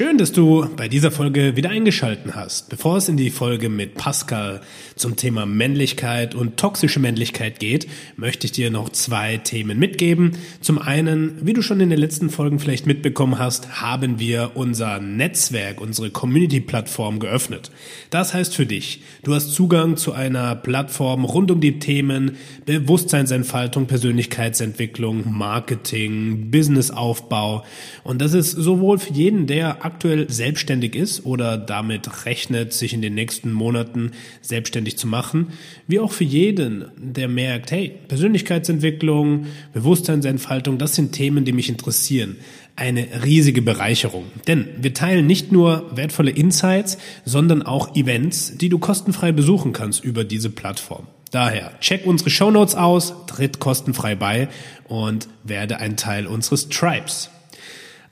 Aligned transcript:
Schön, 0.00 0.16
dass 0.16 0.32
du 0.32 0.66
bei 0.76 0.88
dieser 0.88 1.10
Folge 1.10 1.56
wieder 1.56 1.68
eingeschalten 1.68 2.34
hast. 2.34 2.70
Bevor 2.70 2.96
es 2.96 3.10
in 3.10 3.18
die 3.18 3.28
Folge 3.28 3.68
mit 3.68 3.96
Pascal 3.96 4.62
zum 4.96 5.16
Thema 5.16 5.44
Männlichkeit 5.44 6.34
und 6.34 6.56
toxische 6.56 7.00
Männlichkeit 7.00 7.58
geht, 7.58 7.86
möchte 8.16 8.46
ich 8.46 8.52
dir 8.52 8.70
noch 8.70 8.88
zwei 8.88 9.36
Themen 9.36 9.78
mitgeben. 9.78 10.38
Zum 10.62 10.78
einen, 10.78 11.46
wie 11.46 11.52
du 11.52 11.60
schon 11.60 11.80
in 11.80 11.90
den 11.90 11.98
letzten 11.98 12.30
Folgen 12.30 12.60
vielleicht 12.60 12.86
mitbekommen 12.86 13.38
hast, 13.38 13.82
haben 13.82 14.18
wir 14.18 14.52
unser 14.54 15.00
Netzwerk, 15.00 15.82
unsere 15.82 16.08
Community-Plattform 16.08 17.18
geöffnet. 17.20 17.70
Das 18.08 18.32
heißt 18.32 18.56
für 18.56 18.64
dich, 18.64 19.02
du 19.22 19.34
hast 19.34 19.52
Zugang 19.52 19.98
zu 19.98 20.14
einer 20.14 20.56
Plattform 20.56 21.26
rund 21.26 21.50
um 21.50 21.60
die 21.60 21.78
Themen 21.78 22.38
Bewusstseinsentfaltung, 22.64 23.86
Persönlichkeitsentwicklung, 23.86 25.30
Marketing, 25.30 26.50
Businessaufbau. 26.50 27.64
Und 28.02 28.22
das 28.22 28.32
ist 28.32 28.52
sowohl 28.52 28.98
für 28.98 29.12
jeden, 29.12 29.46
der 29.46 29.84
aktuell 29.90 30.30
selbstständig 30.30 30.94
ist 30.94 31.26
oder 31.26 31.58
damit 31.58 32.24
rechnet, 32.24 32.72
sich 32.72 32.92
in 32.92 33.02
den 33.02 33.14
nächsten 33.14 33.52
Monaten 33.52 34.12
selbstständig 34.40 34.96
zu 34.96 35.08
machen, 35.08 35.48
wie 35.88 35.98
auch 35.98 36.12
für 36.12 36.24
jeden, 36.24 36.84
der 36.96 37.28
merkt, 37.28 37.72
hey, 37.72 37.92
Persönlichkeitsentwicklung, 38.06 39.46
Bewusstseinsentfaltung, 39.72 40.78
das 40.78 40.94
sind 40.94 41.12
Themen, 41.12 41.44
die 41.44 41.52
mich 41.52 41.68
interessieren. 41.68 42.36
Eine 42.76 43.06
riesige 43.24 43.62
Bereicherung. 43.62 44.26
Denn 44.46 44.68
wir 44.80 44.94
teilen 44.94 45.26
nicht 45.26 45.50
nur 45.50 45.90
wertvolle 45.94 46.30
Insights, 46.30 46.96
sondern 47.24 47.62
auch 47.62 47.96
Events, 47.96 48.56
die 48.56 48.68
du 48.68 48.78
kostenfrei 48.78 49.32
besuchen 49.32 49.72
kannst 49.72 50.04
über 50.04 50.22
diese 50.24 50.50
Plattform. 50.50 51.08
Daher 51.32 51.72
check 51.80 52.06
unsere 52.06 52.30
Shownotes 52.30 52.74
aus, 52.76 53.14
tritt 53.26 53.58
kostenfrei 53.58 54.14
bei 54.14 54.48
und 54.88 55.28
werde 55.44 55.78
ein 55.78 55.96
Teil 55.96 56.26
unseres 56.26 56.68
Tribes. 56.68 57.30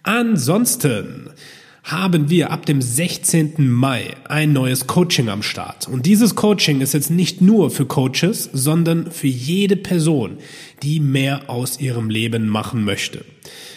Ansonsten 0.02 1.30
haben 1.88 2.28
wir 2.28 2.50
ab 2.50 2.66
dem 2.66 2.82
16. 2.82 3.66
Mai 3.66 4.14
ein 4.28 4.52
neues 4.52 4.86
Coaching 4.86 5.30
am 5.30 5.42
Start. 5.42 5.88
Und 5.88 6.04
dieses 6.04 6.34
Coaching 6.34 6.82
ist 6.82 6.92
jetzt 6.92 7.10
nicht 7.10 7.40
nur 7.40 7.70
für 7.70 7.86
Coaches, 7.86 8.50
sondern 8.52 9.10
für 9.10 9.26
jede 9.26 9.74
Person, 9.74 10.36
die 10.82 11.00
mehr 11.00 11.48
aus 11.48 11.80
ihrem 11.80 12.10
Leben 12.10 12.46
machen 12.46 12.84
möchte. 12.84 13.24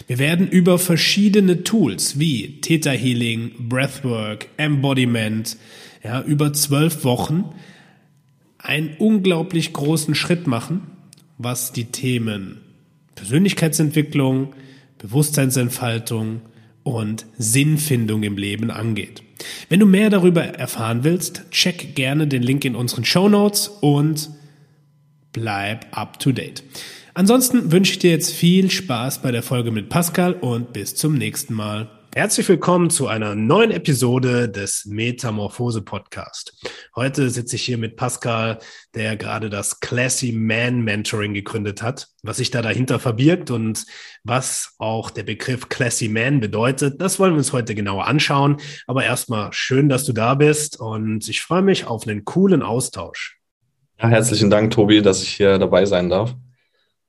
Wir 0.06 0.18
werden 0.18 0.46
über 0.46 0.78
verschiedene 0.78 1.64
Tools 1.64 2.18
wie 2.18 2.60
Theta 2.60 2.90
Healing, 2.90 3.52
Breathwork, 3.70 4.48
Embodiment, 4.58 5.56
ja, 6.04 6.20
über 6.20 6.52
zwölf 6.52 7.04
Wochen 7.04 7.46
einen 8.58 8.94
unglaublich 8.98 9.72
großen 9.72 10.14
Schritt 10.14 10.46
machen, 10.46 10.82
was 11.38 11.72
die 11.72 11.86
Themen 11.86 12.60
Persönlichkeitsentwicklung, 13.14 14.52
Bewusstseinsentfaltung, 14.98 16.42
und 16.82 17.26
Sinnfindung 17.38 18.22
im 18.22 18.36
Leben 18.36 18.70
angeht. 18.70 19.22
Wenn 19.68 19.80
du 19.80 19.86
mehr 19.86 20.10
darüber 20.10 20.42
erfahren 20.42 21.04
willst, 21.04 21.50
check 21.50 21.94
gerne 21.94 22.26
den 22.26 22.42
Link 22.42 22.64
in 22.64 22.76
unseren 22.76 23.04
Show 23.04 23.28
Notes 23.28 23.68
und 23.68 24.30
bleib 25.32 25.86
up 25.96 26.18
to 26.18 26.32
date. 26.32 26.62
Ansonsten 27.14 27.72
wünsche 27.72 27.92
ich 27.92 27.98
dir 27.98 28.10
jetzt 28.10 28.32
viel 28.32 28.70
Spaß 28.70 29.20
bei 29.20 29.32
der 29.32 29.42
Folge 29.42 29.70
mit 29.70 29.88
Pascal 29.88 30.32
und 30.34 30.72
bis 30.72 30.94
zum 30.94 31.14
nächsten 31.14 31.54
Mal. 31.54 31.90
Herzlich 32.14 32.46
willkommen 32.46 32.90
zu 32.90 33.06
einer 33.06 33.34
neuen 33.34 33.70
Episode 33.70 34.46
des 34.46 34.84
Metamorphose 34.84 35.80
Podcast. 35.80 36.52
Heute 36.94 37.30
sitze 37.30 37.56
ich 37.56 37.62
hier 37.62 37.78
mit 37.78 37.96
Pascal, 37.96 38.58
der 38.94 39.16
gerade 39.16 39.48
das 39.48 39.80
Classy 39.80 40.30
Man 40.30 40.82
Mentoring 40.82 41.32
gegründet 41.32 41.80
hat. 41.80 42.08
Was 42.22 42.36
sich 42.36 42.50
da 42.50 42.60
dahinter 42.60 42.98
verbirgt 42.98 43.50
und 43.50 43.86
was 44.24 44.74
auch 44.78 45.08
der 45.08 45.22
Begriff 45.22 45.70
Classy 45.70 46.10
Man 46.10 46.40
bedeutet, 46.40 47.00
das 47.00 47.18
wollen 47.18 47.32
wir 47.32 47.38
uns 47.38 47.54
heute 47.54 47.74
genauer 47.74 48.06
anschauen. 48.06 48.58
Aber 48.86 49.04
erstmal 49.04 49.50
schön, 49.54 49.88
dass 49.88 50.04
du 50.04 50.12
da 50.12 50.34
bist 50.34 50.78
und 50.78 51.26
ich 51.30 51.40
freue 51.40 51.62
mich 51.62 51.86
auf 51.86 52.06
einen 52.06 52.26
coolen 52.26 52.62
Austausch. 52.62 53.38
Ja, 53.98 54.08
herzlichen 54.08 54.50
Dank, 54.50 54.70
Tobi, 54.70 55.00
dass 55.00 55.22
ich 55.22 55.30
hier 55.30 55.58
dabei 55.58 55.86
sein 55.86 56.10
darf. 56.10 56.34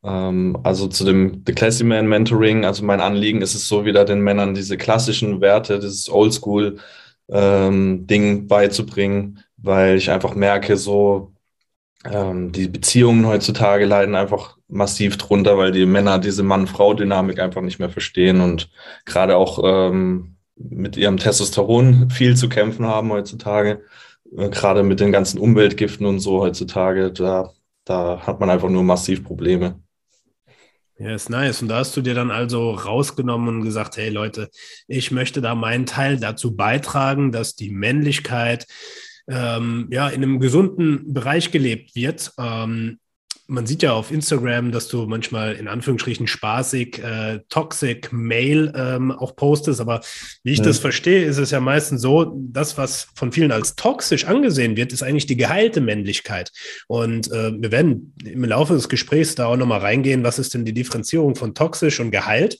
Ähm, 0.03 0.57
also 0.63 0.87
zu 0.87 1.05
dem 1.05 1.43
The 1.45 1.53
Classy 1.53 1.83
Man 1.83 2.07
Mentoring, 2.07 2.65
also 2.65 2.83
mein 2.83 3.01
Anliegen 3.01 3.41
ist 3.41 3.55
es 3.55 3.67
so, 3.67 3.85
wieder 3.85 4.05
den 4.05 4.21
Männern 4.21 4.53
diese 4.53 4.77
klassischen 4.77 5.41
Werte, 5.41 5.79
dieses 5.79 6.09
Oldschool 6.09 6.79
ähm, 7.29 8.05
Ding 8.07 8.47
beizubringen, 8.47 9.39
weil 9.57 9.97
ich 9.97 10.11
einfach 10.11 10.35
merke, 10.35 10.77
so 10.77 11.33
ähm, 12.05 12.51
die 12.51 12.67
Beziehungen 12.67 13.25
heutzutage 13.27 13.85
leiden 13.85 14.15
einfach 14.15 14.57
massiv 14.67 15.17
drunter, 15.17 15.57
weil 15.57 15.71
die 15.71 15.85
Männer 15.85 16.19
diese 16.19 16.43
Mann-Frau-Dynamik 16.43 17.39
einfach 17.39 17.61
nicht 17.61 17.79
mehr 17.79 17.89
verstehen 17.89 18.41
und 18.41 18.69
gerade 19.05 19.37
auch 19.37 19.59
ähm, 19.63 20.37
mit 20.55 20.97
ihrem 20.97 21.17
Testosteron 21.17 22.09
viel 22.09 22.35
zu 22.37 22.49
kämpfen 22.49 22.85
haben 22.85 23.11
heutzutage, 23.11 23.83
äh, 24.37 24.49
gerade 24.49 24.83
mit 24.83 24.99
den 24.99 25.11
ganzen 25.11 25.39
Umweltgiften 25.39 26.05
und 26.05 26.19
so 26.19 26.41
heutzutage, 26.41 27.11
da, 27.11 27.53
da 27.85 28.21
hat 28.25 28.39
man 28.39 28.49
einfach 28.49 28.69
nur 28.69 28.83
massiv 28.83 29.23
Probleme. 29.23 29.82
Ja, 30.99 31.15
ist 31.15 31.29
nice. 31.29 31.61
Und 31.61 31.69
da 31.69 31.77
hast 31.77 31.97
du 31.97 32.01
dir 32.01 32.13
dann 32.13 32.29
also 32.29 32.71
rausgenommen 32.71 33.55
und 33.55 33.63
gesagt, 33.63 33.97
hey 33.97 34.09
Leute, 34.09 34.49
ich 34.87 35.11
möchte 35.11 35.41
da 35.41 35.55
meinen 35.55 35.85
Teil 35.85 36.19
dazu 36.19 36.55
beitragen, 36.55 37.31
dass 37.31 37.55
die 37.55 37.71
Männlichkeit 37.71 38.67
ähm, 39.27 39.87
ja 39.89 40.07
in 40.09 40.21
einem 40.21 40.39
gesunden 40.39 41.13
Bereich 41.13 41.51
gelebt 41.51 41.95
wird. 41.95 42.31
Ähm, 42.37 42.99
man 43.53 43.67
sieht 43.67 43.83
ja 43.83 43.93
auf 43.93 44.11
Instagram, 44.11 44.71
dass 44.71 44.87
du 44.87 45.05
manchmal 45.05 45.53
in 45.53 45.67
Anführungsstrichen 45.67 46.27
spaßig 46.27 46.99
äh, 46.99 47.39
Toxic 47.49 48.11
Mail 48.11 48.73
ähm, 48.75 49.11
auch 49.11 49.35
postest, 49.35 49.79
aber 49.79 50.01
wie 50.43 50.53
ich 50.53 50.57
ja. 50.57 50.65
das 50.65 50.79
verstehe, 50.79 51.23
ist 51.23 51.37
es 51.37 51.51
ja 51.51 51.59
meistens 51.59 52.01
so, 52.01 52.35
das, 52.35 52.77
was 52.77 53.07
von 53.15 53.31
vielen 53.31 53.51
als 53.51 53.75
toxisch 53.75 54.25
angesehen 54.25 54.75
wird, 54.75 54.91
ist 54.91 55.03
eigentlich 55.03 55.27
die 55.27 55.37
geheilte 55.37 55.81
Männlichkeit. 55.81 56.51
Und 56.87 57.31
äh, 57.31 57.53
wir 57.53 57.71
werden 57.71 58.15
im 58.25 58.43
Laufe 58.43 58.73
des 58.73 58.89
Gesprächs 58.89 59.35
da 59.35 59.45
auch 59.45 59.57
nochmal 59.57 59.81
reingehen, 59.81 60.23
was 60.23 60.39
ist 60.39 60.55
denn 60.55 60.65
die 60.65 60.73
Differenzierung 60.73 61.35
von 61.35 61.53
toxisch 61.53 61.99
und 61.99 62.09
geheilt. 62.09 62.57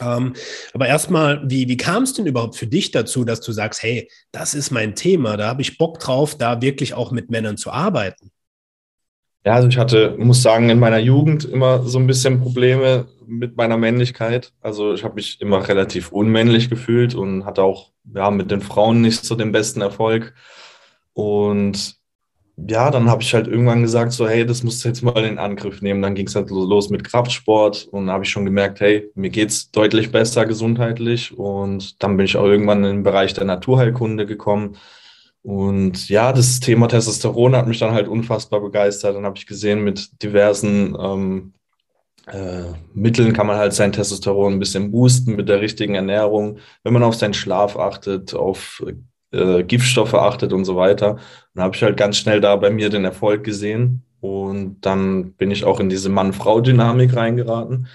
Ähm, 0.00 0.34
aber 0.74 0.88
erstmal, 0.88 1.48
wie, 1.48 1.68
wie 1.68 1.76
kam 1.76 2.02
es 2.02 2.12
denn 2.12 2.26
überhaupt 2.26 2.56
für 2.56 2.66
dich 2.66 2.90
dazu, 2.90 3.24
dass 3.24 3.40
du 3.40 3.52
sagst, 3.52 3.82
hey, 3.82 4.10
das 4.32 4.54
ist 4.54 4.70
mein 4.70 4.96
Thema, 4.96 5.36
da 5.36 5.46
habe 5.46 5.62
ich 5.62 5.78
Bock 5.78 6.00
drauf, 6.00 6.36
da 6.36 6.60
wirklich 6.60 6.94
auch 6.94 7.12
mit 7.12 7.30
Männern 7.30 7.56
zu 7.56 7.70
arbeiten? 7.70 8.32
Ja, 9.44 9.54
also 9.54 9.68
ich 9.68 9.78
hatte, 9.78 10.16
muss 10.18 10.42
sagen, 10.42 10.68
in 10.68 10.78
meiner 10.78 10.98
Jugend 10.98 11.44
immer 11.44 11.82
so 11.84 11.98
ein 11.98 12.06
bisschen 12.06 12.40
Probleme 12.40 13.06
mit 13.26 13.56
meiner 13.56 13.76
Männlichkeit. 13.76 14.52
Also 14.60 14.94
ich 14.94 15.04
habe 15.04 15.14
mich 15.14 15.40
immer 15.40 15.66
relativ 15.68 16.12
unmännlich 16.12 16.68
gefühlt 16.68 17.14
und 17.14 17.44
hatte 17.44 17.62
auch 17.62 17.92
ja, 18.14 18.30
mit 18.30 18.50
den 18.50 18.60
Frauen 18.60 19.00
nicht 19.00 19.24
so 19.24 19.34
den 19.36 19.52
besten 19.52 19.80
Erfolg. 19.80 20.34
Und 21.12 21.96
ja, 22.56 22.90
dann 22.90 23.08
habe 23.08 23.22
ich 23.22 23.32
halt 23.34 23.46
irgendwann 23.46 23.82
gesagt, 23.82 24.12
so, 24.12 24.28
hey, 24.28 24.44
das 24.44 24.64
musst 24.64 24.84
du 24.84 24.88
jetzt 24.88 25.02
mal 25.02 25.24
in 25.24 25.38
Angriff 25.38 25.80
nehmen. 25.80 26.02
Dann 26.02 26.14
ging 26.16 26.26
es 26.26 26.34
halt 26.34 26.50
los 26.50 26.90
mit 26.90 27.04
Kraftsport 27.04 27.88
und 27.92 28.10
habe 28.10 28.24
ich 28.24 28.30
schon 28.30 28.44
gemerkt, 28.44 28.80
hey, 28.80 29.10
mir 29.14 29.30
geht 29.30 29.50
es 29.50 29.70
deutlich 29.70 30.10
besser 30.10 30.44
gesundheitlich. 30.46 31.36
Und 31.38 32.02
dann 32.02 32.16
bin 32.16 32.26
ich 32.26 32.36
auch 32.36 32.46
irgendwann 32.46 32.84
in 32.84 32.96
den 32.96 33.02
Bereich 33.04 33.34
der 33.34 33.44
Naturheilkunde 33.44 34.26
gekommen 34.26 34.76
und 35.42 36.08
ja, 36.08 36.32
das 36.32 36.60
Thema 36.60 36.88
Testosteron 36.88 37.56
hat 37.56 37.66
mich 37.66 37.78
dann 37.78 37.92
halt 37.92 38.08
unfassbar 38.08 38.60
begeistert. 38.60 39.16
Dann 39.16 39.24
habe 39.24 39.38
ich 39.38 39.46
gesehen, 39.46 39.82
mit 39.82 40.22
diversen 40.22 40.96
ähm, 41.00 41.52
äh, 42.26 42.72
Mitteln 42.94 43.32
kann 43.32 43.46
man 43.46 43.56
halt 43.56 43.72
sein 43.72 43.92
Testosteron 43.92 44.54
ein 44.54 44.58
bisschen 44.58 44.90
boosten 44.90 45.36
mit 45.36 45.48
der 45.48 45.60
richtigen 45.60 45.94
Ernährung, 45.94 46.58
wenn 46.82 46.92
man 46.92 47.02
auf 47.02 47.14
seinen 47.14 47.34
Schlaf 47.34 47.76
achtet, 47.76 48.34
auf 48.34 48.84
äh, 49.32 49.62
Giftstoffe 49.62 50.14
achtet 50.14 50.52
und 50.52 50.64
so 50.64 50.76
weiter. 50.76 51.18
Dann 51.54 51.64
habe 51.64 51.76
ich 51.76 51.82
halt 51.82 51.96
ganz 51.96 52.16
schnell 52.18 52.40
da 52.40 52.56
bei 52.56 52.70
mir 52.70 52.90
den 52.90 53.04
Erfolg 53.04 53.44
gesehen. 53.44 54.02
Und 54.20 54.80
dann 54.80 55.32
bin 55.34 55.50
ich 55.50 55.64
auch 55.64 55.78
in 55.80 55.88
diese 55.88 56.08
Mann-Frau-Dynamik 56.08 57.14
reingeraten. 57.14 57.86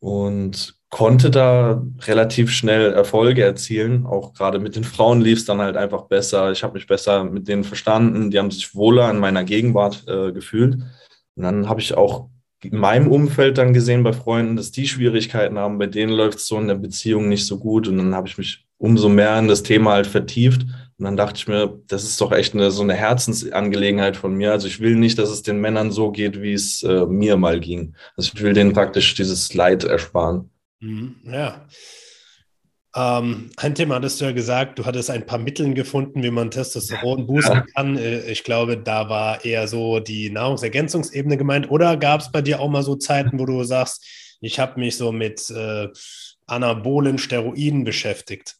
Und 0.00 0.74
konnte 0.92 1.30
da 1.30 1.82
relativ 2.02 2.50
schnell 2.50 2.92
Erfolge 2.92 3.42
erzielen. 3.42 4.04
Auch 4.04 4.34
gerade 4.34 4.58
mit 4.58 4.76
den 4.76 4.84
Frauen 4.84 5.22
lief 5.22 5.38
es 5.38 5.46
dann 5.46 5.58
halt 5.58 5.74
einfach 5.74 6.02
besser. 6.02 6.52
Ich 6.52 6.62
habe 6.62 6.74
mich 6.74 6.86
besser 6.86 7.24
mit 7.24 7.48
denen 7.48 7.64
verstanden. 7.64 8.30
Die 8.30 8.38
haben 8.38 8.50
sich 8.50 8.74
wohler 8.74 9.10
in 9.10 9.18
meiner 9.18 9.42
Gegenwart 9.42 10.04
äh, 10.06 10.32
gefühlt. 10.32 10.74
Und 10.74 11.42
dann 11.42 11.66
habe 11.66 11.80
ich 11.80 11.96
auch 11.96 12.28
in 12.62 12.76
meinem 12.76 13.10
Umfeld 13.10 13.56
dann 13.56 13.72
gesehen 13.72 14.02
bei 14.02 14.12
Freunden, 14.12 14.54
dass 14.54 14.70
die 14.70 14.86
Schwierigkeiten 14.86 15.58
haben. 15.58 15.78
Bei 15.78 15.86
denen 15.86 16.12
läuft 16.12 16.38
es 16.38 16.46
so 16.46 16.58
in 16.58 16.68
der 16.68 16.74
Beziehung 16.74 17.30
nicht 17.30 17.46
so 17.46 17.58
gut. 17.58 17.88
Und 17.88 17.96
dann 17.96 18.14
habe 18.14 18.28
ich 18.28 18.36
mich 18.36 18.66
umso 18.76 19.08
mehr 19.08 19.38
in 19.38 19.48
das 19.48 19.62
Thema 19.62 19.92
halt 19.92 20.06
vertieft, 20.06 20.66
Und 20.98 21.06
dann 21.06 21.16
dachte 21.16 21.38
ich 21.38 21.48
mir, 21.48 21.80
das 21.86 22.04
ist 22.04 22.20
doch 22.20 22.32
echt 22.32 22.52
eine, 22.52 22.70
so 22.70 22.82
eine 22.82 22.94
Herzensangelegenheit 22.94 24.18
von 24.18 24.34
mir. 24.34 24.52
Also 24.52 24.66
ich 24.68 24.80
will 24.80 24.96
nicht, 24.96 25.18
dass 25.18 25.30
es 25.30 25.42
den 25.42 25.58
Männern 25.58 25.90
so 25.90 26.10
geht, 26.12 26.42
wie 26.42 26.52
es 26.52 26.82
äh, 26.82 27.06
mir 27.06 27.38
mal 27.38 27.60
ging. 27.60 27.94
Also 28.14 28.32
ich 28.34 28.42
will 28.42 28.52
denen 28.52 28.74
praktisch 28.74 29.14
dieses 29.14 29.54
Leid 29.54 29.84
ersparen. 29.84 30.50
Mhm, 30.82 31.16
ja. 31.24 31.66
Ähm, 32.94 33.50
ein 33.56 33.74
Thema 33.74 33.94
hattest 33.94 34.20
du 34.20 34.26
ja 34.26 34.32
gesagt, 34.32 34.78
du 34.78 34.84
hattest 34.84 35.10
ein 35.10 35.24
paar 35.24 35.38
Mittel 35.38 35.72
gefunden, 35.72 36.22
wie 36.22 36.30
man 36.30 36.50
Testosteron 36.50 37.26
boosten 37.26 37.64
kann. 37.74 37.96
Äh, 37.96 38.30
ich 38.30 38.44
glaube, 38.44 38.76
da 38.76 39.08
war 39.08 39.44
eher 39.44 39.66
so 39.66 40.00
die 40.00 40.28
Nahrungsergänzungsebene 40.28 41.38
gemeint. 41.38 41.70
Oder 41.70 41.96
gab 41.96 42.20
es 42.20 42.30
bei 42.30 42.42
dir 42.42 42.60
auch 42.60 42.68
mal 42.68 42.82
so 42.82 42.96
Zeiten, 42.96 43.38
wo 43.38 43.46
du 43.46 43.64
sagst, 43.64 44.04
ich 44.40 44.58
habe 44.58 44.78
mich 44.78 44.96
so 44.98 45.10
mit 45.10 45.48
äh, 45.50 45.88
anabolen 46.46 47.16
Steroiden 47.16 47.84
beschäftigt? 47.84 48.56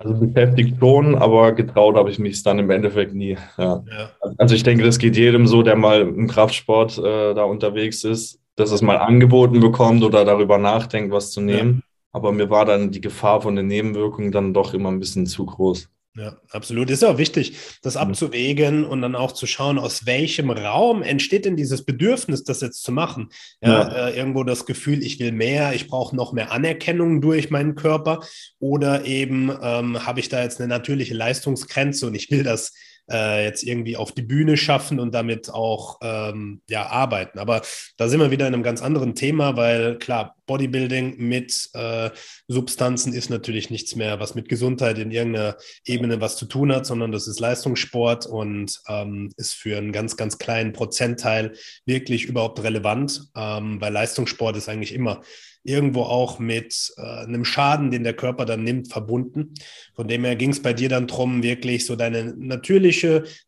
Also 0.00 0.14
beschäftigt 0.14 0.76
schon, 0.78 1.16
aber 1.16 1.52
getraut 1.52 1.96
habe 1.96 2.10
ich 2.10 2.18
mich 2.18 2.42
dann 2.42 2.58
im 2.58 2.70
Endeffekt 2.70 3.14
nie. 3.14 3.38
Ja. 3.56 3.82
Ja. 3.90 4.10
Also 4.36 4.54
ich 4.54 4.62
denke, 4.62 4.84
das 4.84 4.98
geht 4.98 5.16
jedem 5.16 5.46
so, 5.46 5.62
der 5.62 5.74
mal 5.74 6.02
im 6.02 6.28
Kraftsport 6.28 6.98
äh, 6.98 7.34
da 7.34 7.44
unterwegs 7.44 8.04
ist, 8.04 8.40
dass 8.58 8.72
es 8.72 8.82
mal 8.82 8.96
angeboten 8.96 9.60
bekommt 9.60 10.02
oder 10.02 10.24
darüber 10.24 10.58
nachdenkt, 10.58 11.12
was 11.12 11.30
zu 11.30 11.40
nehmen. 11.40 11.74
Ja. 11.76 11.82
Aber 12.10 12.32
mir 12.32 12.50
war 12.50 12.64
dann 12.64 12.90
die 12.90 13.00
Gefahr 13.00 13.40
von 13.40 13.54
den 13.54 13.68
Nebenwirkungen 13.68 14.32
dann 14.32 14.52
doch 14.52 14.74
immer 14.74 14.90
ein 14.90 14.98
bisschen 14.98 15.26
zu 15.26 15.46
groß. 15.46 15.88
Ja, 16.16 16.36
absolut. 16.50 16.90
Ist 16.90 17.02
ja 17.02 17.10
auch 17.10 17.18
wichtig, 17.18 17.56
das 17.82 17.94
mhm. 17.94 18.00
abzuwägen 18.00 18.84
und 18.84 19.02
dann 19.02 19.14
auch 19.14 19.30
zu 19.30 19.46
schauen, 19.46 19.78
aus 19.78 20.06
welchem 20.06 20.50
Raum 20.50 21.02
entsteht 21.02 21.44
denn 21.44 21.54
dieses 21.54 21.84
Bedürfnis, 21.84 22.42
das 22.42 22.60
jetzt 22.60 22.82
zu 22.82 22.90
machen. 22.90 23.28
Ja, 23.62 23.68
ja. 23.70 24.08
Äh, 24.08 24.16
irgendwo 24.16 24.42
das 24.42 24.66
Gefühl, 24.66 25.04
ich 25.04 25.20
will 25.20 25.30
mehr, 25.30 25.74
ich 25.74 25.86
brauche 25.86 26.16
noch 26.16 26.32
mehr 26.32 26.50
Anerkennung 26.50 27.20
durch 27.20 27.50
meinen 27.50 27.76
Körper 27.76 28.20
oder 28.58 29.04
eben 29.04 29.52
ähm, 29.62 30.04
habe 30.04 30.18
ich 30.18 30.28
da 30.28 30.42
jetzt 30.42 30.58
eine 30.60 30.68
natürliche 30.68 31.14
Leistungsgrenze 31.14 32.08
und 32.08 32.16
ich 32.16 32.32
will 32.32 32.42
das 32.42 32.72
äh, 33.10 33.44
jetzt 33.44 33.62
irgendwie 33.62 33.96
auf 33.96 34.12
die 34.12 34.22
Bühne 34.22 34.56
schaffen 34.56 35.00
und 35.00 35.14
damit 35.14 35.50
auch 35.50 35.98
ähm, 36.02 36.60
ja, 36.68 36.86
arbeiten. 36.86 37.38
Aber 37.38 37.62
da 37.96 38.08
sind 38.08 38.20
wir 38.20 38.30
wieder 38.30 38.46
in 38.46 38.54
einem 38.54 38.62
ganz 38.62 38.82
anderen 38.82 39.14
Thema, 39.14 39.56
weil 39.56 39.98
klar, 39.98 40.36
Bodybuilding 40.46 41.18
mit 41.18 41.68
äh, 41.74 42.10
Substanzen 42.48 43.12
ist 43.12 43.30
natürlich 43.30 43.70
nichts 43.70 43.94
mehr, 43.94 44.18
was 44.18 44.34
mit 44.34 44.48
Gesundheit 44.48 44.98
in 44.98 45.10
irgendeiner 45.10 45.56
Ebene 45.84 46.20
was 46.20 46.36
zu 46.36 46.46
tun 46.46 46.72
hat, 46.72 46.86
sondern 46.86 47.12
das 47.12 47.28
ist 47.28 47.38
Leistungssport 47.38 48.26
und 48.26 48.80
ähm, 48.88 49.30
ist 49.36 49.54
für 49.54 49.76
einen 49.76 49.92
ganz, 49.92 50.16
ganz 50.16 50.38
kleinen 50.38 50.72
Prozentteil 50.72 51.52
wirklich 51.84 52.24
überhaupt 52.24 52.62
relevant, 52.62 53.30
ähm, 53.36 53.80
weil 53.80 53.92
Leistungssport 53.92 54.56
ist 54.56 54.68
eigentlich 54.68 54.94
immer 54.94 55.20
irgendwo 55.68 56.02
auch 56.02 56.38
mit 56.38 56.92
äh, 56.96 57.02
einem 57.02 57.44
Schaden, 57.44 57.90
den 57.90 58.04
der 58.04 58.14
Körper 58.14 58.46
dann 58.46 58.64
nimmt, 58.64 58.90
verbunden. 58.90 59.54
Von 59.94 60.08
dem 60.08 60.24
her 60.24 60.34
ging 60.34 60.50
es 60.50 60.62
bei 60.62 60.72
dir 60.72 60.88
dann 60.88 61.06
darum, 61.06 61.42
wirklich 61.42 61.84
so 61.84 61.94
deine 61.94 62.34
natürliche 62.36 62.97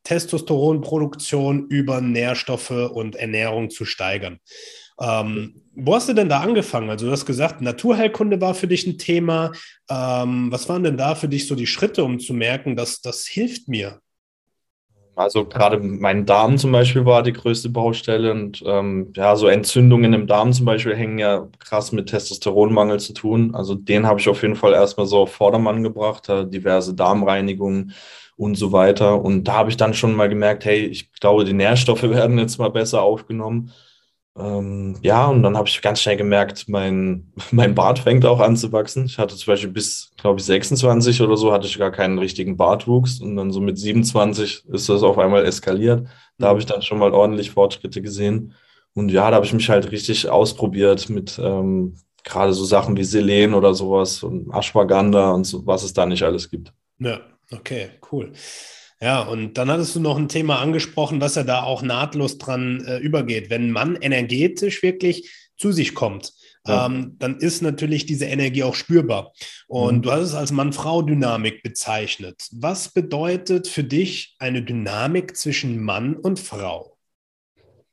Testosteronproduktion 0.05 1.67
über 1.69 2.01
Nährstoffe 2.01 2.71
und 2.71 3.17
Ernährung 3.17 3.71
zu 3.71 3.85
steigern. 3.85 4.39
Ähm, 5.01 5.63
wo 5.75 5.95
hast 5.95 6.09
du 6.09 6.13
denn 6.13 6.29
da 6.29 6.41
angefangen? 6.41 6.91
Also 6.91 7.07
du 7.07 7.13
hast 7.13 7.25
gesagt, 7.25 7.63
Naturheilkunde 7.63 8.41
war 8.41 8.55
für 8.55 8.67
dich 8.67 8.87
ein 8.87 8.99
Thema. 8.99 9.53
Ähm, 9.89 10.53
was 10.53 10.69
waren 10.69 10.85
denn 10.85 10.99
da 10.99 11.15
für 11.15 11.29
dich 11.29 11.47
so 11.47 11.55
die 11.55 11.67
Schritte, 11.67 12.05
um 12.05 12.21
zu 12.21 12.35
merken, 12.35 12.77
dass 12.77 13.01
das 13.01 13.27
hilft 13.27 13.67
mir? 13.67 14.01
Also 15.17 15.45
gerade 15.45 15.79
mein 15.79 16.25
Darm 16.25 16.57
zum 16.57 16.73
Beispiel 16.73 17.05
war 17.05 17.23
die 17.23 17.33
größte 17.33 17.69
Baustelle 17.69 18.31
und 18.31 18.63
ähm, 18.65 19.13
ja, 19.15 19.37
so 19.37 19.49
Entzündungen 19.49 20.13
im 20.13 20.27
Darm 20.27 20.53
zum 20.53 20.65
Beispiel 20.65 20.97
hängen 20.97 21.19
ja 21.19 21.49
krass 21.59 21.93
mit 21.93 22.09
Testosteronmangel 22.09 23.01
zu 23.01 23.13
tun. 23.13 23.55
Also 23.55 23.75
den 23.75 24.07
habe 24.07 24.21
ich 24.21 24.29
auf 24.29 24.41
jeden 24.43 24.57
Fall 24.57 24.73
erstmal 24.73 25.07
so 25.07 25.19
auf 25.19 25.33
Vordermann 25.33 25.83
gebracht, 25.83 26.29
diverse 26.29 26.95
Darmreinigungen 26.95 27.93
und 28.41 28.55
so 28.55 28.73
weiter. 28.73 29.23
Und 29.23 29.45
da 29.45 29.53
habe 29.55 29.71
ich 29.71 29.77
dann 29.77 29.93
schon 29.93 30.17
mal 30.17 30.31
gemerkt, 30.31 30.65
hey, 30.65 30.87
ich 30.87 31.13
glaube, 31.13 31.45
die 31.45 31.53
Nährstoffe 31.53 32.03
werden 32.05 32.39
jetzt 32.39 32.59
mal 32.59 32.71
besser 32.71 33.03
aufgenommen. 33.03 33.73
Ähm, 34.39 34.97
ja, 35.03 35.27
und 35.27 35.43
dann 35.43 35.59
habe 35.59 35.69
ich 35.69 35.83
ganz 35.83 36.01
schnell 36.01 36.17
gemerkt, 36.17 36.67
mein, 36.67 37.33
mein 37.51 37.75
Bart 37.75 37.99
fängt 37.99 38.25
auch 38.25 38.41
an 38.41 38.57
zu 38.57 38.73
wachsen. 38.73 39.05
Ich 39.05 39.19
hatte 39.19 39.37
zum 39.37 39.53
Beispiel 39.53 39.71
bis, 39.71 40.13
glaube 40.17 40.41
ich, 40.41 40.47
26 40.47 41.21
oder 41.21 41.37
so, 41.37 41.53
hatte 41.53 41.67
ich 41.67 41.79
gar 41.79 41.91
keinen 41.91 42.19
richtigen 42.19 42.57
Bartwuchs. 42.57 43.21
Und 43.21 43.37
dann 43.37 43.51
so 43.51 43.61
mit 43.61 43.79
27 43.79 44.65
ist 44.69 44.89
das 44.89 45.03
auf 45.03 45.19
einmal 45.19 45.45
eskaliert. 45.45 46.09
Da 46.39 46.49
habe 46.49 46.61
ich 46.61 46.67
dann 46.67 46.81
schon 46.81 46.99
mal 46.99 47.13
ordentlich 47.13 47.51
Fortschritte 47.51 48.01
gesehen. 48.01 48.55
Und 48.95 49.11
ja, 49.11 49.29
da 49.31 49.37
habe 49.37 49.47
ich 49.47 49.53
mich 49.53 49.69
halt 49.69 49.91
richtig 49.93 50.31
ausprobiert 50.31 51.11
mit 51.11 51.39
ähm, 51.43 51.97
gerade 52.25 52.55
so 52.55 52.65
Sachen 52.65 52.97
wie 52.97 53.05
Selen 53.05 53.53
oder 53.53 53.75
sowas 53.75 54.23
und 54.23 54.51
Ashwagandha 54.51 55.33
und 55.33 55.45
so, 55.45 55.67
was 55.67 55.83
es 55.83 55.93
da 55.93 56.07
nicht 56.07 56.23
alles 56.23 56.51
gibt. 56.51 56.73
Ja, 56.99 57.21
okay, 57.53 57.91
cool. 58.11 58.33
Ja, 59.01 59.23
und 59.23 59.57
dann 59.57 59.71
hattest 59.71 59.97
du 59.97 60.01
noch 60.01 60.19
ein 60.19 60.29
Thema 60.29 60.59
angesprochen, 60.59 61.21
was 61.21 61.35
ja 61.35 61.43
da 61.43 61.63
auch 61.63 61.83
nahtlos 61.83 62.37
dran 62.37 62.85
äh, 62.87 62.99
übergeht. 62.99 63.49
Wenn 63.49 63.69
ein 63.69 63.73
Mann 63.73 63.97
energetisch 63.97 64.83
wirklich 64.83 65.31
zu 65.57 65.73
sich 65.73 65.95
kommt, 65.95 66.33
ja. 66.67 66.87
ähm, 66.87 67.17
dann 67.19 67.39
ist 67.39 67.63
natürlich 67.63 68.05
diese 68.05 68.27
Energie 68.27 68.63
auch 68.63 68.75
spürbar. 68.75 69.33
Und 69.69 69.99
mhm. 69.99 70.03
du 70.03 70.13
hast 70.13 70.23
es 70.23 70.35
als 70.35 70.53
Mann-Frau-Dynamik 70.53 71.63
bezeichnet. 71.63 72.47
Was 72.53 72.93
bedeutet 72.93 73.69
für 73.69 73.85
dich 73.85 74.37
eine 74.39 74.63
Dynamik 74.63 75.35
zwischen 75.35 75.83
Mann 75.83 76.17
und 76.17 76.39
Frau? 76.39 76.99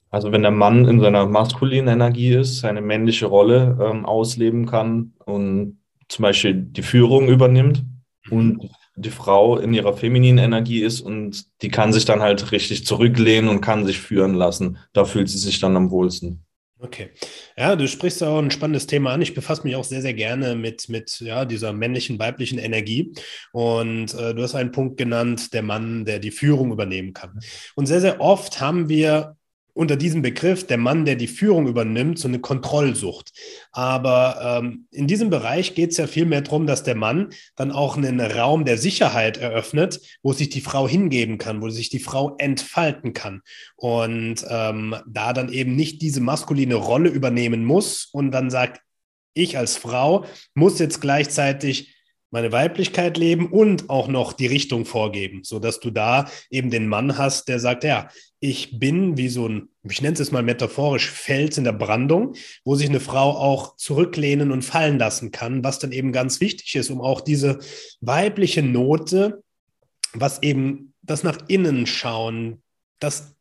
Also 0.09 0.31
wenn 0.31 0.41
der 0.41 0.51
Mann 0.51 0.85
in 0.85 0.99
seiner 0.99 1.25
maskulinen 1.25 1.87
Energie 1.87 2.33
ist, 2.33 2.59
seine 2.59 2.81
männliche 2.81 3.25
Rolle 3.25 3.77
ähm, 3.81 4.05
ausleben 4.05 4.65
kann 4.65 5.13
und 5.25 5.79
zum 6.07 6.23
Beispiel 6.23 6.53
die 6.53 6.83
Führung 6.83 7.27
übernimmt 7.27 7.83
mhm. 8.29 8.37
und 8.37 8.69
die 8.97 9.11
Frau 9.11 9.57
in 9.57 9.73
ihrer 9.73 9.95
femininen 9.95 10.43
Energie 10.43 10.81
ist 10.81 11.01
und 11.01 11.45
die 11.61 11.69
kann 11.69 11.93
sich 11.93 12.05
dann 12.05 12.21
halt 12.21 12.51
richtig 12.51 12.85
zurücklehnen 12.85 13.49
und 13.49 13.61
kann 13.61 13.85
sich 13.85 13.99
führen 13.99 14.33
lassen. 14.33 14.79
Da 14.93 15.05
fühlt 15.05 15.29
sie 15.29 15.37
sich 15.37 15.59
dann 15.59 15.77
am 15.77 15.91
wohlsten. 15.91 16.43
Okay. 16.79 17.09
Ja, 17.57 17.75
du 17.75 17.87
sprichst 17.87 18.21
auch 18.23 18.37
ein 18.37 18.51
spannendes 18.51 18.85
Thema 18.85 19.11
an. 19.11 19.21
Ich 19.21 19.33
befasse 19.33 19.63
mich 19.63 19.75
auch 19.75 19.83
sehr, 19.83 20.03
sehr 20.03 20.13
gerne 20.13 20.55
mit, 20.55 20.89
mit 20.89 21.19
ja, 21.21 21.45
dieser 21.45 21.73
männlichen, 21.73 22.19
weiblichen 22.19 22.59
Energie. 22.59 23.13
Und 23.51 24.13
äh, 24.13 24.35
du 24.35 24.43
hast 24.43 24.53
einen 24.53 24.71
Punkt 24.71 24.97
genannt, 24.97 25.53
der 25.53 25.63
Mann, 25.63 26.05
der 26.05 26.19
die 26.19 26.29
Führung 26.29 26.71
übernehmen 26.71 27.13
kann. 27.13 27.39
Und 27.75 27.87
sehr, 27.87 28.01
sehr 28.01 28.21
oft 28.21 28.61
haben 28.61 28.89
wir 28.89 29.36
unter 29.77 29.95
diesem 29.95 30.21
Begriff 30.21 30.65
der 30.65 30.77
Mann, 30.77 31.05
der 31.05 31.15
die 31.15 31.27
Führung 31.27 31.67
übernimmt, 31.67 32.17
so 32.17 32.27
eine 32.27 32.39
Kontrollsucht. 32.39 33.31
Aber 33.71 34.59
ähm, 34.61 34.87
in 34.91 35.07
diesem 35.07 35.29
Bereich 35.29 35.75
geht 35.75 35.91
es 35.91 35.97
ja 35.97 36.07
vielmehr 36.07 36.41
darum, 36.41 36.65
dass 36.65 36.83
der 36.83 36.95
Mann 36.95 37.29
dann 37.55 37.71
auch 37.71 37.95
einen 37.95 38.19
Raum 38.19 38.65
der 38.65 38.77
Sicherheit 38.77 39.37
eröffnet, 39.37 40.01
wo 40.23 40.33
sich 40.33 40.49
die 40.49 40.61
Frau 40.61 40.87
hingeben 40.87 41.37
kann, 41.37 41.61
wo 41.61 41.69
sich 41.69 41.89
die 41.89 41.99
Frau 41.99 42.35
entfalten 42.37 43.13
kann. 43.13 43.41
Und 43.75 44.43
ähm, 44.49 44.95
da 45.05 45.33
dann 45.33 45.49
eben 45.49 45.75
nicht 45.75 46.01
diese 46.01 46.21
maskuline 46.21 46.75
Rolle 46.75 47.09
übernehmen 47.09 47.63
muss 47.63 48.09
und 48.11 48.31
dann 48.31 48.49
sagt, 48.49 48.81
ich 49.35 49.57
als 49.57 49.77
Frau 49.77 50.25
muss 50.55 50.79
jetzt 50.79 51.01
gleichzeitig 51.01 51.93
meine 52.29 52.51
Weiblichkeit 52.51 53.17
leben 53.17 53.47
und 53.47 53.89
auch 53.89 54.07
noch 54.07 54.33
die 54.33 54.47
Richtung 54.47 54.85
vorgeben, 54.85 55.41
so 55.43 55.59
dass 55.59 55.79
du 55.79 55.91
da 55.91 56.29
eben 56.49 56.69
den 56.69 56.87
Mann 56.87 57.17
hast, 57.17 57.47
der 57.47 57.59
sagt, 57.59 57.83
ja, 57.83 58.09
ich 58.39 58.79
bin 58.79 59.17
wie 59.17 59.29
so 59.29 59.47
ein, 59.47 59.69
ich 59.83 60.01
nenne 60.01 60.17
es 60.17 60.31
mal 60.31 60.43
metaphorisch, 60.43 61.09
Fels 61.09 61.57
in 61.57 61.63
der 61.63 61.71
Brandung, 61.73 62.35
wo 62.63 62.75
sich 62.75 62.89
eine 62.89 62.99
Frau 62.99 63.31
auch 63.31 63.75
zurücklehnen 63.77 64.51
und 64.51 64.63
fallen 64.63 64.99
lassen 64.99 65.31
kann, 65.31 65.63
was 65.63 65.79
dann 65.79 65.91
eben 65.91 66.11
ganz 66.11 66.39
wichtig 66.39 66.75
ist, 66.75 66.89
um 66.89 67.01
auch 67.01 67.21
diese 67.21 67.59
weibliche 68.01 68.61
Note, 68.61 69.43
was 70.13 70.41
eben 70.43 70.93
das 71.01 71.23
nach 71.23 71.39
innen 71.47 71.87
schauen, 71.87 72.61
das 72.99 73.33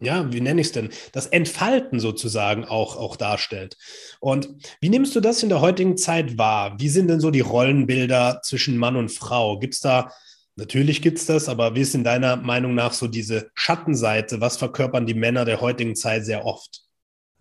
ja, 0.00 0.32
wie 0.32 0.40
nenne 0.40 0.60
ich 0.60 0.68
es 0.68 0.72
denn, 0.72 0.90
das 1.12 1.26
Entfalten 1.26 2.00
sozusagen 2.00 2.64
auch, 2.64 2.96
auch 2.96 3.16
darstellt. 3.16 3.76
Und 4.20 4.48
wie 4.80 4.88
nimmst 4.88 5.14
du 5.16 5.20
das 5.20 5.42
in 5.42 5.48
der 5.48 5.60
heutigen 5.60 5.96
Zeit 5.96 6.36
wahr? 6.36 6.74
Wie 6.78 6.88
sind 6.88 7.08
denn 7.08 7.20
so 7.20 7.30
die 7.30 7.40
Rollenbilder 7.40 8.40
zwischen 8.42 8.76
Mann 8.76 8.96
und 8.96 9.10
Frau? 9.10 9.58
Gibt 9.58 9.74
es 9.74 9.80
da, 9.80 10.12
natürlich 10.56 11.02
gibt 11.02 11.18
es 11.18 11.26
das, 11.26 11.48
aber 11.48 11.74
wie 11.74 11.80
ist 11.80 11.94
in 11.94 12.04
deiner 12.04 12.36
Meinung 12.36 12.74
nach 12.74 12.92
so 12.92 13.06
diese 13.06 13.50
Schattenseite? 13.54 14.40
Was 14.40 14.56
verkörpern 14.56 15.06
die 15.06 15.14
Männer 15.14 15.44
der 15.44 15.60
heutigen 15.60 15.96
Zeit 15.96 16.24
sehr 16.24 16.44
oft? 16.44 16.82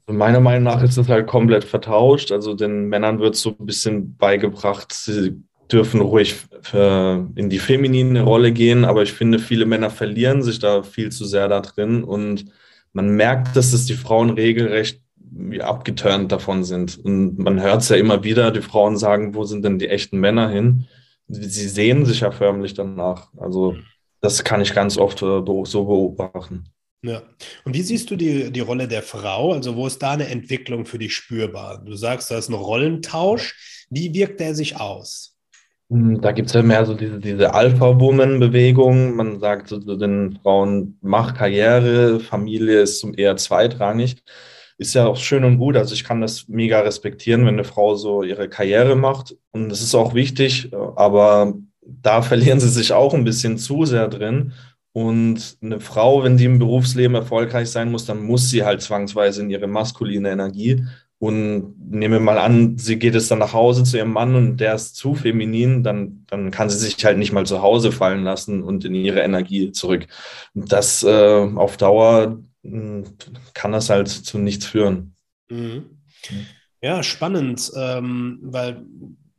Meiner 0.07 0.41
Meinung 0.41 0.63
nach 0.63 0.83
ist 0.83 0.97
das 0.97 1.07
halt 1.07 1.27
komplett 1.27 1.63
vertauscht. 1.63 2.31
Also 2.31 2.53
den 2.53 2.87
Männern 2.87 3.19
wird 3.19 3.35
so 3.35 3.55
ein 3.57 3.65
bisschen 3.65 4.17
beigebracht, 4.17 4.91
sie 4.91 5.41
dürfen 5.71 6.01
ruhig 6.01 6.35
in 6.73 7.49
die 7.49 7.59
feminine 7.59 8.21
Rolle 8.21 8.51
gehen, 8.51 8.85
aber 8.85 9.03
ich 9.03 9.13
finde, 9.13 9.39
viele 9.39 9.65
Männer 9.65 9.89
verlieren 9.89 10.43
sich 10.43 10.59
da 10.59 10.83
viel 10.83 11.11
zu 11.11 11.25
sehr 11.25 11.47
da 11.47 11.61
drin 11.61 12.03
und 12.03 12.45
man 12.91 13.09
merkt, 13.09 13.55
dass 13.55 13.73
es 13.73 13.85
die 13.85 13.95
Frauen 13.95 14.31
regelrecht 14.31 15.01
abgeturnt 15.59 16.31
davon 16.31 16.63
sind. 16.63 16.99
Und 17.03 17.39
man 17.39 17.61
hört 17.61 17.81
es 17.81 17.89
ja 17.89 17.95
immer 17.95 18.23
wieder, 18.23 18.51
die 18.51 18.61
Frauen 18.61 18.97
sagen, 18.97 19.33
wo 19.33 19.45
sind 19.45 19.65
denn 19.65 19.79
die 19.79 19.89
echten 19.89 20.19
Männer 20.19 20.49
hin? 20.49 20.85
Sie 21.27 21.67
sehen 21.67 22.05
sich 22.05 22.21
ja 22.21 22.31
förmlich 22.31 22.73
danach. 22.73 23.29
Also 23.37 23.75
das 24.21 24.43
kann 24.43 24.61
ich 24.61 24.73
ganz 24.73 24.97
oft 24.97 25.21
äh, 25.21 25.41
so 25.65 25.85
beobachten. 25.85 26.65
Ja. 27.03 27.21
Und 27.65 27.73
wie 27.73 27.81
siehst 27.81 28.09
du 28.09 28.15
die, 28.15 28.51
die 28.51 28.61
Rolle 28.61 28.87
der 28.87 29.03
Frau? 29.03 29.51
Also 29.51 29.75
wo 29.75 29.85
ist 29.87 30.01
da 30.01 30.11
eine 30.11 30.27
Entwicklung 30.27 30.85
für 30.85 30.97
dich 30.97 31.13
spürbar? 31.13 31.83
Du 31.83 31.95
sagst, 31.95 32.31
da 32.31 32.37
ist 32.37 32.49
ein 32.49 32.53
Rollentausch. 32.53 33.85
Wie 33.89 34.13
wirkt 34.13 34.39
der 34.39 34.55
sich 34.55 34.79
aus? 34.79 35.35
Hm, 35.89 36.21
da 36.21 36.31
gibt 36.31 36.47
es 36.47 36.53
ja 36.53 36.63
mehr 36.63 36.85
so 36.85 36.93
diese, 36.93 37.19
diese 37.19 37.53
Alpha-Woman-Bewegung. 37.53 39.15
Man 39.15 39.39
sagt 39.41 39.67
so 39.67 39.79
den 39.79 40.39
Frauen, 40.41 40.97
mach 41.01 41.33
Karriere, 41.33 42.21
Familie 42.21 42.81
ist 42.81 43.03
eher 43.17 43.35
zweitrangig. 43.35 44.23
Ist 44.83 44.95
ja 44.95 45.07
auch 45.07 45.15
schön 45.15 45.45
und 45.45 45.59
gut. 45.59 45.77
Also 45.77 45.93
ich 45.93 46.03
kann 46.03 46.19
das 46.19 46.49
mega 46.49 46.81
respektieren, 46.81 47.45
wenn 47.45 47.53
eine 47.53 47.63
Frau 47.63 47.95
so 47.95 48.21
ihre 48.21 48.49
Karriere 48.49 48.97
macht. 48.97 49.33
Und 49.53 49.69
das 49.69 49.81
ist 49.81 49.95
auch 49.95 50.13
wichtig, 50.13 50.73
aber 50.73 51.53
da 51.81 52.21
verlieren 52.21 52.59
sie 52.59 52.67
sich 52.67 52.91
auch 52.91 53.13
ein 53.13 53.23
bisschen 53.23 53.57
zu 53.57 53.85
sehr 53.85 54.09
drin. 54.09 54.51
Und 54.91 55.55
eine 55.61 55.79
Frau, 55.79 56.25
wenn 56.25 56.35
die 56.35 56.43
im 56.43 56.59
Berufsleben 56.59 57.15
erfolgreich 57.15 57.69
sein 57.69 57.91
muss, 57.91 58.05
dann 58.05 58.25
muss 58.25 58.49
sie 58.49 58.65
halt 58.65 58.81
zwangsweise 58.81 59.41
in 59.41 59.49
ihre 59.49 59.67
maskuline 59.67 60.29
Energie. 60.31 60.83
Und 61.17 61.75
nehme 61.89 62.19
mal 62.19 62.37
an, 62.37 62.77
sie 62.77 62.99
geht 62.99 63.15
es 63.15 63.29
dann 63.29 63.39
nach 63.39 63.53
Hause 63.53 63.85
zu 63.85 63.95
ihrem 63.95 64.11
Mann 64.11 64.35
und 64.35 64.57
der 64.57 64.75
ist 64.75 64.97
zu 64.97 65.15
feminin, 65.15 65.81
dann, 65.81 66.25
dann 66.27 66.51
kann 66.51 66.69
sie 66.69 66.77
sich 66.77 67.05
halt 67.05 67.17
nicht 67.17 67.31
mal 67.31 67.45
zu 67.45 67.61
Hause 67.61 67.93
fallen 67.93 68.25
lassen 68.25 68.61
und 68.61 68.83
in 68.83 68.95
ihre 68.95 69.21
Energie 69.21 69.71
zurück. 69.71 70.07
Das 70.53 71.03
äh, 71.03 71.47
auf 71.55 71.77
Dauer 71.77 72.39
kann 73.53 73.71
das 73.71 73.89
halt 73.89 74.07
zu 74.07 74.37
nichts 74.37 74.65
führen. 74.65 75.15
Mhm. 75.49 75.97
Ja, 76.81 77.03
spannend, 77.03 77.71
ähm, 77.75 78.39
weil 78.41 78.85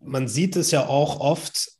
man 0.00 0.28
sieht 0.28 0.56
es 0.56 0.70
ja 0.70 0.86
auch 0.86 1.20
oft, 1.20 1.70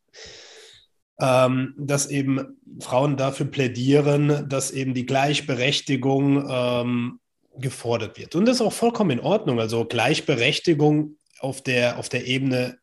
ähm, 1.20 1.74
dass 1.78 2.06
eben 2.06 2.58
Frauen 2.80 3.16
dafür 3.16 3.46
plädieren, 3.46 4.48
dass 4.48 4.70
eben 4.70 4.94
die 4.94 5.06
Gleichberechtigung 5.06 6.48
ähm, 6.48 7.20
gefordert 7.56 8.18
wird. 8.18 8.34
Und 8.34 8.46
das 8.46 8.56
ist 8.56 8.62
auch 8.62 8.72
vollkommen 8.72 9.10
in 9.10 9.20
Ordnung. 9.20 9.60
Also 9.60 9.84
Gleichberechtigung 9.84 11.16
auf 11.38 11.62
der, 11.62 11.98
auf 11.98 12.08
der 12.08 12.26
Ebene 12.26 12.78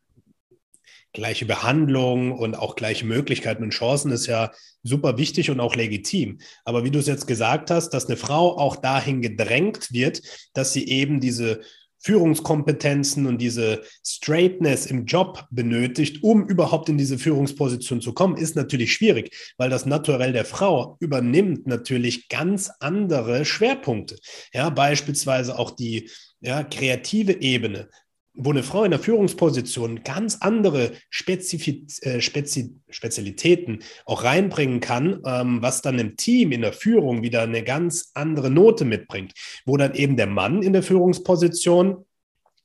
gleiche 1.12 1.46
Behandlung 1.46 2.32
und 2.32 2.54
auch 2.54 2.76
gleiche 2.76 3.06
Möglichkeiten 3.06 3.62
und 3.62 3.70
Chancen 3.70 4.12
ist 4.12 4.26
ja 4.26 4.50
super 4.82 5.18
wichtig 5.18 5.50
und 5.50 5.60
auch 5.60 5.76
legitim. 5.76 6.38
Aber 6.64 6.84
wie 6.84 6.90
du 6.90 6.98
es 6.98 7.06
jetzt 7.06 7.26
gesagt 7.26 7.70
hast, 7.70 7.90
dass 7.90 8.06
eine 8.06 8.16
Frau 8.16 8.58
auch 8.58 8.76
dahin 8.76 9.22
gedrängt 9.22 9.92
wird, 9.92 10.22
dass 10.54 10.72
sie 10.72 10.88
eben 10.88 11.20
diese 11.20 11.60
Führungskompetenzen 12.02 13.26
und 13.26 13.38
diese 13.38 13.82
Straightness 14.04 14.86
im 14.86 15.04
Job 15.06 15.46
benötigt, 15.50 16.22
um 16.22 16.48
überhaupt 16.48 16.88
in 16.88 16.98
diese 16.98 17.16
Führungsposition 17.16 18.00
zu 18.00 18.12
kommen, 18.12 18.36
ist 18.36 18.56
natürlich 18.56 18.92
schwierig, 18.92 19.54
weil 19.56 19.70
das 19.70 19.86
Naturell 19.86 20.32
der 20.32 20.44
Frau 20.44 20.96
übernimmt 20.98 21.66
natürlich 21.66 22.28
ganz 22.28 22.70
andere 22.80 23.44
Schwerpunkte. 23.44 24.18
Ja, 24.52 24.70
beispielsweise 24.70 25.56
auch 25.58 25.70
die 25.70 26.10
ja, 26.40 26.64
kreative 26.64 27.40
Ebene, 27.40 27.88
wo 28.34 28.50
eine 28.50 28.62
Frau 28.62 28.84
in 28.84 28.90
der 28.90 29.00
Führungsposition 29.00 30.02
ganz 30.04 30.38
andere 30.40 30.92
äh, 30.92 32.20
Spezi 32.20 32.74
Spezialitäten 32.88 33.80
auch 34.06 34.24
reinbringen 34.24 34.80
kann, 34.80 35.20
ähm, 35.26 35.60
was 35.60 35.82
dann 35.82 35.98
im 35.98 36.16
Team 36.16 36.52
in 36.52 36.62
der 36.62 36.72
Führung 36.72 37.22
wieder 37.22 37.42
eine 37.42 37.62
ganz 37.62 38.10
andere 38.14 38.50
Note 38.50 38.84
mitbringt, 38.84 39.32
wo 39.66 39.76
dann 39.76 39.94
eben 39.94 40.16
der 40.16 40.26
Mann 40.26 40.62
in 40.62 40.72
der 40.72 40.82
Führungsposition 40.82 42.04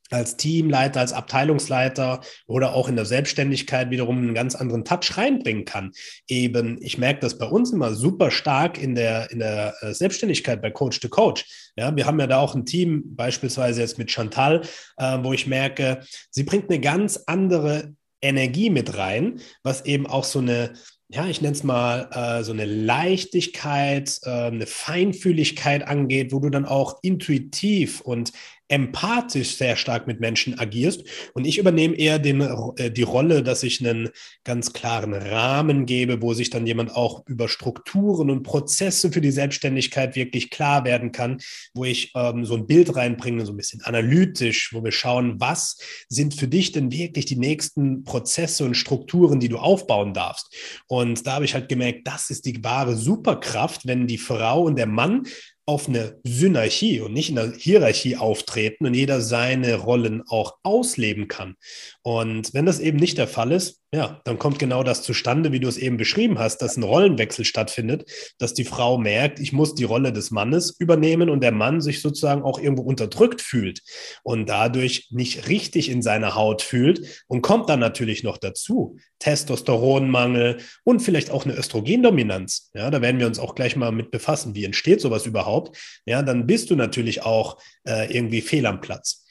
als 0.09 0.37
Teamleiter, 0.37 0.99
als 0.99 1.13
Abteilungsleiter 1.13 2.21
oder 2.45 2.73
auch 2.73 2.87
in 2.89 2.95
der 2.95 3.05
Selbstständigkeit 3.05 3.89
wiederum 3.89 4.17
einen 4.17 4.33
ganz 4.33 4.55
anderen 4.55 4.85
Touch 4.85 5.17
reinbringen 5.17 5.65
kann. 5.65 5.91
Eben, 6.27 6.77
ich 6.81 6.97
merke 6.97 7.19
das 7.19 7.37
bei 7.37 7.45
uns 7.45 7.71
immer 7.71 7.93
super 7.93 8.31
stark 8.31 8.81
in 8.81 8.95
der, 8.95 9.31
in 9.31 9.39
der 9.39 9.75
äh, 9.81 9.93
Selbstständigkeit 9.93 10.61
bei 10.61 10.71
Coach 10.71 10.99
to 10.99 11.09
Coach. 11.09 11.45
Ja, 11.75 11.95
wir 11.95 12.05
haben 12.05 12.19
ja 12.19 12.27
da 12.27 12.39
auch 12.39 12.55
ein 12.55 12.65
Team, 12.65 13.03
beispielsweise 13.15 13.81
jetzt 13.81 13.97
mit 13.97 14.11
Chantal, 14.11 14.61
äh, 14.97 15.17
wo 15.21 15.33
ich 15.33 15.47
merke, 15.47 16.01
sie 16.31 16.43
bringt 16.43 16.69
eine 16.69 16.79
ganz 16.79 17.23
andere 17.27 17.93
Energie 18.21 18.69
mit 18.69 18.97
rein, 18.97 19.41
was 19.63 19.85
eben 19.85 20.07
auch 20.07 20.23
so 20.23 20.39
eine, 20.39 20.73
ja, 21.09 21.27
ich 21.27 21.41
nenne 21.41 21.55
es 21.55 21.63
mal 21.63 22.09
äh, 22.11 22.43
so 22.43 22.51
eine 22.51 22.65
Leichtigkeit, 22.65 24.19
äh, 24.23 24.29
eine 24.29 24.65
Feinfühligkeit 24.65 25.87
angeht, 25.87 26.33
wo 26.33 26.39
du 26.39 26.49
dann 26.49 26.65
auch 26.65 26.99
intuitiv 27.01 28.01
und 28.01 28.33
empathisch 28.69 29.55
sehr 29.55 29.75
stark 29.75 30.07
mit 30.07 30.19
Menschen 30.19 30.59
agierst. 30.59 31.03
Und 31.33 31.45
ich 31.45 31.57
übernehme 31.57 31.95
eher 31.95 32.19
den, 32.19 32.41
äh, 32.41 32.91
die 32.91 33.03
Rolle, 33.03 33.43
dass 33.43 33.63
ich 33.63 33.79
einen 33.79 34.09
ganz 34.43 34.73
klaren 34.73 35.13
Rahmen 35.13 35.85
gebe, 35.85 36.21
wo 36.21 36.33
sich 36.33 36.49
dann 36.49 36.67
jemand 36.67 36.95
auch 36.95 37.25
über 37.27 37.47
Strukturen 37.47 38.29
und 38.29 38.43
Prozesse 38.43 39.11
für 39.11 39.21
die 39.21 39.31
Selbstständigkeit 39.31 40.15
wirklich 40.15 40.49
klar 40.49 40.83
werden 40.85 41.11
kann, 41.11 41.39
wo 41.73 41.85
ich 41.85 42.11
ähm, 42.15 42.45
so 42.45 42.55
ein 42.55 42.67
Bild 42.67 42.95
reinbringe, 42.95 43.45
so 43.45 43.53
ein 43.53 43.57
bisschen 43.57 43.81
analytisch, 43.81 44.73
wo 44.73 44.83
wir 44.83 44.91
schauen, 44.91 45.39
was 45.39 45.77
sind 46.09 46.35
für 46.35 46.47
dich 46.47 46.71
denn 46.71 46.91
wirklich 46.91 47.25
die 47.25 47.37
nächsten 47.37 48.03
Prozesse 48.03 48.65
und 48.65 48.75
Strukturen, 48.75 49.39
die 49.39 49.49
du 49.49 49.57
aufbauen 49.57 50.13
darfst. 50.13 50.53
Und 50.87 51.25
da 51.25 51.33
habe 51.33 51.45
ich 51.45 51.53
halt 51.53 51.69
gemerkt, 51.69 52.07
das 52.07 52.29
ist 52.29 52.45
die 52.45 52.63
wahre 52.63 52.95
Superkraft, 52.95 53.87
wenn 53.87 54.07
die 54.07 54.17
Frau 54.17 54.63
und 54.63 54.77
der 54.77 54.87
Mann 54.87 55.25
auf 55.67 55.89
eine 55.89 56.17
Synarchie 56.23 57.01
und 57.01 57.11
nicht 57.11 57.29
in 57.29 57.35
der 57.35 57.51
Hierarchie 57.51 58.15
auftreten 58.15 58.85
und 58.85 58.93
jeder 58.93 59.19
seine 59.19 59.75
Rollen 59.75 60.23
auch 60.29 60.55
ausleben 60.63 61.27
kann. 61.27 61.55
Und 62.03 62.53
wenn 62.53 62.65
das 62.65 62.79
eben 62.79 62.97
nicht 62.97 63.17
der 63.17 63.27
Fall 63.27 63.51
ist, 63.51 63.81
ja, 63.93 64.21
dann 64.25 64.37
kommt 64.37 64.59
genau 64.59 64.83
das 64.83 65.01
zustande, 65.03 65.53
wie 65.53 65.61
du 65.61 65.67
es 65.67 65.77
eben 65.77 65.95
beschrieben 65.97 66.39
hast, 66.39 66.57
dass 66.61 66.75
ein 66.75 66.83
Rollenwechsel 66.83 67.45
stattfindet, 67.45 68.09
dass 68.37 68.53
die 68.53 68.65
Frau 68.65 68.97
merkt, 68.97 69.39
ich 69.39 69.53
muss 69.53 69.75
die 69.75 69.85
Rolle 69.85 70.11
des 70.11 70.29
Mannes 70.31 70.75
übernehmen 70.77 71.29
und 71.29 71.41
der 71.41 71.53
Mann 71.53 71.79
sich 71.79 72.01
sozusagen 72.01 72.43
auch 72.43 72.59
irgendwo 72.59 72.83
unterdrückt 72.83 73.41
fühlt 73.41 73.81
und 74.23 74.47
dadurch 74.47 75.07
nicht 75.11 75.47
richtig 75.47 75.89
in 75.89 76.01
seiner 76.01 76.35
Haut 76.35 76.61
fühlt 76.61 77.23
und 77.27 77.41
kommt 77.41 77.69
dann 77.69 77.79
natürlich 77.79 78.23
noch 78.23 78.37
dazu 78.37 78.97
Testosteronmangel 79.19 80.57
und 80.83 81.01
vielleicht 81.01 81.31
auch 81.31 81.45
eine 81.45 81.55
Östrogendominanz. 81.55 82.69
Ja, 82.73 82.91
da 82.91 83.01
werden 83.01 83.19
wir 83.19 83.27
uns 83.27 83.39
auch 83.39 83.55
gleich 83.55 83.75
mal 83.75 83.91
mit 83.91 84.11
befassen, 84.11 84.53
wie 84.53 84.65
entsteht 84.65 85.01
sowas 85.01 85.25
überhaupt. 85.25 85.56
Ja, 86.05 86.21
dann 86.21 86.47
bist 86.47 86.69
du 86.69 86.75
natürlich 86.75 87.23
auch 87.23 87.57
äh, 87.85 88.13
irgendwie 88.13 88.41
fehl 88.41 88.65
am 88.65 88.81
Platz. 88.81 89.25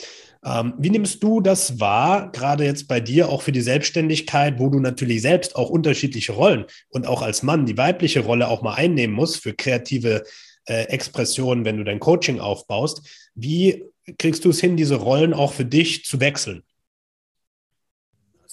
Ähm, 0.45 0.75
wie 0.79 0.91
nimmst 0.91 1.23
du 1.23 1.41
das 1.41 1.81
wahr, 1.81 2.31
gerade 2.31 2.65
jetzt 2.65 2.87
bei 2.87 3.01
dir 3.01 3.29
auch 3.29 3.43
für 3.43 3.53
die 3.53 3.61
Selbstständigkeit, 3.61 4.59
wo 4.59 4.69
du 4.69 4.79
natürlich 4.79 5.23
selbst 5.23 5.57
auch 5.57 5.71
unterschiedliche 5.71 6.33
Rollen 6.33 6.67
und 6.89 7.07
auch 7.07 7.23
als 7.23 7.43
Mann 7.43 7.67
die 7.67 7.77
weibliche 7.77 8.21
Rolle 8.21 8.49
auch 8.49 8.63
mal 8.63 8.75
einnehmen 8.75 9.15
musst 9.15 9.43
für 9.43 9.55
kreative 9.55 10.23
äh, 10.67 10.85
Expressionen, 10.85 11.65
wenn 11.65 11.79
du 11.79 11.85
dein 11.85 12.01
Coaching 12.01 12.41
aufbaust? 12.41 13.31
Wie 13.35 13.85
kriegst 14.19 14.45
du 14.45 14.51
es 14.51 14.61
hin, 14.61 14.77
diese 14.77 14.97
Rollen 14.97 15.35
auch 15.35 15.53
für 15.53 15.65
dich 15.65 16.05
zu 16.05 16.21
wechseln? 16.21 16.63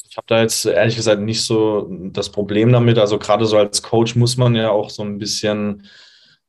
Ich 0.09 0.17
habe 0.17 0.27
da 0.27 0.41
jetzt 0.41 0.65
ehrlich 0.65 0.95
gesagt 0.95 1.21
nicht 1.21 1.41
so 1.41 1.87
das 2.11 2.31
Problem 2.31 2.71
damit. 2.71 2.99
Also 2.99 3.17
gerade 3.17 3.45
so 3.45 3.57
als 3.57 3.81
Coach 3.81 4.15
muss 4.15 4.37
man 4.37 4.55
ja 4.55 4.69
auch 4.69 4.91
so 4.91 5.03
ein 5.03 5.17
bisschen 5.17 5.87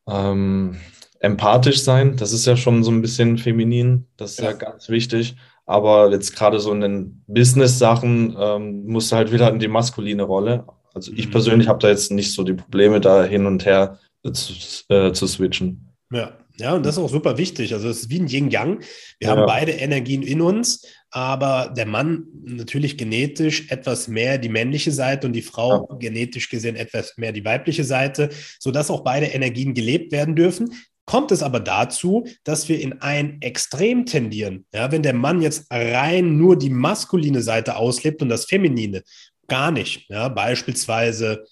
ähm, 0.06 0.78
empathisch 1.24 1.82
sein. 1.82 2.16
Das 2.16 2.32
ist 2.32 2.46
ja 2.46 2.56
schon 2.56 2.84
so 2.84 2.90
ein 2.90 3.02
bisschen 3.02 3.38
feminin. 3.38 4.06
Das 4.16 4.32
ist 4.32 4.40
ja, 4.40 4.50
ja 4.50 4.52
ganz 4.52 4.88
wichtig. 4.88 5.36
Aber 5.66 6.10
jetzt 6.10 6.36
gerade 6.36 6.60
so 6.60 6.72
in 6.72 6.82
den 6.82 7.24
Business-Sachen 7.26 8.36
ähm, 8.38 8.86
musst 8.86 9.10
du 9.10 9.16
halt 9.16 9.32
wieder 9.32 9.50
in 9.50 9.58
die 9.58 9.68
maskuline 9.68 10.22
Rolle. 10.22 10.66
Also 10.92 11.12
ich 11.12 11.26
mhm. 11.26 11.30
persönlich 11.30 11.68
habe 11.68 11.78
da 11.78 11.88
jetzt 11.88 12.10
nicht 12.12 12.32
so 12.32 12.44
die 12.44 12.52
Probleme, 12.52 13.00
da 13.00 13.24
hin 13.24 13.46
und 13.46 13.64
her 13.64 13.98
zu, 14.32 14.52
äh, 14.88 15.12
zu 15.12 15.26
switchen. 15.26 15.88
Ja. 16.12 16.32
Ja, 16.56 16.72
und 16.74 16.86
das 16.86 16.96
ist 16.96 17.02
auch 17.02 17.10
super 17.10 17.36
wichtig. 17.36 17.74
Also 17.74 17.88
es 17.88 18.02
ist 18.02 18.10
wie 18.10 18.20
ein 18.20 18.28
Yin-Yang. 18.28 18.78
Wir 19.18 19.28
ja. 19.28 19.30
haben 19.30 19.44
beide 19.44 19.72
Energien 19.72 20.22
in 20.22 20.40
uns, 20.40 20.86
aber 21.10 21.74
der 21.76 21.84
Mann 21.84 22.28
natürlich 22.44 22.96
genetisch 22.96 23.72
etwas 23.72 24.06
mehr 24.06 24.38
die 24.38 24.48
männliche 24.48 24.92
Seite 24.92 25.26
und 25.26 25.32
die 25.32 25.42
Frau 25.42 25.88
ja. 25.90 25.96
genetisch 25.96 26.48
gesehen 26.48 26.76
etwas 26.76 27.14
mehr 27.16 27.32
die 27.32 27.44
weibliche 27.44 27.82
Seite, 27.82 28.30
sodass 28.60 28.88
auch 28.88 29.02
beide 29.02 29.26
Energien 29.26 29.74
gelebt 29.74 30.12
werden 30.12 30.36
dürfen 30.36 30.70
kommt 31.06 31.32
es 31.32 31.42
aber 31.42 31.60
dazu, 31.60 32.26
dass 32.44 32.68
wir 32.68 32.80
in 32.80 33.00
ein 33.02 33.40
Extrem 33.42 34.06
tendieren. 34.06 34.66
Ja, 34.72 34.90
wenn 34.92 35.02
der 35.02 35.14
Mann 35.14 35.42
jetzt 35.42 35.66
rein 35.70 36.36
nur 36.36 36.58
die 36.58 36.70
maskuline 36.70 37.42
Seite 37.42 37.76
auslebt 37.76 38.22
und 38.22 38.28
das 38.28 38.46
Feminine 38.46 39.02
gar 39.48 39.70
nicht. 39.70 40.08
Ja, 40.08 40.28
beispielsweise, 40.28 41.44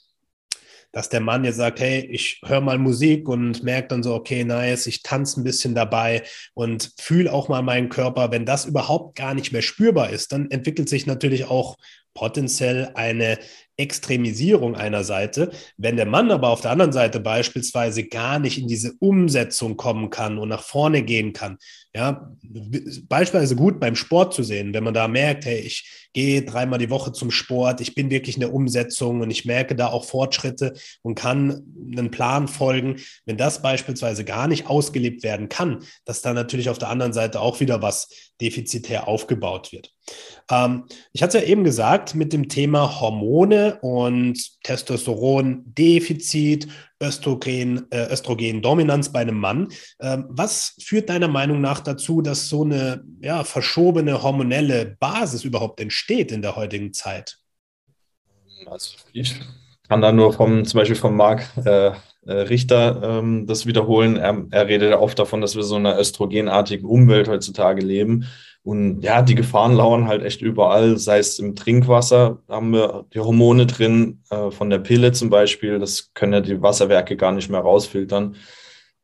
dass 0.93 1.09
der 1.09 1.21
Mann 1.21 1.45
jetzt 1.45 1.57
sagt, 1.57 1.81
hey, 1.81 2.07
ich 2.11 2.41
höre 2.45 2.61
mal 2.61 2.79
Musik 2.79 3.29
und 3.29 3.63
merke 3.63 3.89
dann 3.89 4.03
so, 4.03 4.15
okay, 4.15 4.45
nice, 4.45 4.87
ich 4.87 5.03
tanze 5.03 5.41
ein 5.41 5.45
bisschen 5.45 5.75
dabei 5.75 6.23
und 6.55 6.93
fühle 6.99 7.33
auch 7.33 7.49
mal 7.49 7.63
meinen 7.63 7.89
Körper. 7.89 8.31
Wenn 8.31 8.47
das 8.47 8.67
überhaupt 8.67 9.17
gar 9.17 9.35
nicht 9.35 9.53
mehr 9.53 9.63
spürbar 9.63 10.11
ist, 10.11 10.33
dann 10.33 10.51
entwickelt 10.51 10.89
sich 10.89 11.07
natürlich 11.07 11.47
auch 11.47 11.77
potenziell 12.15 12.91
eine 12.95 13.39
Extremisierung 13.77 14.77
einer 14.77 15.03
Seite. 15.03 15.51
Wenn 15.77 15.97
der 15.97 16.07
Mann 16.07 16.31
aber 16.31 16.51
auf 16.51 16.61
der 16.61 16.71
anderen 16.71 16.93
Seite 16.93 17.21
beispielsweise 17.21 18.07
gar 18.07 18.39
nicht 18.39 18.59
in 18.59 18.69
diese 18.69 18.93
Umsetzung 19.01 19.77
kommen 19.77 20.11
kann 20.11 20.39
und 20.39 20.49
nach 20.49 20.63
vorne 20.63 21.03
gehen 21.03 21.33
kann, 21.33 21.59
ja, 21.95 22.31
beispielsweise 23.09 23.57
gut 23.57 23.81
beim 23.81 23.97
Sport 23.97 24.35
zu 24.35 24.43
sehen, 24.43 24.73
wenn 24.75 24.85
man 24.85 24.95
da 24.95 25.09
merkt, 25.09 25.45
hey, 25.47 25.59
ich 25.59 26.02
gehe 26.13 26.43
dreimal 26.43 26.79
die 26.79 26.91
Woche 26.91 27.13
zum 27.13 27.31
Sport, 27.31 27.81
ich 27.81 27.95
bin 27.95 28.11
wirklich 28.11 28.37
in 28.37 28.41
der 28.41 28.53
Umsetzung 28.53 29.21
und 29.21 29.31
ich 29.31 29.45
merke 29.45 29.75
da 29.75 29.89
auch 29.89 30.05
Fortschritte 30.05 30.75
und 31.03 31.15
kann 31.15 31.63
einen 31.91 32.11
Plan 32.11 32.49
folgen. 32.49 32.97
Wenn 33.25 33.37
das 33.37 33.63
beispielsweise 33.63 34.25
gar 34.25 34.49
nicht 34.49 34.67
ausgelebt 34.67 35.23
werden 35.23 35.49
kann, 35.49 35.85
dass 36.05 36.23
da 36.23 36.33
natürlich 36.33 36.71
auf 36.71 36.79
der 36.79 36.89
anderen 36.89 37.13
Seite 37.13 37.41
auch 37.41 37.61
wieder 37.61 37.83
was 37.83 38.09
defizitär 38.41 39.09
aufgebaut 39.09 39.73
wird. 39.73 39.93
Ähm, 40.51 40.85
ich 41.13 41.23
hatte 41.23 41.39
es 41.39 41.45
ja 41.45 41.51
eben 41.51 41.65
gesagt, 41.65 42.15
mit 42.15 42.33
dem 42.33 42.49
Thema 42.49 43.01
Hormone 43.01 43.79
und 43.81 44.63
Testosterondefizit, 44.65 46.69
Östrogen, 47.01 47.87
äh, 47.91 48.13
Östrogendominanz 48.13 49.13
bei 49.13 49.21
einem 49.21 49.39
Mann. 49.39 49.69
Ähm, 50.01 50.27
was 50.29 50.75
führt 50.81 51.09
deiner 51.09 51.29
Meinung 51.29 51.61
nach 51.61 51.81
dazu, 51.81 52.23
dass 52.23 52.49
so 52.49 52.65
eine 52.65 53.05
ja, 53.21 53.45
verschobene 53.45 54.23
hormonelle 54.23 54.97
Basis 54.99 55.45
überhaupt 55.45 55.81
entsteht 55.81 56.02
in 56.11 56.43
der 56.43 56.57
heutigen 56.57 56.93
Zeit? 56.93 57.39
Also 58.67 58.97
ich 59.13 59.35
kann 59.89 60.01
da 60.01 60.13
nur 60.13 60.33
vom, 60.33 60.65
zum 60.65 60.79
Beispiel 60.79 60.97
von 60.97 61.17
Marc 61.17 61.45
äh, 61.65 61.93
äh, 62.27 62.33
Richter 62.33 63.01
ähm, 63.03 63.47
das 63.47 63.67
wiederholen. 63.67 64.17
Er, 64.17 64.47
er 64.51 64.69
redet 64.69 64.95
oft 64.95 65.19
davon, 65.19 65.41
dass 65.41 65.57
wir 65.57 65.63
so 65.63 65.77
in 65.77 65.87
einer 65.87 65.99
östrogenartigen 65.99 66.87
Umwelt 66.87 67.29
heutzutage 67.29 67.83
leben. 67.83 68.27
Und 68.65 69.03
ja, 69.03 69.23
die 69.23 69.35
Gefahren 69.35 69.75
lauern 69.75 70.07
halt 70.07 70.23
echt 70.23 70.41
überall, 70.41 70.97
sei 70.97 71.19
es 71.19 71.41
im 71.41 71.57
Trinkwasser, 71.57 72.39
haben 72.49 72.73
wir 72.73 73.07
die 73.13 73.19
Hormone 73.19 73.67
drin, 73.67 74.23
äh, 74.31 74.53
von 74.53 74.71
der 74.71 74.79
Pille 74.79 75.11
zum 75.11 75.31
Beispiel, 75.31 75.81
das 75.81 76.15
können 76.15 76.33
ja 76.33 76.41
die 76.41 76.63
Wasserwerke 76.63 77.17
gar 77.17 77.33
nicht 77.33 77.51
mehr 77.51 77.61
rausfiltern. 77.61 78.37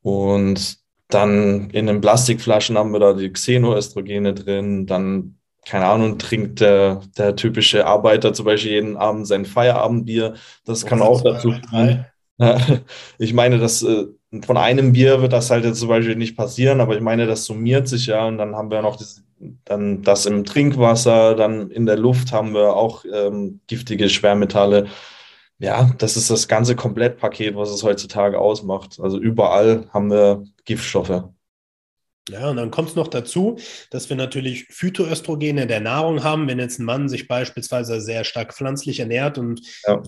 Und 0.00 0.78
dann 1.08 1.70
in 1.70 1.86
den 1.86 2.00
Plastikflaschen 2.00 2.78
haben 2.78 2.92
wir 2.92 3.00
da 3.00 3.14
die 3.14 3.32
Xenoöstrogene 3.32 4.34
drin, 4.34 4.86
dann, 4.86 5.38
keine 5.68 5.87
Ahnung, 5.87 6.18
trinkt 6.18 6.60
der, 6.60 7.02
der 7.16 7.37
typische 7.37 7.87
Arbeiter 7.87 8.32
zum 8.32 8.46
Beispiel 8.46 8.72
jeden 8.72 8.96
Abend 8.96 9.26
sein 9.26 9.44
Feierabendbier, 9.44 10.34
das 10.64 10.87
kann 10.87 11.02
auch 11.02 11.22
dazu 11.22 11.52
führen. 11.52 12.06
Ich 13.18 13.34
meine, 13.34 13.58
dass 13.58 13.82
äh, 13.82 14.06
von 14.46 14.56
einem 14.56 14.92
Bier 14.92 15.20
wird 15.20 15.32
das 15.32 15.50
halt 15.50 15.64
jetzt 15.64 15.80
zum 15.80 15.88
Beispiel 15.88 16.14
nicht 16.14 16.37
passieren, 16.37 16.80
aber 16.80 16.94
ich 16.94 17.00
meine, 17.00 17.26
das 17.26 17.44
summiert 17.44 17.88
sich 17.88 18.06
ja 18.06 18.28
und 18.28 18.38
dann 18.38 18.54
haben 18.54 18.70
wir 18.70 18.80
noch 18.80 18.94
das, 18.94 19.25
dann 19.64 20.02
das 20.02 20.25
im 20.25 20.44
Trinkwasser, 20.44 21.34
dann 21.34 21.72
in 21.72 21.84
der 21.84 21.96
Luft 21.96 22.32
haben 22.32 22.54
wir 22.54 22.76
auch 22.76 23.04
ähm, 23.12 23.60
giftige 23.66 24.08
Schwermetalle. 24.08 24.87
Ja, 25.58 25.90
das 25.98 26.16
ist 26.16 26.30
das 26.30 26.46
ganze 26.46 26.76
Komplettpaket, 26.76 27.56
was 27.56 27.70
es 27.70 27.82
heutzutage 27.82 28.38
ausmacht. 28.38 29.00
Also 29.00 29.18
überall 29.18 29.87
haben 29.92 30.08
wir 30.10 30.44
Giftstoffe. 30.64 31.25
Ja, 32.28 32.50
und 32.50 32.56
dann 32.56 32.70
kommt 32.70 32.90
es 32.90 32.94
noch 32.94 33.08
dazu, 33.08 33.58
dass 33.90 34.08
wir 34.08 34.16
natürlich 34.16 34.66
Phytoöstrogene 34.70 35.66
der 35.66 35.80
Nahrung 35.80 36.23
haben. 36.23 36.47
Wenn 36.49 36.58
jetzt 36.58 36.78
ein 36.78 36.85
Mann 36.85 37.08
sich 37.08 37.28
beispielsweise 37.28 38.00
sehr 38.00 38.25
stark 38.25 38.54
pflanzlich 38.54 39.00
ernährt 39.00 39.38
und 39.38 39.62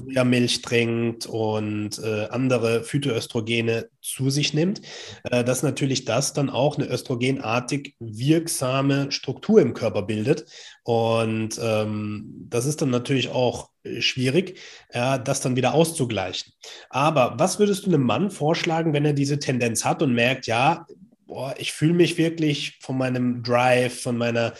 ja. 0.09 0.25
Milch 0.25 0.63
trinkt 0.63 1.27
und 1.27 1.99
äh, 1.99 2.27
andere 2.31 2.85
Phytoöstrogene 2.85 3.89
zu 4.03 4.31
sich 4.31 4.55
nimmt, 4.55 4.81
äh, 5.25 5.45
dass 5.45 5.63
natürlich 5.63 6.05
das 6.05 6.33
dann 6.33 6.51
auch 6.51 6.79
eine 6.79 6.89
östrogenartig 6.89 7.95
wirksame 7.99 9.11
Struktur 9.13 9.61
im 9.61 9.75
Körper 9.75 10.03
bildet. 10.03 10.47
Und 10.83 11.59
ähm, 11.63 12.47
das 12.49 12.67
ist 12.67 12.83
dann 12.83 12.91
natürlich 12.91 13.31
auch 13.31 13.71
schwierig, 13.99 14.59
äh, 14.91 15.19
das 15.23 15.41
dann 15.41 15.57
wieder 15.57 15.75
auszugleichen. 15.75 16.53
Aber 16.91 17.35
was 17.39 17.59
würdest 17.59 17.87
du 17.87 17.91
einem 17.91 18.03
Mann 18.03 18.31
vorschlagen, 18.31 18.93
wenn 18.93 19.05
er 19.05 19.13
diese 19.13 19.39
Tendenz 19.39 19.85
hat 19.85 20.03
und 20.03 20.13
merkt, 20.15 20.47
ja, 20.47 20.87
boah, 21.31 21.55
ich 21.59 21.71
fühle 21.71 21.95
mich 21.95 22.19
wirklich 22.19 22.77
von 22.83 22.99
meinem 22.99 23.45
Drive, 23.45 24.03
von 24.03 24.19
meiner 24.19 24.53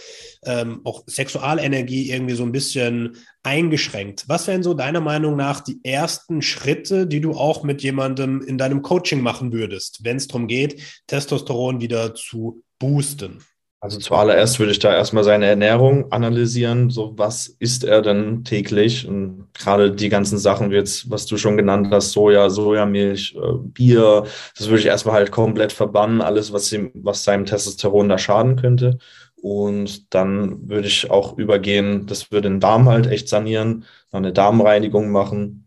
ähm, 0.45 0.81
auch 0.85 1.03
Sexualenergie 1.07 2.11
irgendwie 2.13 2.37
so 2.37 2.45
ein 2.45 2.53
bisschen 2.53 3.17
eingeschränkt. 3.43 4.25
Was 4.29 4.47
wären 4.47 4.63
so 4.63 4.73
deiner 4.73 5.01
Meinung 5.01 5.37
nach 5.37 5.61
die 5.61 5.81
ersten 5.83 6.43
Schritte, 6.43 7.09
die 7.09 7.21
du 7.21 7.33
auch 7.33 7.65
mit 7.65 7.83
jemandem 7.83 8.41
in 8.41 8.57
deinem 8.57 8.83
Coaching 8.83 9.21
machen 9.21 9.53
würdest, 9.53 10.05
wenn 10.05 10.17
es 10.17 10.29
darum 10.29 10.47
geht, 10.47 10.81
Testosteron 11.09 11.81
wieder 11.81 12.15
zu 12.15 12.63
boosten? 12.79 13.43
Also 13.83 13.99
zuallererst 13.99 14.59
würde 14.59 14.73
ich 14.73 14.79
da 14.79 14.95
erstmal 14.95 15.25
seine 15.25 15.47
Ernährung 15.47 16.13
analysieren. 16.13 16.91
So, 16.91 17.15
was 17.17 17.49
isst 17.49 17.83
er 17.83 18.03
denn 18.03 18.45
täglich? 18.45 19.09
Und 19.09 19.49
gerade 19.55 19.91
die 19.91 20.11
ganzen 20.11 20.37
Sachen, 20.37 20.71
wie 20.71 20.75
jetzt, 20.75 21.11
was 21.11 21.25
du 21.25 21.39
schon 21.39 21.57
genannt 21.57 21.89
hast, 21.91 22.13
Soja, 22.13 22.51
Sojamilch, 22.51 23.35
äh, 23.37 23.57
Bier, 23.59 24.25
das 24.59 24.69
würde 24.69 24.81
ich 24.81 24.87
erstmal 24.87 25.15
halt 25.15 25.31
komplett 25.31 25.73
verbannen, 25.73 26.21
alles, 26.21 26.53
was 26.53 26.71
ihm, 26.73 26.91
was 26.95 27.25
seinem 27.25 27.47
Testosteron 27.47 28.11
da 28.11 28.19
schaden 28.19 28.57
könnte. 28.57 28.99
Und 29.41 30.13
dann 30.15 30.69
würde 30.69 30.89
ich 30.89 31.11
auch 31.11 31.39
übergehen, 31.39 32.07
das 32.07 32.31
würde 32.31 32.51
den 32.51 32.61
Darm 32.61 32.87
halt 32.87 33.07
echt 33.07 33.31
sanieren, 33.31 33.87
eine 34.13 34.35
Darmreinigung 34.35 35.11
machen. 35.11 35.67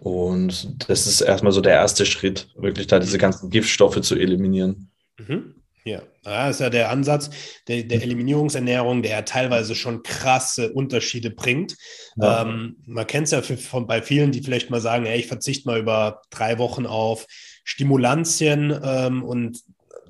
Und 0.00 0.88
das 0.88 1.06
ist 1.06 1.20
erstmal 1.20 1.52
so 1.52 1.60
der 1.60 1.74
erste 1.74 2.06
Schritt, 2.06 2.48
wirklich 2.56 2.86
da 2.86 2.98
diese 2.98 3.18
ganzen 3.18 3.50
Giftstoffe 3.50 4.00
zu 4.00 4.16
eliminieren. 4.16 4.90
Mhm. 5.18 5.54
Ja, 5.86 6.02
das 6.22 6.56
ist 6.56 6.60
ja 6.60 6.70
der 6.70 6.90
Ansatz 6.90 7.28
der, 7.68 7.82
der 7.82 8.02
Eliminierungsernährung, 8.02 9.02
der 9.02 9.10
ja 9.10 9.22
teilweise 9.22 9.74
schon 9.74 10.02
krasse 10.02 10.72
Unterschiede 10.72 11.30
bringt. 11.30 11.76
Ja. 12.16 12.42
Ähm, 12.42 12.76
man 12.86 13.06
kennt 13.06 13.26
es 13.26 13.32
ja 13.32 13.42
für, 13.42 13.58
von, 13.58 13.86
bei 13.86 14.00
vielen, 14.00 14.32
die 14.32 14.42
vielleicht 14.42 14.70
mal 14.70 14.80
sagen, 14.80 15.04
ey, 15.04 15.18
ich 15.20 15.26
verzichte 15.26 15.68
mal 15.68 15.78
über 15.78 16.22
drei 16.30 16.58
Wochen 16.58 16.86
auf 16.86 17.26
Stimulantien 17.64 18.78
ähm, 18.82 19.22
und 19.22 19.60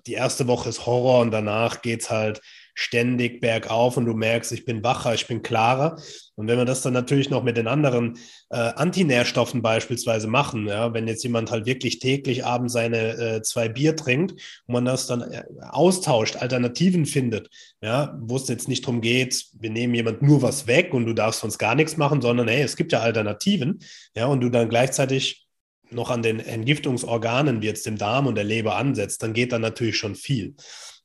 die 0.07 0.14
erste 0.14 0.47
Woche 0.47 0.69
ist 0.69 0.87
Horror 0.87 1.21
und 1.21 1.31
danach 1.31 1.83
geht 1.83 2.03
es 2.03 2.11
halt 2.11 2.40
ständig 2.75 3.40
bergauf 3.40 3.97
und 3.97 4.05
du 4.05 4.14
merkst, 4.14 4.51
ich 4.53 4.64
bin 4.64 4.83
wacher, 4.83 5.14
ich 5.14 5.29
bin 5.29 5.43
klarer. 5.43 5.97
Und 6.35 6.49
wenn 6.49 6.59
wir 6.59 6.64
das 6.64 6.83
dann 6.83 6.93
natürlich 6.93 7.31
noch 7.31 7.45
mit 7.45 7.57
den 7.57 7.69
anderen 7.69 8.19
äh, 8.51 8.57
Antinährstoffen 8.57 9.62
beispielsweise 9.62 10.27
machen, 10.27 10.67
ja, 10.67 10.93
wenn 10.93 11.07
jetzt 11.07 11.23
jemand 11.23 11.53
halt 11.53 11.67
wirklich 11.67 12.01
täglich 12.01 12.45
abends 12.45 12.73
seine 12.73 13.17
äh, 13.17 13.43
zwei 13.43 13.69
Bier 13.69 13.95
trinkt 13.95 14.33
und 14.67 14.73
man 14.73 14.85
das 14.85 15.07
dann 15.07 15.23
äh, 15.23 15.45
austauscht, 15.61 16.37
Alternativen 16.37 17.07
findet, 17.07 17.49
ja, 17.81 18.19
wo 18.21 18.37
es 18.37 18.49
jetzt 18.49 18.69
nicht 18.69 18.85
darum 18.85 19.01
geht, 19.01 19.47
wir 19.53 19.71
nehmen 19.71 19.95
jemand 19.95 20.23
nur 20.23 20.43
was 20.43 20.67
weg 20.67 20.93
und 20.93 21.07
du 21.07 21.12
darfst 21.12 21.40
sonst 21.40 21.59
gar 21.59 21.77
nichts 21.77 21.97
machen, 21.97 22.21
sondern 22.21 22.49
hey, 22.49 22.62
es 22.62 22.75
gibt 22.75 22.90
ja 22.90 23.01
Alternativen, 23.01 23.79
ja, 24.17 24.27
und 24.27 24.40
du 24.40 24.49
dann 24.49 24.69
gleichzeitig 24.69 25.44
noch 25.90 26.11
an 26.11 26.23
den 26.23 26.40
Entgiftungsorganen 26.40 27.62
wie 27.62 27.66
jetzt 27.66 27.87
dem 27.87 27.99
Darm 27.99 28.27
und 28.27 28.35
der 28.35 28.44
Leber 28.44 28.77
ansetzt, 28.77 29.23
dann 29.23 29.33
geht 29.33 29.53
da 29.53 29.59
natürlich 29.59 29.97
schon 29.97 30.14
viel. 30.14 30.55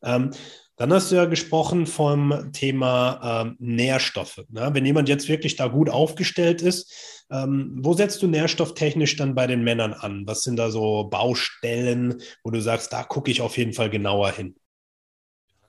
Ähm, 0.03 0.31
dann 0.79 0.93
hast 0.93 1.11
du 1.11 1.17
ja 1.17 1.25
gesprochen 1.25 1.87
vom 1.87 2.51
Thema 2.53 3.43
ähm, 3.43 3.57
Nährstoffe. 3.59 4.45
Ne? 4.49 4.69
Wenn 4.71 4.85
jemand 4.85 5.09
jetzt 5.09 5.27
wirklich 5.27 5.57
da 5.57 5.67
gut 5.67 5.89
aufgestellt 5.89 6.61
ist, 6.61 7.25
ähm, 7.29 7.79
wo 7.81 7.93
setzt 7.93 8.21
du 8.23 8.27
nährstofftechnisch 8.27 9.17
dann 9.17 9.35
bei 9.35 9.45
den 9.45 9.61
Männern 9.63 9.93
an? 9.93 10.23
Was 10.25 10.43
sind 10.43 10.57
da 10.57 10.71
so 10.71 11.03
Baustellen, 11.03 12.21
wo 12.45 12.49
du 12.49 12.61
sagst, 12.61 12.93
da 12.93 13.03
gucke 13.03 13.29
ich 13.29 13.41
auf 13.41 13.57
jeden 13.57 13.73
Fall 13.73 13.89
genauer 13.89 14.31
hin? 14.31 14.55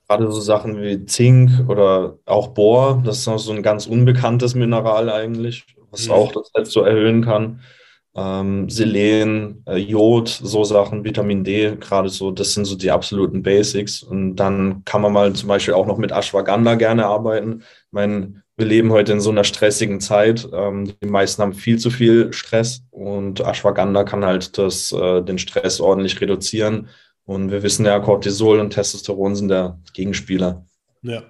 Gerade 0.07 0.31
so 0.31 0.39
Sachen 0.39 0.81
wie 0.81 1.05
Zink 1.05 1.69
oder 1.69 2.17
auch 2.25 2.49
Bohr, 2.49 3.01
das 3.05 3.19
ist 3.19 3.27
noch 3.27 3.37
so 3.37 3.51
ein 3.51 3.63
ganz 3.63 3.87
unbekanntes 3.87 4.55
Mineral 4.55 5.09
eigentlich, 5.09 5.65
was 5.89 6.05
mhm. 6.05 6.13
auch 6.13 6.31
das 6.31 6.51
Netz 6.55 6.71
so 6.71 6.83
erhöhen 6.83 7.23
kann 7.23 7.61
ähm, 8.15 8.69
Selen, 8.69 9.63
äh, 9.65 9.77
Jod, 9.77 10.27
so 10.27 10.63
Sachen, 10.63 11.03
Vitamin 11.03 11.43
D, 11.43 11.77
gerade 11.79 12.09
so, 12.09 12.31
das 12.31 12.53
sind 12.53 12.65
so 12.65 12.75
die 12.75 12.91
absoluten 12.91 13.41
Basics. 13.43 14.03
Und 14.03 14.35
dann 14.35 14.83
kann 14.85 15.01
man 15.01 15.13
mal 15.13 15.33
zum 15.33 15.47
Beispiel 15.47 15.73
auch 15.73 15.87
noch 15.87 15.97
mit 15.97 16.11
Ashwagandha 16.11 16.75
gerne 16.75 17.05
arbeiten. 17.05 17.61
Ich 17.61 17.91
meine, 17.91 18.43
wir 18.57 18.65
leben 18.65 18.91
heute 18.91 19.13
in 19.13 19.21
so 19.21 19.31
einer 19.31 19.43
stressigen 19.43 20.01
Zeit. 20.01 20.47
Ähm, 20.53 20.93
die 21.01 21.07
meisten 21.07 21.41
haben 21.41 21.53
viel 21.53 21.79
zu 21.79 21.89
viel 21.89 22.33
Stress 22.33 22.83
und 22.91 23.39
Ashwagandha 23.39 24.03
kann 24.03 24.25
halt 24.25 24.57
das, 24.57 24.91
äh, 24.91 25.21
den 25.21 25.37
Stress 25.37 25.79
ordentlich 25.79 26.19
reduzieren. 26.19 26.89
Und 27.23 27.49
wir 27.51 27.63
wissen 27.63 27.85
ja, 27.85 27.99
Cortisol 27.99 28.59
und 28.59 28.71
Testosteron 28.71 29.35
sind 29.35 29.47
der 29.47 29.79
Gegenspieler. 29.93 30.65
Ja, 31.01 31.23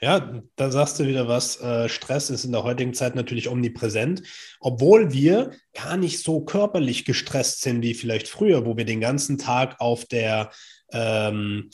ja, 0.00 0.42
da 0.56 0.70
sagst 0.70 0.98
du 0.98 1.06
wieder 1.06 1.28
was. 1.28 1.60
Äh, 1.60 1.88
Stress 1.88 2.30
ist 2.30 2.44
in 2.44 2.52
der 2.52 2.64
heutigen 2.64 2.94
Zeit 2.94 3.14
natürlich 3.14 3.48
omnipräsent, 3.48 4.22
obwohl 4.60 5.12
wir 5.12 5.52
gar 5.74 5.96
nicht 5.96 6.22
so 6.22 6.40
körperlich 6.40 7.04
gestresst 7.04 7.62
sind 7.62 7.82
wie 7.82 7.94
vielleicht 7.94 8.28
früher, 8.28 8.66
wo 8.66 8.76
wir 8.76 8.84
den 8.84 9.00
ganzen 9.00 9.38
Tag 9.38 9.80
auf 9.80 10.04
der 10.04 10.50
ähm, 10.92 11.70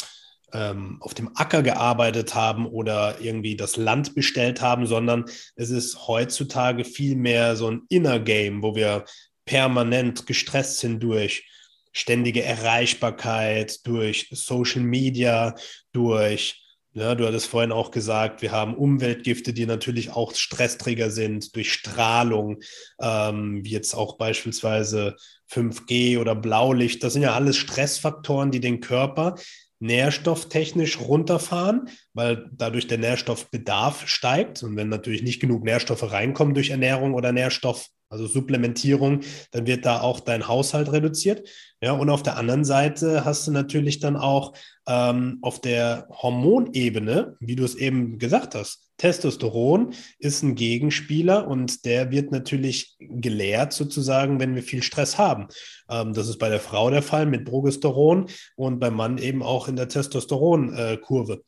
ähm, 0.53 0.98
auf 1.01 1.14
dem 1.14 1.31
Acker 1.37 1.62
gearbeitet 1.62 2.35
haben 2.35 2.66
oder 2.66 3.20
irgendwie 3.20 3.57
das 3.57 3.77
Land 3.77 4.14
bestellt 4.14 4.61
haben, 4.61 4.87
sondern 4.87 5.27
es 5.57 5.70
ist 5.70 6.09
heutzutage 6.09 6.85
viel 6.85 7.16
mehr 7.16 7.57
so 7.57 7.70
ein 7.70 7.83
Inner 7.88 8.18
Game, 8.18 8.62
wo 8.62 8.74
wir 8.74 9.05
permanent 9.44 10.27
gestresst 10.27 10.79
sind 10.79 11.03
durch 11.03 11.46
ständige 11.92 12.42
Erreichbarkeit, 12.42 13.87
durch 13.87 14.29
Social 14.31 14.83
Media, 14.83 15.55
durch 15.92 16.62
Ja, 16.98 17.14
du 17.14 17.24
hattest 17.28 17.46
vorhin 17.46 17.70
auch 17.70 17.92
gesagt, 17.92 18.42
wir 18.42 18.50
haben 18.50 18.74
Umweltgifte, 18.74 19.52
die 19.52 19.66
natürlich 19.66 20.11
auch 20.11 20.34
Stressträger 20.34 21.12
sind 21.12 21.54
durch 21.54 21.72
Strahlung, 21.72 22.58
ähm, 23.00 23.64
wie 23.64 23.70
jetzt 23.70 23.94
auch 23.94 24.16
beispielsweise 24.16 25.14
5G 25.48 26.18
oder 26.18 26.34
Blaulicht. 26.34 27.04
Das 27.04 27.12
sind 27.12 27.22
ja 27.22 27.34
alles 27.34 27.56
Stressfaktoren, 27.56 28.50
die 28.50 28.58
den 28.58 28.80
Körper 28.80 29.37
nährstofftechnisch 29.78 30.98
runterfahren, 30.98 31.88
weil 32.14 32.50
dadurch 32.50 32.88
der 32.88 32.98
Nährstoffbedarf 32.98 34.08
steigt. 34.08 34.64
Und 34.64 34.74
wenn 34.74 34.88
natürlich 34.88 35.22
nicht 35.22 35.38
genug 35.38 35.62
Nährstoffe 35.62 36.11
reinkommen 36.11 36.54
durch 36.54 36.70
Ernährung 36.70 37.14
oder 37.14 37.30
Nährstoff, 37.30 37.87
also 38.09 38.27
Supplementierung, 38.27 39.21
dann 39.53 39.66
wird 39.66 39.85
da 39.85 40.01
auch 40.01 40.21
dein 40.21 40.49
Haushalt 40.49 40.92
reduziert. 40.92 41.49
Ja, 41.81 41.92
und 41.92 42.11
auf 42.11 42.23
der 42.23 42.37
anderen 42.37 42.64
Seite 42.64 43.25
hast 43.25 43.47
du 43.47 43.53
natürlich 43.53 44.01
dann 44.01 44.16
auch 44.16 44.55
ähm, 44.88 45.38
auf 45.42 45.61
der 45.61 46.09
Hormonebene, 46.11 47.37
wie 47.40 47.57
du 47.57 47.64
es 47.64 47.75
eben 47.75 48.18
gesagt 48.18 48.55
hast, 48.55 48.88
Testosteron 48.99 49.94
ist 50.18 50.42
ein 50.42 50.57
Gegenspieler 50.57 51.47
und 51.47 51.85
der 51.85 52.11
wird 52.11 52.33
natürlich 52.33 52.97
gelehrt 52.99 53.73
sozusagen, 53.73 54.40
wenn 54.40 54.57
wir 54.57 54.62
viel 54.64 54.83
Stress 54.83 55.18
haben. 55.18 55.47
Ähm, 55.88 56.14
das 56.14 56.29
ist 56.29 56.38
bei 56.38 56.49
der 56.49 56.59
Frau 56.59 56.90
der 56.90 57.03
Fall 57.03 57.27
mit 57.27 57.44
Progesteron 57.44 58.27
und 58.57 58.81
beim 58.81 58.94
Mann 58.94 59.18
eben 59.18 59.42
auch 59.42 59.68
in 59.68 59.77
der 59.77 59.88
Testosteronkurve. 59.88 61.42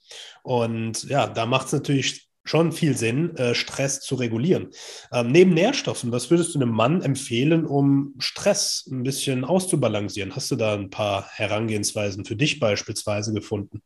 Und 0.45 1.05
ja, 1.05 1.27
da 1.27 1.45
macht 1.45 1.67
es 1.67 1.73
natürlich 1.73 2.30
schon 2.51 2.73
viel 2.73 2.97
Sinn, 2.97 3.37
äh, 3.37 3.55
Stress 3.55 4.01
zu 4.01 4.17
regulieren. 4.17 4.71
Ähm, 5.13 5.31
neben 5.31 5.55
Nährstoffen, 5.55 6.11
was 6.11 6.31
würdest 6.31 6.55
du 6.55 6.59
einem 6.59 6.71
Mann 6.71 7.01
empfehlen, 7.01 7.65
um 7.65 8.15
Stress 8.19 8.89
ein 8.91 9.05
bisschen 9.05 9.45
auszubalancieren? 9.45 10.35
Hast 10.35 10.51
du 10.51 10.57
da 10.57 10.75
ein 10.75 10.91
paar 10.91 11.29
Herangehensweisen 11.31 12.25
für 12.25 12.35
dich 12.35 12.59
beispielsweise 12.59 13.33
gefunden? 13.33 13.83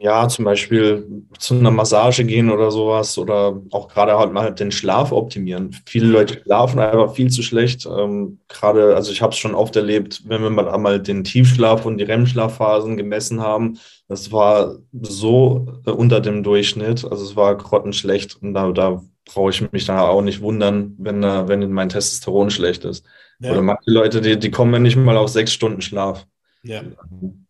Ja, 0.00 0.28
zum 0.28 0.44
Beispiel 0.44 1.06
zu 1.38 1.54
einer 1.54 1.70
Massage 1.70 2.24
gehen 2.24 2.50
oder 2.50 2.70
sowas 2.70 3.18
oder 3.18 3.60
auch 3.70 3.88
gerade 3.88 4.18
halt 4.18 4.32
mal 4.32 4.52
den 4.52 4.72
Schlaf 4.72 5.12
optimieren. 5.12 5.76
Viele 5.86 6.06
Leute 6.06 6.40
schlafen 6.42 6.80
einfach 6.80 7.14
viel 7.14 7.30
zu 7.30 7.42
schlecht. 7.42 7.86
Ähm, 7.86 8.40
gerade, 8.48 8.96
also 8.96 9.12
ich 9.12 9.22
habe 9.22 9.32
es 9.32 9.38
schon 9.38 9.54
oft 9.54 9.76
erlebt, 9.76 10.22
wenn 10.26 10.42
wir 10.42 10.50
mal 10.50 10.68
einmal 10.68 11.00
den 11.00 11.24
Tiefschlaf 11.24 11.86
und 11.86 11.98
die 11.98 12.04
REM-Schlafphasen 12.04 12.96
gemessen 12.96 13.40
haben, 13.40 13.78
das 14.08 14.32
war 14.32 14.76
so 15.00 15.80
äh, 15.86 15.90
unter 15.90 16.20
dem 16.20 16.42
Durchschnitt. 16.42 17.04
Also 17.04 17.24
es 17.24 17.36
war 17.36 17.56
grottenschlecht 17.56 18.42
und 18.42 18.54
da, 18.54 18.72
da 18.72 19.02
brauche 19.24 19.50
ich 19.50 19.72
mich 19.72 19.86
dann 19.86 19.98
auch 19.98 20.22
nicht 20.22 20.40
wundern, 20.40 20.94
wenn, 20.98 21.22
äh, 21.22 21.48
wenn 21.48 21.70
mein 21.70 21.88
Testosteron 21.88 22.50
schlecht 22.50 22.84
ist. 22.84 23.04
Ja. 23.40 23.52
Oder 23.52 23.62
manche 23.62 23.90
Leute, 23.90 24.20
die, 24.20 24.38
die 24.38 24.50
kommen 24.50 24.72
ja 24.72 24.78
nicht 24.78 24.96
mal 24.96 25.16
auf 25.16 25.28
sechs 25.28 25.52
Stunden 25.52 25.80
Schlaf. 25.80 26.26
Ja. 26.64 26.82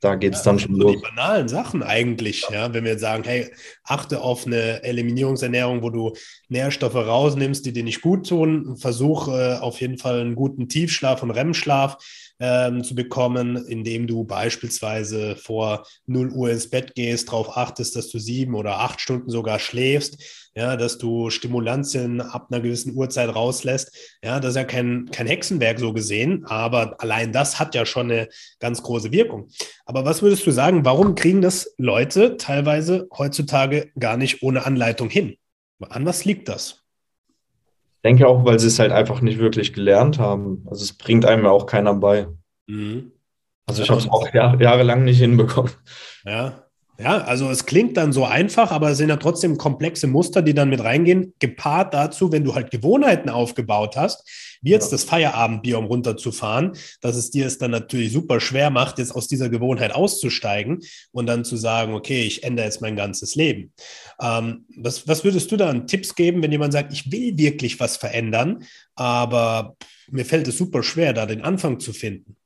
Da 0.01 0.15
geht 0.15 0.33
es 0.33 0.41
ja, 0.41 0.45
dann 0.47 0.59
schon 0.59 0.75
so 0.75 0.83
los. 0.83 0.93
Die 0.93 1.03
banalen 1.03 1.47
Sachen 1.49 1.83
eigentlich, 1.83 2.47
ja. 2.51 2.73
Wenn 2.73 2.85
wir 2.85 2.93
jetzt 2.93 3.03
sagen, 3.03 3.25
hey, 3.25 3.53
achte 3.85 4.23
auf 4.23 4.47
eine 4.47 4.83
Eliminierungsernährung, 4.83 5.83
wo 5.83 5.91
du 5.91 6.15
Nährstoffe 6.49 6.95
rausnimmst, 6.95 7.67
die 7.67 7.75
dir 7.75 7.85
nicht 7.85 8.01
gut 8.01 8.29
tun, 8.29 8.77
versuch 8.77 9.29
äh, 9.29 9.57
auf 9.57 9.81
jeden 9.81 9.99
Fall 9.99 10.21
einen 10.21 10.35
guten 10.35 10.69
Tiefschlaf 10.69 11.23
und 11.23 11.31
REM-Schlaf 11.31 11.99
ähm, 12.41 12.83
zu 12.85 12.95
bekommen, 12.95 13.57
indem 13.57 14.07
du 14.07 14.25
beispielsweise 14.25 15.37
vor 15.37 15.87
0 16.07 16.31
Uhr 16.31 16.51
ins 16.51 16.71
Bett 16.71 16.95
gehst, 16.95 17.29
darauf 17.29 17.57
achtest, 17.57 17.97
dass 17.97 18.09
du 18.09 18.19
sieben 18.19 18.55
oder 18.55 18.81
acht 18.81 19.01
Stunden 19.01 19.31
sogar 19.31 19.59
schläfst, 19.59 20.51
ja, 20.55 20.77
dass 20.77 20.99
du 20.99 21.31
Stimulantien 21.31 22.21
ab 22.21 22.49
einer 22.51 22.61
gewissen 22.61 22.95
Uhrzeit 22.95 23.35
rauslässt. 23.35 23.97
Ja, 24.23 24.39
das 24.39 24.51
ist 24.51 24.57
ja 24.57 24.65
kein, 24.65 25.09
kein 25.11 25.27
Hexenwerk 25.27 25.79
so 25.79 25.93
gesehen, 25.93 26.45
aber 26.45 27.01
allein 27.01 27.33
das 27.33 27.59
hat 27.59 27.75
ja 27.75 27.87
schon 27.87 28.11
eine 28.11 28.29
ganz 28.61 28.83
große 28.83 29.13
Wirkung. 29.13 29.49
Aber 29.87 30.05
was 30.05 30.23
würdest 30.23 30.47
du 30.47 30.51
sagen, 30.51 30.85
warum 30.85 31.15
kriegen 31.15 31.41
das 31.41 31.75
Leute 31.79 32.37
teilweise 32.37 33.09
heutzutage 33.17 33.91
gar 33.99 34.17
nicht 34.17 34.43
ohne 34.43 34.67
Anleitung 34.67 35.09
hin? 35.09 35.37
An 35.81 36.07
was 36.07 36.25
liegt 36.25 36.49
das? 36.49 36.82
Denke 38.05 38.27
auch, 38.27 38.45
weil 38.45 38.59
sie 38.59 38.67
es 38.67 38.79
halt 38.79 38.93
einfach 38.93 39.21
nicht 39.21 39.39
wirklich 39.39 39.73
gelernt 39.73 40.19
haben. 40.19 40.67
Also 40.71 40.83
es 40.83 40.93
bringt 40.93 41.25
einem 41.25 41.45
ja 41.45 41.51
auch 41.51 41.67
keiner 41.67 41.95
bei. 41.95 42.29
Mhm. 42.67 43.13
Also 43.67 43.83
ich 43.83 43.91
habe 43.91 44.01
es 44.01 44.09
auch 44.09 44.33
jahr, 44.35 44.61
jahrelang 44.61 45.05
nicht 45.05 45.19
hinbekommen. 45.19 45.73
Ja. 46.25 46.62
Ja, 46.99 47.23
also 47.23 47.51
es 47.51 47.65
klingt 47.65 47.97
dann 47.97 48.13
so 48.13 48.27
einfach, 48.27 48.71
aber 48.71 48.91
es 48.91 48.99
sind 48.99 49.09
ja 49.09 49.17
trotzdem 49.17 49.57
komplexe 49.57 50.07
Muster, 50.07 50.43
die 50.43 50.53
dann 50.53 50.69
mit 50.69 50.85
reingehen, 50.85 51.33
gepaart 51.39 51.95
dazu, 51.95 52.31
wenn 52.33 52.45
du 52.45 52.55
halt 52.55 52.71
Gewohnheiten 52.71 53.31
aufgebaut 53.31 53.97
hast, 53.97 54.29
wie 54.61 54.71
jetzt 54.71 54.93
ja. 54.93 54.97
das 54.97 55.05
Feierabendbier, 55.05 55.79
um 55.79 55.87
runterzufahren, 55.87 56.73
dass 57.01 57.17
es 57.17 57.31
dir 57.31 57.47
es 57.47 57.57
dann 57.57 57.71
natürlich 57.71 58.13
super 58.13 58.41
schwer 58.41 58.69
macht, 58.69 58.99
jetzt 58.99 59.17
aus 59.17 59.27
dieser 59.27 59.49
Gewohnheit 59.49 59.95
auszusteigen 59.95 60.81
und 61.13 61.27
dann 61.27 61.45
zu 61.45 61.57
sagen, 61.57 61.95
okay, 61.95 62.23
ich 62.23 62.45
ändere 62.45 62.67
jetzt 62.67 62.83
mein 62.83 62.95
ganzes 62.95 63.37
Leben. 63.37 63.73
Ähm, 64.21 64.67
was, 64.77 65.09
was 65.09 65.25
würdest 65.25 65.51
du 65.51 65.57
da 65.57 65.71
an 65.71 65.87
Tipps 65.87 66.15
geben, 66.15 66.43
wenn 66.43 66.53
jemand 66.53 66.75
sagt, 66.75 66.93
ich 66.93 67.11
will 67.11 67.37
wirklich 67.39 67.81
was 67.81 67.97
verändern, 67.97 68.65
aber 68.97 69.77
mir 70.11 70.27
fällt 70.27 70.47
es 70.47 70.59
super 70.59 70.83
schwer, 70.83 71.15
da 71.15 71.25
den 71.25 71.41
Anfang 71.41 71.81
zu 71.81 71.95
finden? 71.95 72.37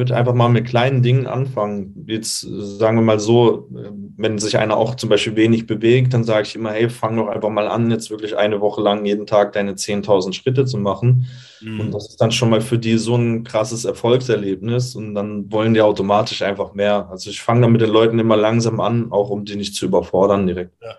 Würde 0.00 0.16
einfach 0.16 0.32
mal 0.32 0.48
mit 0.48 0.66
kleinen 0.66 1.02
Dingen 1.02 1.26
anfangen. 1.26 2.06
Jetzt 2.06 2.40
sagen 2.40 2.96
wir 2.96 3.02
mal 3.02 3.20
so, 3.20 3.68
wenn 4.16 4.38
sich 4.38 4.56
einer 4.56 4.78
auch 4.78 4.94
zum 4.94 5.10
Beispiel 5.10 5.36
wenig 5.36 5.66
bewegt, 5.66 6.14
dann 6.14 6.24
sage 6.24 6.46
ich 6.46 6.56
immer, 6.56 6.72
hey, 6.72 6.88
fang 6.88 7.18
doch 7.18 7.28
einfach 7.28 7.50
mal 7.50 7.68
an, 7.68 7.90
jetzt 7.90 8.08
wirklich 8.08 8.34
eine 8.34 8.62
Woche 8.62 8.80
lang 8.80 9.04
jeden 9.04 9.26
Tag 9.26 9.52
deine 9.52 9.74
10.000 9.74 10.32
Schritte 10.32 10.64
zu 10.64 10.78
machen. 10.78 11.26
Mhm. 11.60 11.80
Und 11.80 11.90
das 11.92 12.08
ist 12.08 12.16
dann 12.16 12.32
schon 12.32 12.48
mal 12.48 12.62
für 12.62 12.78
die 12.78 12.96
so 12.96 13.14
ein 13.14 13.44
krasses 13.44 13.84
Erfolgserlebnis 13.84 14.94
und 14.96 15.14
dann 15.14 15.52
wollen 15.52 15.74
die 15.74 15.82
automatisch 15.82 16.40
einfach 16.40 16.72
mehr. 16.72 17.10
Also 17.10 17.28
ich 17.28 17.42
fange 17.42 17.60
dann 17.60 17.72
mit 17.72 17.82
den 17.82 17.90
Leuten 17.90 18.18
immer 18.18 18.38
langsam 18.38 18.80
an, 18.80 19.12
auch 19.12 19.28
um 19.28 19.44
die 19.44 19.56
nicht 19.56 19.74
zu 19.74 19.84
überfordern 19.84 20.46
direkt. 20.46 20.72
Ja. 20.80 20.96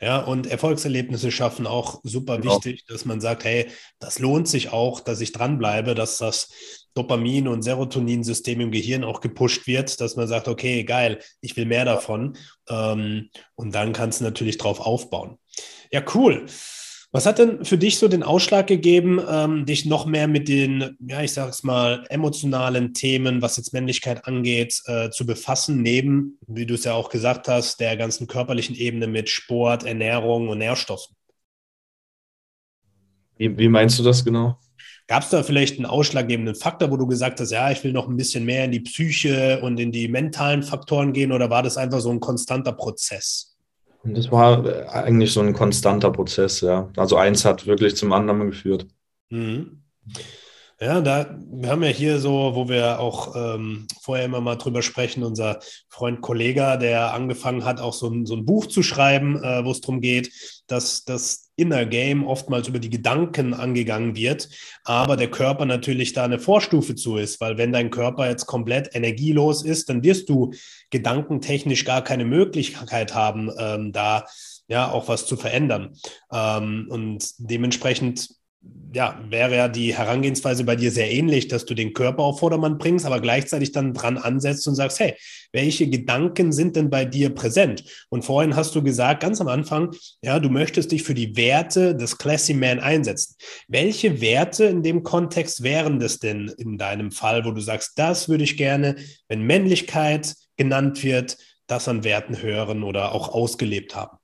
Ja, 0.00 0.20
und 0.20 0.46
Erfolgserlebnisse 0.46 1.30
schaffen 1.30 1.66
auch 1.66 2.00
super 2.02 2.38
genau. 2.38 2.56
wichtig, 2.56 2.86
dass 2.86 3.04
man 3.04 3.20
sagt, 3.20 3.44
hey, 3.44 3.68
das 3.98 4.18
lohnt 4.18 4.48
sich 4.48 4.72
auch, 4.72 5.00
dass 5.00 5.20
ich 5.20 5.32
dranbleibe, 5.32 5.94
dass 5.94 6.18
das 6.18 6.48
Dopamin- 6.94 7.48
und 7.48 7.62
Serotoninsystem 7.62 8.60
im 8.60 8.70
Gehirn 8.70 9.04
auch 9.04 9.20
gepusht 9.20 9.66
wird, 9.66 10.00
dass 10.00 10.16
man 10.16 10.28
sagt, 10.28 10.48
okay, 10.48 10.84
geil, 10.84 11.20
ich 11.40 11.56
will 11.56 11.66
mehr 11.66 11.84
davon. 11.84 12.36
Ähm, 12.68 13.30
und 13.54 13.74
dann 13.74 13.92
kannst 13.92 14.20
du 14.20 14.24
natürlich 14.24 14.58
drauf 14.58 14.80
aufbauen. 14.80 15.38
Ja, 15.90 16.02
cool. 16.14 16.46
Was 17.12 17.26
hat 17.26 17.40
denn 17.40 17.64
für 17.64 17.76
dich 17.76 17.98
so 17.98 18.06
den 18.06 18.22
Ausschlag 18.22 18.68
gegeben, 18.68 19.20
ähm, 19.28 19.66
dich 19.66 19.84
noch 19.84 20.06
mehr 20.06 20.28
mit 20.28 20.46
den, 20.46 20.96
ja, 21.00 21.22
ich 21.22 21.32
sag's 21.32 21.64
mal, 21.64 22.04
emotionalen 22.08 22.94
Themen, 22.94 23.42
was 23.42 23.56
jetzt 23.56 23.72
Männlichkeit 23.72 24.26
angeht, 24.26 24.80
äh, 24.86 25.10
zu 25.10 25.26
befassen, 25.26 25.82
neben, 25.82 26.38
wie 26.46 26.66
du 26.66 26.74
es 26.74 26.84
ja 26.84 26.94
auch 26.94 27.08
gesagt 27.08 27.48
hast, 27.48 27.80
der 27.80 27.96
ganzen 27.96 28.28
körperlichen 28.28 28.76
Ebene 28.76 29.08
mit 29.08 29.28
Sport, 29.28 29.82
Ernährung 29.82 30.48
und 30.48 30.58
Nährstoffen? 30.58 31.16
Wie, 33.36 33.58
wie 33.58 33.68
meinst 33.68 33.98
du 33.98 34.04
das 34.04 34.24
genau? 34.24 34.60
Gab 35.10 35.24
es 35.24 35.30
da 35.30 35.42
vielleicht 35.42 35.76
einen 35.76 35.86
ausschlaggebenden 35.86 36.54
Faktor, 36.54 36.92
wo 36.92 36.96
du 36.96 37.04
gesagt 37.04 37.40
hast, 37.40 37.50
ja, 37.50 37.68
ich 37.72 37.82
will 37.82 37.92
noch 37.92 38.06
ein 38.06 38.16
bisschen 38.16 38.44
mehr 38.44 38.64
in 38.64 38.70
die 38.70 38.78
Psyche 38.78 39.60
und 39.60 39.80
in 39.80 39.90
die 39.90 40.06
mentalen 40.06 40.62
Faktoren 40.62 41.12
gehen 41.12 41.32
oder 41.32 41.50
war 41.50 41.64
das 41.64 41.76
einfach 41.76 41.98
so 41.98 42.10
ein 42.10 42.20
konstanter 42.20 42.70
Prozess? 42.70 43.56
Und 44.04 44.16
das 44.16 44.30
war 44.30 44.64
äh, 44.64 44.86
eigentlich 44.86 45.32
so 45.32 45.40
ein 45.40 45.52
konstanter 45.52 46.12
Prozess, 46.12 46.60
ja. 46.60 46.88
Also 46.96 47.16
eins 47.16 47.44
hat 47.44 47.66
wirklich 47.66 47.96
zum 47.96 48.12
anderen 48.12 48.52
geführt. 48.52 48.86
Mhm. 49.30 49.82
Ja, 50.82 51.02
da, 51.02 51.38
wir 51.50 51.68
haben 51.68 51.82
ja 51.82 51.90
hier 51.90 52.18
so, 52.20 52.54
wo 52.54 52.70
wir 52.70 53.00
auch 53.00 53.36
ähm, 53.36 53.86
vorher 54.00 54.24
immer 54.24 54.40
mal 54.40 54.56
drüber 54.56 54.80
sprechen, 54.80 55.22
unser 55.22 55.60
Freund 55.90 56.22
Kollega, 56.22 56.78
der 56.78 57.12
angefangen 57.12 57.66
hat, 57.66 57.82
auch 57.82 57.92
so 57.92 58.08
ein, 58.08 58.24
so 58.24 58.34
ein 58.34 58.46
Buch 58.46 58.64
zu 58.64 58.82
schreiben, 58.82 59.36
äh, 59.44 59.62
wo 59.62 59.72
es 59.72 59.82
darum 59.82 60.00
geht, 60.00 60.32
dass 60.68 61.04
das 61.04 61.50
Inner 61.56 61.84
Game 61.84 62.26
oftmals 62.26 62.66
über 62.66 62.78
die 62.78 62.88
Gedanken 62.88 63.52
angegangen 63.52 64.16
wird, 64.16 64.48
aber 64.82 65.18
der 65.18 65.30
Körper 65.30 65.66
natürlich 65.66 66.14
da 66.14 66.24
eine 66.24 66.38
Vorstufe 66.38 66.94
zu 66.94 67.18
ist, 67.18 67.42
weil 67.42 67.58
wenn 67.58 67.72
dein 67.72 67.90
Körper 67.90 68.30
jetzt 68.30 68.46
komplett 68.46 68.94
energielos 68.94 69.62
ist, 69.62 69.90
dann 69.90 70.02
wirst 70.02 70.30
du 70.30 70.54
gedankentechnisch 70.88 71.84
gar 71.84 72.02
keine 72.02 72.24
Möglichkeit 72.24 73.14
haben, 73.14 73.50
ähm, 73.58 73.92
da 73.92 74.24
ja 74.66 74.90
auch 74.90 75.08
was 75.08 75.26
zu 75.26 75.36
verändern. 75.36 75.94
Ähm, 76.32 76.86
und 76.88 77.32
dementsprechend 77.36 78.39
ja, 78.92 79.20
wäre 79.28 79.56
ja 79.56 79.68
die 79.68 79.96
Herangehensweise 79.96 80.64
bei 80.64 80.76
dir 80.76 80.90
sehr 80.90 81.10
ähnlich, 81.10 81.48
dass 81.48 81.64
du 81.64 81.74
den 81.74 81.92
Körper 81.92 82.24
auf 82.24 82.40
Vordermann 82.40 82.78
bringst, 82.78 83.06
aber 83.06 83.20
gleichzeitig 83.20 83.72
dann 83.72 83.94
dran 83.94 84.18
ansetzt 84.18 84.66
und 84.66 84.74
sagst, 84.74 84.98
hey, 84.98 85.14
welche 85.52 85.88
Gedanken 85.88 86.52
sind 86.52 86.76
denn 86.76 86.90
bei 86.90 87.04
dir 87.04 87.30
präsent? 87.30 87.84
Und 88.08 88.24
vorhin 88.24 88.56
hast 88.56 88.74
du 88.74 88.82
gesagt, 88.82 89.22
ganz 89.22 89.40
am 89.40 89.48
Anfang, 89.48 89.94
ja, 90.22 90.40
du 90.40 90.48
möchtest 90.48 90.92
dich 90.92 91.04
für 91.04 91.14
die 91.14 91.36
Werte 91.36 91.94
des 91.94 92.18
Classy 92.18 92.54
Man 92.54 92.80
einsetzen. 92.80 93.36
Welche 93.68 94.20
Werte 94.20 94.64
in 94.64 94.82
dem 94.82 95.02
Kontext 95.02 95.62
wären 95.62 96.00
das 96.00 96.18
denn 96.18 96.52
in 96.58 96.76
deinem 96.76 97.12
Fall, 97.12 97.44
wo 97.44 97.52
du 97.52 97.60
sagst, 97.60 97.92
das 97.96 98.28
würde 98.28 98.44
ich 98.44 98.56
gerne, 98.56 98.96
wenn 99.28 99.42
Männlichkeit 99.42 100.34
genannt 100.56 101.04
wird, 101.04 101.38
das 101.66 101.86
an 101.86 102.02
Werten 102.02 102.42
hören 102.42 102.82
oder 102.82 103.12
auch 103.12 103.28
ausgelebt 103.28 103.94
haben? 103.94 104.18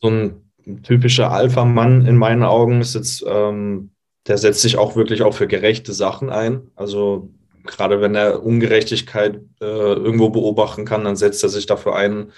So 0.00 0.08
ein 0.08 0.51
typischer 0.82 1.30
Alpha-Mann 1.30 2.06
in 2.06 2.16
meinen 2.16 2.42
Augen 2.42 2.80
ist 2.80 2.94
jetzt, 2.94 3.24
ähm, 3.26 3.90
der 4.26 4.38
setzt 4.38 4.62
sich 4.62 4.78
auch 4.78 4.96
wirklich 4.96 5.22
auch 5.22 5.34
für 5.34 5.46
gerechte 5.46 5.92
Sachen 5.92 6.30
ein. 6.30 6.70
Also 6.76 7.30
gerade 7.64 8.00
wenn 8.00 8.14
er 8.14 8.44
Ungerechtigkeit 8.44 9.40
äh, 9.60 9.64
irgendwo 9.64 10.30
beobachten 10.30 10.84
kann, 10.84 11.04
dann 11.04 11.16
setzt 11.16 11.42
er 11.42 11.48
sich 11.48 11.66
dafür 11.66 11.96
ein, 11.96 12.32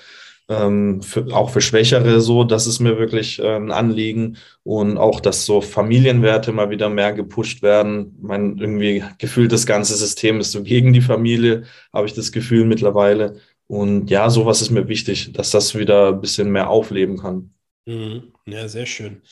ähm, 0.48 1.02
für, 1.02 1.26
auch 1.34 1.50
für 1.50 1.60
Schwächere 1.60 2.20
so. 2.20 2.44
Das 2.44 2.66
ist 2.66 2.80
mir 2.80 2.98
wirklich 2.98 3.38
äh, 3.38 3.56
ein 3.56 3.70
Anliegen. 3.70 4.36
Und 4.62 4.98
auch, 4.98 5.20
dass 5.20 5.46
so 5.46 5.60
Familienwerte 5.60 6.52
mal 6.52 6.70
wieder 6.70 6.88
mehr 6.88 7.12
gepusht 7.12 7.62
werden. 7.62 8.16
Mein 8.20 8.58
irgendwie 8.58 9.04
gefühlt 9.18 9.52
das 9.52 9.66
ganze 9.66 9.96
System 9.96 10.40
ist 10.40 10.52
so 10.52 10.62
gegen 10.62 10.92
die 10.92 11.00
Familie, 11.00 11.64
habe 11.92 12.06
ich 12.06 12.14
das 12.14 12.32
Gefühl 12.32 12.64
mittlerweile. 12.64 13.36
Und 13.66 14.10
ja, 14.10 14.28
sowas 14.28 14.60
ist 14.60 14.70
mir 14.70 14.88
wichtig, 14.88 15.32
dass 15.32 15.50
das 15.50 15.74
wieder 15.74 16.08
ein 16.08 16.20
bisschen 16.20 16.50
mehr 16.50 16.68
aufleben 16.68 17.18
kann. 17.18 17.53
Mhm. 17.86 18.32
Ja, 18.46 18.68
sehr 18.68 18.86
schön. 18.86 19.22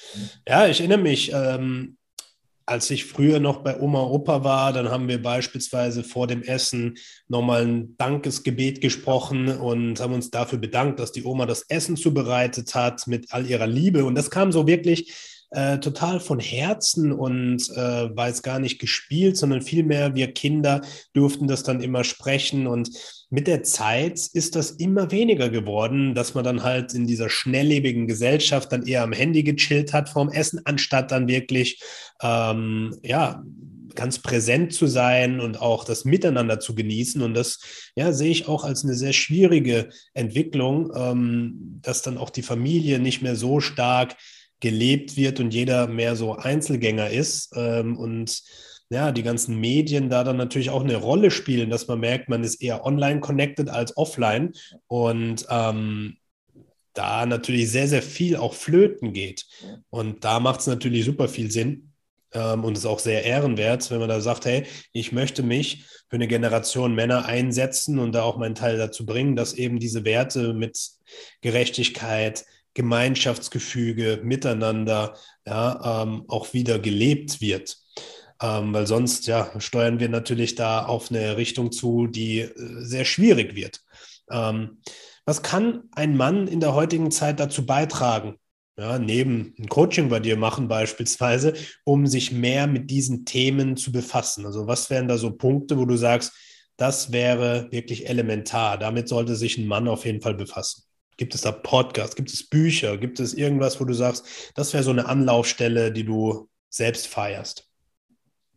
Ja, 0.46 0.66
ich 0.66 0.80
erinnere 0.80 0.98
mich, 0.98 1.32
ähm, 1.32 1.96
als 2.66 2.90
ich 2.90 3.06
früher 3.06 3.40
noch 3.40 3.62
bei 3.62 3.80
Oma 3.80 4.00
und 4.00 4.12
Opa 4.12 4.44
war, 4.44 4.72
dann 4.72 4.90
haben 4.90 5.08
wir 5.08 5.20
beispielsweise 5.20 6.04
vor 6.04 6.26
dem 6.26 6.42
Essen 6.42 6.96
nochmal 7.28 7.66
ein 7.66 7.96
Dankesgebet 7.96 8.80
gesprochen 8.80 9.48
und 9.48 10.00
haben 10.00 10.14
uns 10.14 10.30
dafür 10.30 10.58
bedankt, 10.58 11.00
dass 11.00 11.12
die 11.12 11.24
Oma 11.24 11.46
das 11.46 11.62
Essen 11.68 11.96
zubereitet 11.96 12.74
hat 12.74 13.06
mit 13.06 13.32
all 13.32 13.46
ihrer 13.46 13.66
Liebe. 13.66 14.04
Und 14.04 14.14
das 14.14 14.30
kam 14.30 14.52
so 14.52 14.66
wirklich 14.66 15.12
äh, 15.50 15.78
total 15.78 16.20
von 16.20 16.40
Herzen 16.40 17.12
und 17.12 17.68
äh, 17.70 18.16
war 18.16 18.28
jetzt 18.28 18.42
gar 18.42 18.58
nicht 18.58 18.78
gespielt, 18.78 19.36
sondern 19.36 19.62
vielmehr 19.62 20.14
wir 20.14 20.32
Kinder 20.32 20.82
durften 21.14 21.48
das 21.48 21.62
dann 21.62 21.82
immer 21.82 22.04
sprechen 22.04 22.66
und 22.66 22.90
mit 23.32 23.46
der 23.46 23.62
Zeit 23.62 24.20
ist 24.34 24.56
das 24.56 24.72
immer 24.72 25.10
weniger 25.10 25.48
geworden, 25.48 26.14
dass 26.14 26.34
man 26.34 26.44
dann 26.44 26.62
halt 26.62 26.92
in 26.92 27.06
dieser 27.06 27.30
schnelllebigen 27.30 28.06
Gesellschaft 28.06 28.70
dann 28.70 28.86
eher 28.86 29.02
am 29.02 29.12
Handy 29.12 29.42
gechillt 29.42 29.94
hat 29.94 30.10
vorm 30.10 30.28
Essen, 30.28 30.60
anstatt 30.66 31.10
dann 31.10 31.28
wirklich, 31.28 31.82
ähm, 32.22 32.94
ja, 33.02 33.42
ganz 33.94 34.18
präsent 34.18 34.74
zu 34.74 34.86
sein 34.86 35.40
und 35.40 35.62
auch 35.62 35.84
das 35.84 36.04
Miteinander 36.04 36.60
zu 36.60 36.74
genießen. 36.74 37.22
Und 37.22 37.32
das 37.32 37.60
ja, 37.96 38.12
sehe 38.12 38.30
ich 38.30 38.48
auch 38.48 38.64
als 38.64 38.84
eine 38.84 38.94
sehr 38.94 39.14
schwierige 39.14 39.88
Entwicklung, 40.12 40.92
ähm, 40.94 41.78
dass 41.80 42.02
dann 42.02 42.18
auch 42.18 42.30
die 42.30 42.42
Familie 42.42 42.98
nicht 42.98 43.22
mehr 43.22 43.36
so 43.36 43.60
stark 43.60 44.14
gelebt 44.60 45.16
wird 45.16 45.40
und 45.40 45.54
jeder 45.54 45.86
mehr 45.86 46.16
so 46.16 46.36
Einzelgänger 46.36 47.08
ist 47.08 47.50
ähm, 47.56 47.96
und 47.96 48.42
ja, 48.92 49.10
die 49.10 49.22
ganzen 49.22 49.58
Medien 49.58 50.10
da 50.10 50.22
dann 50.22 50.36
natürlich 50.36 50.70
auch 50.70 50.82
eine 50.82 50.96
Rolle 50.96 51.30
spielen, 51.30 51.70
dass 51.70 51.88
man 51.88 52.00
merkt, 52.00 52.28
man 52.28 52.44
ist 52.44 52.62
eher 52.62 52.84
online 52.84 53.20
connected 53.20 53.68
als 53.68 53.96
offline 53.96 54.52
und 54.86 55.46
ähm, 55.48 56.16
da 56.92 57.24
natürlich 57.24 57.70
sehr, 57.70 57.88
sehr 57.88 58.02
viel 58.02 58.36
auch 58.36 58.54
flöten 58.54 59.12
geht. 59.12 59.46
Und 59.90 60.24
da 60.24 60.40
macht 60.40 60.60
es 60.60 60.66
natürlich 60.66 61.04
super 61.06 61.28
viel 61.28 61.50
Sinn 61.50 61.92
ähm, 62.32 62.64
und 62.64 62.76
ist 62.76 62.86
auch 62.86 62.98
sehr 62.98 63.24
ehrenwert, 63.24 63.90
wenn 63.90 63.98
man 63.98 64.10
da 64.10 64.20
sagt, 64.20 64.44
hey, 64.44 64.64
ich 64.92 65.10
möchte 65.12 65.42
mich 65.42 65.84
für 66.10 66.16
eine 66.16 66.28
Generation 66.28 66.94
Männer 66.94 67.24
einsetzen 67.24 67.98
und 67.98 68.12
da 68.12 68.22
auch 68.22 68.36
meinen 68.36 68.54
Teil 68.54 68.76
dazu 68.76 69.06
bringen, 69.06 69.36
dass 69.36 69.54
eben 69.54 69.78
diese 69.78 70.04
Werte 70.04 70.52
mit 70.52 70.78
Gerechtigkeit, 71.40 72.44
Gemeinschaftsgefüge, 72.74 74.20
Miteinander 74.22 75.16
ja, 75.46 76.02
ähm, 76.02 76.24
auch 76.28 76.52
wieder 76.52 76.78
gelebt 76.78 77.40
wird. 77.40 77.81
Ähm, 78.42 78.74
weil 78.74 78.86
sonst 78.86 79.26
ja, 79.26 79.50
steuern 79.60 80.00
wir 80.00 80.08
natürlich 80.08 80.54
da 80.54 80.84
auf 80.84 81.10
eine 81.10 81.36
Richtung 81.36 81.70
zu, 81.70 82.06
die 82.08 82.40
äh, 82.40 82.50
sehr 82.56 83.04
schwierig 83.04 83.54
wird. 83.54 83.80
Ähm, 84.30 84.78
was 85.24 85.42
kann 85.42 85.84
ein 85.92 86.16
Mann 86.16 86.48
in 86.48 86.60
der 86.60 86.74
heutigen 86.74 87.10
Zeit 87.12 87.38
dazu 87.38 87.64
beitragen, 87.64 88.36
ja, 88.76 88.98
neben 88.98 89.54
ein 89.58 89.68
Coaching 89.68 90.08
bei 90.08 90.18
dir 90.18 90.36
machen 90.36 90.66
beispielsweise, 90.66 91.54
um 91.84 92.06
sich 92.06 92.32
mehr 92.32 92.66
mit 92.66 92.90
diesen 92.90 93.24
Themen 93.24 93.76
zu 93.76 93.92
befassen? 93.92 94.44
Also 94.46 94.66
was 94.66 94.90
wären 94.90 95.08
da 95.08 95.18
so 95.18 95.30
Punkte, 95.30 95.78
wo 95.78 95.84
du 95.84 95.96
sagst, 95.96 96.32
das 96.76 97.12
wäre 97.12 97.68
wirklich 97.70 98.08
elementar. 98.08 98.78
Damit 98.78 99.08
sollte 99.08 99.36
sich 99.36 99.58
ein 99.58 99.68
Mann 99.68 99.86
auf 99.86 100.04
jeden 100.04 100.20
Fall 100.20 100.34
befassen. 100.34 100.82
Gibt 101.16 101.34
es 101.34 101.42
da 101.42 101.52
Podcasts? 101.52 102.16
Gibt 102.16 102.32
es 102.32 102.48
Bücher? 102.48 102.96
Gibt 102.96 103.20
es 103.20 103.34
irgendwas, 103.34 103.80
wo 103.80 103.84
du 103.84 103.92
sagst, 103.92 104.26
das 104.56 104.72
wäre 104.72 104.82
so 104.82 104.90
eine 104.90 105.06
Anlaufstelle, 105.06 105.92
die 105.92 106.04
du 106.04 106.48
selbst 106.70 107.06
feierst? 107.06 107.71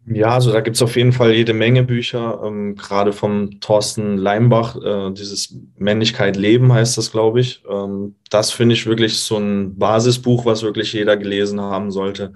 Ja, 0.07 0.29
also 0.29 0.51
da 0.51 0.61
gibt 0.61 0.75
es 0.75 0.83
auf 0.83 0.95
jeden 0.95 1.13
Fall 1.13 1.33
jede 1.33 1.53
Menge 1.53 1.81
Bücher, 1.81 2.41
ähm, 2.45 2.75
gerade 2.75 3.11
vom 3.11 3.59
Thorsten 3.59 4.17
Leimbach, 4.17 4.75
äh, 4.75 5.11
dieses 5.11 5.57
Männlichkeit 5.77 6.37
leben 6.37 6.71
heißt 6.71 6.97
das, 6.97 7.11
glaube 7.11 7.39
ich. 7.39 7.63
Ähm, 7.67 8.15
das 8.29 8.51
finde 8.51 8.75
ich 8.75 8.85
wirklich 8.85 9.17
so 9.17 9.37
ein 9.37 9.77
Basisbuch, 9.79 10.45
was 10.45 10.61
wirklich 10.61 10.93
jeder 10.93 11.17
gelesen 11.17 11.59
haben 11.59 11.89
sollte. 11.89 12.33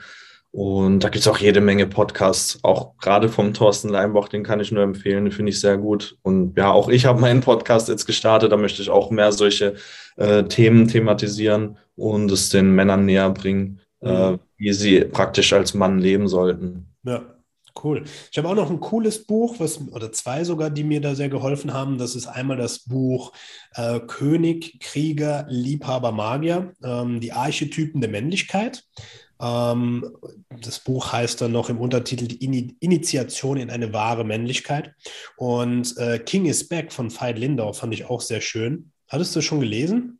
Und 0.51 1.03
da 1.03 1.09
gibt 1.09 1.21
es 1.21 1.27
auch 1.27 1.37
jede 1.37 1.61
Menge 1.61 1.85
Podcasts, 1.85 2.57
auch 2.63 2.97
gerade 2.97 3.29
vom 3.29 3.53
Thorsten 3.53 3.89
Leimbach, 3.89 4.29
den 4.29 4.43
kann 4.43 4.59
ich 4.59 4.71
nur 4.71 4.81
empfehlen, 4.81 5.25
den 5.25 5.31
finde 5.31 5.51
ich 5.51 5.59
sehr 5.59 5.77
gut. 5.77 6.17
Und 6.23 6.57
ja, 6.57 6.71
auch 6.71 6.89
ich 6.89 7.05
habe 7.05 7.21
meinen 7.21 7.41
Podcast 7.41 7.87
jetzt 7.87 8.07
gestartet, 8.07 8.51
da 8.51 8.57
möchte 8.57 8.81
ich 8.81 8.89
auch 8.89 9.11
mehr 9.11 9.31
solche 9.31 9.75
äh, 10.17 10.43
Themen 10.45 10.87
thematisieren 10.87 11.77
und 11.95 12.31
es 12.31 12.49
den 12.49 12.73
Männern 12.73 13.05
näher 13.05 13.29
bringen, 13.29 13.79
äh, 14.01 14.31
mhm. 14.31 14.39
wie 14.57 14.73
sie 14.73 15.01
praktisch 15.01 15.53
als 15.53 15.75
Mann 15.75 15.99
leben 15.99 16.27
sollten. 16.27 16.87
Ja. 17.03 17.21
Cool. 17.81 18.03
Ich 18.31 18.37
habe 18.37 18.49
auch 18.49 18.55
noch 18.55 18.69
ein 18.69 18.79
cooles 18.79 19.25
Buch, 19.25 19.55
was, 19.59 19.79
oder 19.91 20.11
zwei 20.11 20.43
sogar, 20.43 20.69
die 20.69 20.83
mir 20.83 21.01
da 21.01 21.15
sehr 21.15 21.29
geholfen 21.29 21.73
haben. 21.73 21.97
Das 21.97 22.15
ist 22.15 22.27
einmal 22.27 22.57
das 22.57 22.79
Buch 22.79 23.31
äh, 23.75 23.99
König, 24.01 24.79
Krieger, 24.79 25.45
Liebhaber, 25.49 26.11
Magier, 26.11 26.73
ähm, 26.83 27.19
die 27.19 27.31
Archetypen 27.31 28.01
der 28.01 28.09
Männlichkeit. 28.09 28.83
Ähm, 29.41 30.11
das 30.49 30.79
Buch 30.79 31.13
heißt 31.13 31.41
dann 31.41 31.51
noch 31.51 31.69
im 31.69 31.79
Untertitel 31.79 32.27
die 32.27 32.43
In 32.43 32.75
Initiation 32.79 33.57
in 33.57 33.69
eine 33.69 33.93
wahre 33.93 34.25
Männlichkeit. 34.25 34.93
Und 35.37 35.97
äh, 35.97 36.19
King 36.19 36.45
is 36.45 36.67
Back 36.67 36.91
von 36.91 37.09
Veit 37.09 37.39
Lindau 37.39 37.73
fand 37.73 37.93
ich 37.93 38.05
auch 38.09 38.21
sehr 38.21 38.41
schön. 38.41 38.91
Hattest 39.07 39.35
du 39.35 39.41
schon 39.41 39.61
gelesen? 39.61 40.18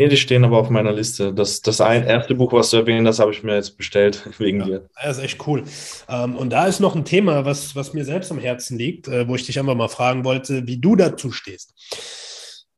Nee, 0.00 0.08
die 0.08 0.16
stehen 0.16 0.46
aber 0.46 0.56
auf 0.56 0.70
meiner 0.70 0.92
Liste. 0.92 1.34
Das, 1.34 1.60
das 1.60 1.82
ein, 1.82 2.04
erste 2.06 2.34
Buch, 2.34 2.54
was 2.54 2.70
du 2.70 2.78
erwähnt 2.78 3.06
hast, 3.06 3.18
habe 3.18 3.32
ich 3.32 3.42
mir 3.42 3.56
jetzt 3.56 3.76
bestellt 3.76 4.26
wegen 4.38 4.60
ja, 4.60 4.64
dir. 4.64 4.88
Das 5.02 5.18
ist 5.18 5.24
echt 5.24 5.46
cool. 5.46 5.62
Ähm, 6.08 6.36
und 6.36 6.48
da 6.48 6.66
ist 6.66 6.80
noch 6.80 6.96
ein 6.96 7.04
Thema, 7.04 7.44
was, 7.44 7.76
was 7.76 7.92
mir 7.92 8.06
selbst 8.06 8.30
am 8.30 8.38
Herzen 8.38 8.78
liegt, 8.78 9.08
äh, 9.08 9.28
wo 9.28 9.34
ich 9.34 9.44
dich 9.44 9.58
einfach 9.58 9.74
mal 9.74 9.88
fragen 9.88 10.24
wollte, 10.24 10.66
wie 10.66 10.78
du 10.78 10.96
dazu 10.96 11.32
stehst. 11.32 11.74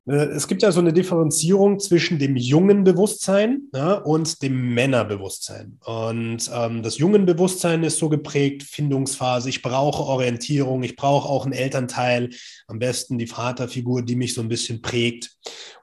Äh, 0.05 0.25
es 0.27 0.47
gibt 0.47 0.61
ja 0.61 0.71
so 0.71 0.79
eine 0.79 0.93
Differenzierung 0.93 1.79
zwischen 1.79 2.19
dem 2.19 2.35
jungen 2.35 2.83
Bewusstsein 2.83 3.69
ja, 3.73 3.93
und 3.93 4.41
dem 4.41 4.73
Männerbewusstsein. 4.73 5.79
Und 5.85 6.49
ähm, 6.53 6.83
das 6.83 6.97
jungen 6.97 7.25
Bewusstsein 7.25 7.83
ist 7.83 7.97
so 7.97 8.09
geprägt, 8.09 8.63
Findungsphase, 8.63 9.49
ich 9.49 9.61
brauche 9.61 10.03
Orientierung, 10.03 10.83
ich 10.83 10.95
brauche 10.95 11.29
auch 11.29 11.45
einen 11.45 11.53
Elternteil, 11.53 12.29
am 12.67 12.79
besten 12.79 13.17
die 13.17 13.27
Vaterfigur, 13.27 14.01
die 14.01 14.15
mich 14.15 14.33
so 14.33 14.41
ein 14.41 14.49
bisschen 14.49 14.81
prägt. 14.81 15.31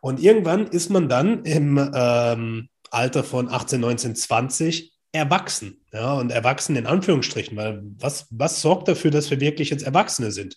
Und 0.01 0.23
irgendwann 0.23 0.67
ist 0.67 0.91
man 0.91 1.09
dann 1.09 1.45
im 1.45 1.91
ähm, 1.95 2.69
Alter 2.91 3.23
von 3.23 3.49
18, 3.49 3.81
19, 3.81 4.17
20 4.17 4.90
erwachsen. 5.13 5.81
Ja, 5.93 6.15
und 6.15 6.31
erwachsen 6.31 6.77
in 6.77 6.87
Anführungsstrichen, 6.87 7.57
weil 7.57 7.83
was, 7.99 8.27
was 8.31 8.63
sorgt 8.63 8.87
dafür, 8.87 9.11
dass 9.11 9.31
wir 9.31 9.41
wirklich 9.41 9.71
jetzt 9.71 9.83
Erwachsene 9.83 10.31
sind? 10.31 10.57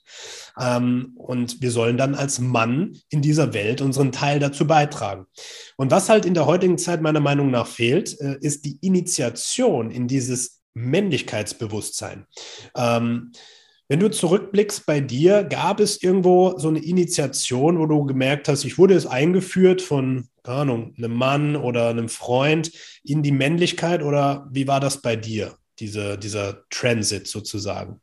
Ähm, 0.59 1.13
und 1.15 1.61
wir 1.61 1.71
sollen 1.71 1.97
dann 1.97 2.13
als 2.13 2.39
Mann 2.39 2.97
in 3.09 3.21
dieser 3.21 3.53
Welt 3.53 3.81
unseren 3.81 4.11
Teil 4.11 4.39
dazu 4.39 4.67
beitragen. 4.67 5.25
Und 5.75 5.89
was 5.91 6.09
halt 6.09 6.25
in 6.25 6.35
der 6.35 6.45
heutigen 6.45 6.77
Zeit 6.77 7.01
meiner 7.01 7.19
Meinung 7.19 7.49
nach 7.49 7.67
fehlt, 7.67 8.19
äh, 8.21 8.37
ist 8.41 8.65
die 8.65 8.77
Initiation 8.81 9.89
in 9.89 10.07
dieses 10.07 10.61
Männlichkeitsbewusstsein. 10.75 12.25
Ähm, 12.75 13.31
wenn 13.87 13.99
du 13.99 14.09
zurückblickst 14.09 14.85
bei 14.85 15.01
dir, 15.01 15.43
gab 15.43 15.79
es 15.79 16.01
irgendwo 16.01 16.57
so 16.57 16.69
eine 16.69 16.79
Initiation, 16.79 17.79
wo 17.79 17.85
du 17.85 18.05
gemerkt 18.05 18.47
hast, 18.47 18.63
ich 18.63 18.77
wurde 18.77 18.93
es 18.93 19.05
eingeführt 19.05 19.81
von, 19.81 20.27
keine 20.43 20.61
Ahnung, 20.61 20.93
einem 20.97 21.13
Mann 21.13 21.55
oder 21.55 21.89
einem 21.89 22.09
Freund 22.09 22.71
in 23.03 23.23
die 23.23 23.31
Männlichkeit 23.31 24.01
oder 24.01 24.47
wie 24.51 24.67
war 24.67 24.79
das 24.79 25.01
bei 25.01 25.15
dir, 25.15 25.55
diese, 25.79 26.17
dieser 26.17 26.63
Transit 26.69 27.27
sozusagen? 27.27 27.99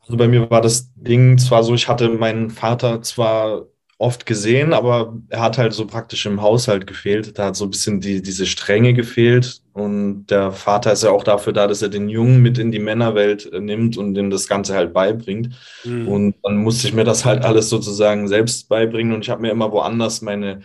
Also 0.00 0.16
bei 0.16 0.28
mir 0.28 0.50
war 0.50 0.60
das 0.60 0.92
Ding 0.94 1.38
zwar 1.38 1.62
so, 1.62 1.74
ich 1.74 1.88
hatte 1.88 2.08
meinen 2.08 2.50
Vater 2.50 3.02
zwar 3.02 3.66
oft 3.98 4.26
gesehen, 4.26 4.72
aber 4.72 5.16
er 5.28 5.40
hat 5.40 5.58
halt 5.58 5.72
so 5.72 5.86
praktisch 5.86 6.26
im 6.26 6.42
Haushalt 6.42 6.88
gefehlt. 6.88 7.38
Da 7.38 7.46
hat 7.46 7.56
so 7.56 7.64
ein 7.64 7.70
bisschen 7.70 8.00
die, 8.00 8.20
diese 8.20 8.46
Strenge 8.46 8.94
gefehlt. 8.94 9.61
Und 9.72 10.26
der 10.26 10.52
Vater 10.52 10.92
ist 10.92 11.02
ja 11.02 11.10
auch 11.10 11.24
dafür 11.24 11.52
da, 11.52 11.66
dass 11.66 11.80
er 11.80 11.88
den 11.88 12.08
Jungen 12.08 12.42
mit 12.42 12.58
in 12.58 12.72
die 12.72 12.78
Männerwelt 12.78 13.50
äh, 13.52 13.60
nimmt 13.60 13.96
und 13.96 14.16
ihm 14.16 14.30
das 14.30 14.46
Ganze 14.46 14.74
halt 14.74 14.92
beibringt. 14.92 15.50
Mhm. 15.84 16.08
Und 16.08 16.34
dann 16.42 16.56
musste 16.56 16.86
ich 16.86 16.94
mir 16.94 17.04
das 17.04 17.24
halt 17.24 17.44
alles 17.44 17.70
sozusagen 17.70 18.28
selbst 18.28 18.68
beibringen. 18.68 19.14
Und 19.14 19.22
ich 19.22 19.30
habe 19.30 19.42
mir 19.42 19.50
immer 19.50 19.72
woanders 19.72 20.20
meine 20.20 20.60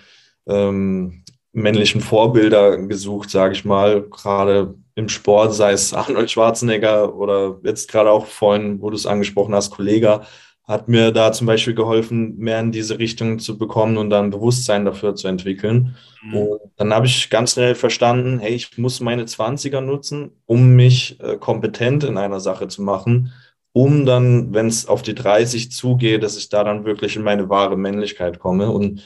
ähm, 0.45 1.23
männlichen 1.53 2.01
Vorbilder 2.01 2.77
gesucht, 2.77 3.29
sage 3.29 3.53
ich 3.53 3.63
mal. 3.63 4.03
Gerade 4.03 4.75
im 4.95 5.09
Sport, 5.09 5.53
sei 5.53 5.71
es 5.71 5.93
Arnold 5.93 6.29
Schwarzenegger 6.29 7.15
oder 7.15 7.59
jetzt 7.63 7.89
gerade 7.89 8.11
auch 8.11 8.25
vorhin, 8.25 8.81
wo 8.81 8.89
du 8.89 8.95
es 8.95 9.05
angesprochen 9.05 9.55
hast, 9.55 9.71
Kollege 9.71 10.21
hat 10.67 10.89
mir 10.89 11.11
da 11.11 11.31
zum 11.31 11.47
Beispiel 11.47 11.73
geholfen, 11.73 12.37
mehr 12.37 12.59
in 12.59 12.73
diese 12.73 12.99
Richtung 12.99 13.39
zu 13.39 13.57
bekommen 13.57 13.97
und 13.97 14.09
dann 14.09 14.31
Bewusstsein 14.31 14.83
dafür 14.83 15.15
zu 15.15 15.29
entwickeln. 15.29 15.95
Mhm. 16.21 16.33
Und 16.35 16.59
dann 16.75 16.93
habe 16.93 17.05
ich 17.05 17.29
ganz 17.29 17.53
schnell 17.53 17.73
verstanden, 17.73 18.39
hey, 18.39 18.53
ich 18.53 18.77
muss 18.77 18.99
meine 18.99 19.23
20er 19.23 19.79
nutzen, 19.79 20.31
um 20.45 20.75
mich 20.75 21.21
äh, 21.21 21.37
kompetent 21.37 22.03
in 22.03 22.17
einer 22.17 22.41
Sache 22.41 22.67
zu 22.67 22.81
machen, 22.81 23.31
um 23.71 24.05
dann, 24.05 24.53
wenn 24.53 24.67
es 24.67 24.87
auf 24.87 25.03
die 25.03 25.15
30 25.15 25.71
zugeht, 25.71 26.21
dass 26.21 26.37
ich 26.37 26.49
da 26.49 26.65
dann 26.65 26.83
wirklich 26.83 27.15
in 27.15 27.23
meine 27.23 27.47
wahre 27.47 27.77
Männlichkeit 27.77 28.37
komme. 28.37 28.69
Und 28.69 29.03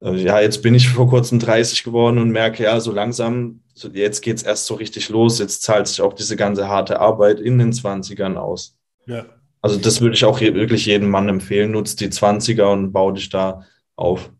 äh, 0.00 0.14
ja, 0.14 0.40
jetzt 0.40 0.62
bin 0.62 0.76
ich 0.76 0.90
vor 0.90 1.08
kurzem 1.08 1.40
30 1.40 1.82
geworden 1.82 2.18
und 2.18 2.30
merke, 2.30 2.62
ja, 2.62 2.78
so 2.78 2.92
langsam, 2.92 3.62
so 3.74 3.88
jetzt 3.88 4.20
geht 4.20 4.36
es 4.36 4.44
erst 4.44 4.66
so 4.66 4.74
richtig 4.74 5.08
los. 5.08 5.40
Jetzt 5.40 5.62
zahlt 5.62 5.88
sich 5.88 6.00
auch 6.02 6.12
diese 6.12 6.36
ganze 6.36 6.68
harte 6.68 7.00
Arbeit 7.00 7.40
in 7.40 7.58
den 7.58 7.72
20ern 7.72 8.36
aus. 8.36 8.76
Ja. 9.06 9.24
Also 9.62 9.78
das 9.78 10.00
würde 10.00 10.14
ich 10.14 10.24
auch 10.24 10.40
wirklich 10.40 10.86
jedem 10.86 11.10
Mann 11.10 11.28
empfehlen. 11.28 11.72
Nutzt 11.72 12.00
die 12.00 12.08
20er 12.08 12.72
und 12.72 12.92
bau 12.92 13.10
dich 13.12 13.28
da 13.28 13.64
auf. 13.96 14.32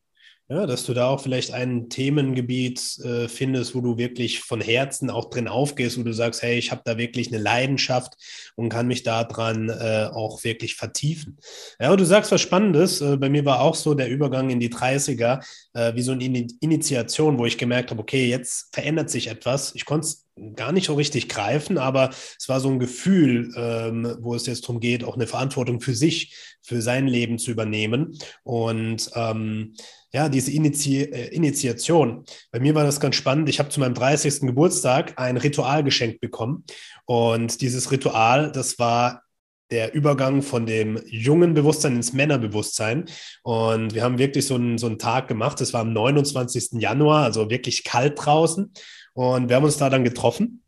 Ja, 0.52 0.66
dass 0.66 0.84
du 0.84 0.94
da 0.94 1.06
auch 1.06 1.20
vielleicht 1.20 1.52
ein 1.52 1.88
Themengebiet 1.90 2.98
äh, 3.04 3.28
findest, 3.28 3.76
wo 3.76 3.80
du 3.80 3.98
wirklich 3.98 4.40
von 4.40 4.60
Herzen 4.60 5.08
auch 5.08 5.30
drin 5.30 5.46
aufgehst, 5.46 5.96
wo 5.96 6.02
du 6.02 6.12
sagst, 6.12 6.42
hey, 6.42 6.58
ich 6.58 6.72
habe 6.72 6.82
da 6.84 6.98
wirklich 6.98 7.28
eine 7.28 7.40
Leidenschaft 7.40 8.14
und 8.56 8.68
kann 8.68 8.88
mich 8.88 9.04
daran 9.04 9.68
äh, 9.68 10.08
auch 10.12 10.42
wirklich 10.42 10.74
vertiefen. 10.74 11.38
Ja, 11.78 11.86
aber 11.86 11.98
du 11.98 12.04
sagst 12.04 12.32
was 12.32 12.40
Spannendes. 12.40 13.00
Äh, 13.00 13.16
bei 13.16 13.28
mir 13.28 13.44
war 13.44 13.60
auch 13.60 13.76
so 13.76 13.94
der 13.94 14.08
Übergang 14.08 14.50
in 14.50 14.58
die 14.58 14.70
30er, 14.70 15.40
äh, 15.74 15.94
wie 15.94 16.02
so 16.02 16.10
eine 16.10 16.48
Initiation, 16.58 17.38
wo 17.38 17.46
ich 17.46 17.56
gemerkt 17.56 17.92
habe, 17.92 18.00
okay, 18.00 18.28
jetzt 18.28 18.74
verändert 18.74 19.08
sich 19.08 19.28
etwas. 19.28 19.72
Ich 19.76 19.84
konnte 19.84 20.08
es 20.08 20.26
gar 20.54 20.72
nicht 20.72 20.86
so 20.86 20.94
richtig 20.94 21.28
greifen, 21.28 21.78
aber 21.78 22.10
es 22.10 22.48
war 22.48 22.60
so 22.60 22.68
ein 22.68 22.78
Gefühl, 22.78 23.52
ähm, 23.56 24.16
wo 24.20 24.34
es 24.34 24.46
jetzt 24.46 24.64
darum 24.64 24.80
geht, 24.80 25.04
auch 25.04 25.14
eine 25.14 25.26
Verantwortung 25.26 25.80
für 25.80 25.94
sich, 25.94 26.36
für 26.62 26.82
sein 26.82 27.06
Leben 27.06 27.38
zu 27.38 27.50
übernehmen. 27.50 28.18
Und 28.42 29.10
ähm, 29.14 29.74
ja, 30.12 30.28
diese 30.28 30.50
Initi 30.50 31.02
äh, 31.02 31.28
Initiation. 31.34 32.24
Bei 32.50 32.60
mir 32.60 32.74
war 32.74 32.84
das 32.84 33.00
ganz 33.00 33.16
spannend. 33.16 33.48
Ich 33.48 33.58
habe 33.58 33.68
zu 33.68 33.80
meinem 33.80 33.94
30. 33.94 34.40
Geburtstag 34.40 35.14
ein 35.18 35.36
Ritual 35.36 35.84
geschenkt 35.84 36.20
bekommen. 36.20 36.64
Und 37.04 37.60
dieses 37.60 37.90
Ritual, 37.92 38.50
das 38.50 38.78
war 38.78 39.22
der 39.70 39.94
Übergang 39.94 40.42
von 40.42 40.66
dem 40.66 41.00
jungen 41.06 41.54
Bewusstsein 41.54 41.96
ins 41.96 42.12
Männerbewusstsein. 42.12 43.04
Und 43.42 43.94
wir 43.94 44.02
haben 44.02 44.18
wirklich 44.18 44.46
so 44.46 44.56
einen, 44.56 44.78
so 44.78 44.88
einen 44.88 44.98
Tag 44.98 45.28
gemacht. 45.28 45.60
Das 45.60 45.72
war 45.72 45.82
am 45.82 45.92
29. 45.92 46.80
Januar, 46.80 47.24
also 47.24 47.50
wirklich 47.50 47.84
kalt 47.84 48.14
draußen. 48.16 48.72
Und 49.12 49.48
wir 49.48 49.56
haben 49.56 49.64
uns 49.64 49.76
da 49.76 49.90
dann 49.90 50.04
getroffen. 50.04 50.62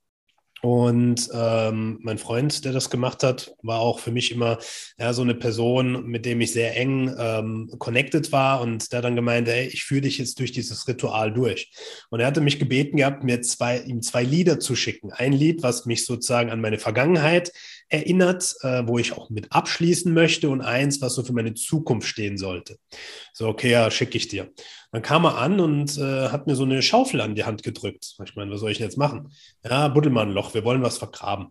Und 0.63 1.29
ähm, 1.35 1.99
mein 2.03 2.19
Freund, 2.19 2.65
der 2.65 2.73
das 2.73 2.89
gemacht 2.89 3.25
hat, 3.25 3.53
war 3.63 3.81
auch 3.81 3.99
für 3.99 4.13
mich 4.13 4.31
immer 4.31 4.59
ja, 4.97 5.13
so 5.13 5.23
eine 5.23 5.35
Person, 5.35 6.07
mit 6.07 6.25
dem 6.25 6.41
ich 6.41 6.53
sehr 6.53 6.77
eng 6.77 7.13
ähm, 7.19 7.69
connected 7.81 8.31
war. 8.31 8.61
Und 8.61 8.93
der 8.93 9.03
dann 9.03 9.17
gemeint, 9.17 9.49
ey, 9.49 9.67
ich 9.67 9.83
führe 9.83 10.03
dich 10.03 10.19
jetzt 10.19 10.39
durch 10.39 10.53
dieses 10.53 10.87
Ritual 10.87 11.33
durch. 11.33 11.73
Und 12.11 12.21
er 12.21 12.29
hatte 12.29 12.41
mich 12.41 12.61
gebeten 12.61 12.99
gehabt, 12.99 13.25
mir 13.25 13.43
zwei, 13.43 13.81
ihm 13.81 14.03
zwei 14.03 14.23
Lieder 14.23 14.61
zu 14.61 14.77
schicken. 14.77 15.11
Ein 15.13 15.33
Lied, 15.33 15.65
was 15.65 15.85
mich 15.85 16.07
sozusagen 16.07 16.51
an 16.51 16.61
meine 16.61 16.79
Vergangenheit 16.79 17.51
erinnert, 17.89 18.55
äh, 18.61 18.87
wo 18.87 18.99
ich 19.01 19.15
auch 19.15 19.31
mit 19.31 19.51
abschließen 19.51 20.15
möchte 20.15 20.49
und 20.49 20.61
eins, 20.61 21.01
was 21.01 21.17
so 21.17 21.25
für 21.25 21.33
meine 21.33 21.55
Zukunft 21.55 22.07
stehen 22.07 22.39
sollte. 22.39 22.79
So, 23.33 23.49
okay, 23.49 23.73
ja, 23.73 23.91
schicke 23.91 24.17
ich 24.17 24.29
dir. 24.29 24.53
Dann 24.93 25.03
kam 25.03 25.25
er 25.25 25.39
an 25.39 25.59
und 25.59 25.97
äh, 25.97 26.29
hat 26.29 26.47
mir 26.47 26.55
so 26.55 26.65
eine 26.65 26.83
Schaufel 26.83 27.23
an 27.23 27.35
die 27.35 27.45
Hand 27.45 27.63
gedrückt. 27.63 28.15
Ich 28.25 28.37
meine, 28.37 28.51
was 28.51 28.61
soll 28.61 28.71
ich 28.71 28.79
jetzt 28.79 28.99
machen? 28.99 29.33
Ja, 29.65 29.89
buddel 29.89 30.13
mal 30.13 30.27
ein 30.27 30.33
Loch, 30.33 30.53
wir 30.53 30.65
wollen 30.65 30.83
was 30.83 30.99
vergraben. 30.99 31.49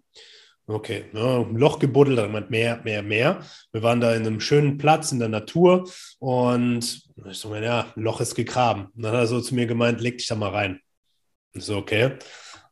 Okay, 0.67 1.05
ja, 1.13 1.39
ein 1.39 1.57
Loch 1.57 1.79
gebuddelt, 1.79 2.19
dann 2.19 2.31
meint 2.31 2.51
mehr, 2.51 2.81
mehr, 2.83 3.01
mehr. 3.01 3.39
Wir 3.71 3.81
waren 3.81 3.99
da 3.99 4.13
in 4.13 4.25
einem 4.25 4.39
schönen 4.39 4.77
Platz 4.77 5.11
in 5.11 5.19
der 5.19 5.27
Natur 5.27 5.89
und 6.19 7.01
ich 7.25 7.37
so, 7.37 7.53
ja, 7.55 7.91
ein 7.95 8.01
Loch 8.03 8.21
ist 8.21 8.35
gegraben. 8.35 8.87
Und 8.95 9.03
dann 9.03 9.13
hat 9.13 9.21
er 9.21 9.27
so 9.27 9.41
zu 9.41 9.55
mir 9.55 9.65
gemeint, 9.65 10.01
leg 10.01 10.19
dich 10.19 10.27
da 10.27 10.35
mal 10.35 10.51
rein. 10.51 10.79
Ich 11.53 11.65
so, 11.65 11.77
okay. 11.77 12.17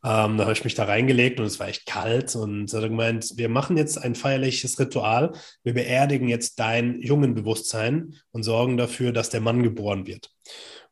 Ähm, 0.02 0.38
da 0.38 0.44
habe 0.44 0.52
ich 0.52 0.64
mich 0.64 0.74
da 0.74 0.84
reingelegt 0.84 1.40
und 1.40 1.46
es 1.46 1.60
war 1.60 1.68
echt 1.68 1.84
kalt 1.84 2.34
und 2.34 2.72
hat 2.72 2.82
gemeint, 2.82 3.32
wir 3.36 3.50
machen 3.50 3.76
jetzt 3.76 3.98
ein 3.98 4.14
feierliches 4.14 4.78
Ritual. 4.78 5.32
Wir 5.62 5.74
beerdigen 5.74 6.28
jetzt 6.28 6.58
dein 6.58 7.02
jungen 7.02 7.34
Bewusstsein 7.34 8.14
und 8.32 8.42
sorgen 8.42 8.78
dafür, 8.78 9.12
dass 9.12 9.28
der 9.28 9.42
Mann 9.42 9.62
geboren 9.62 10.06
wird. 10.06 10.30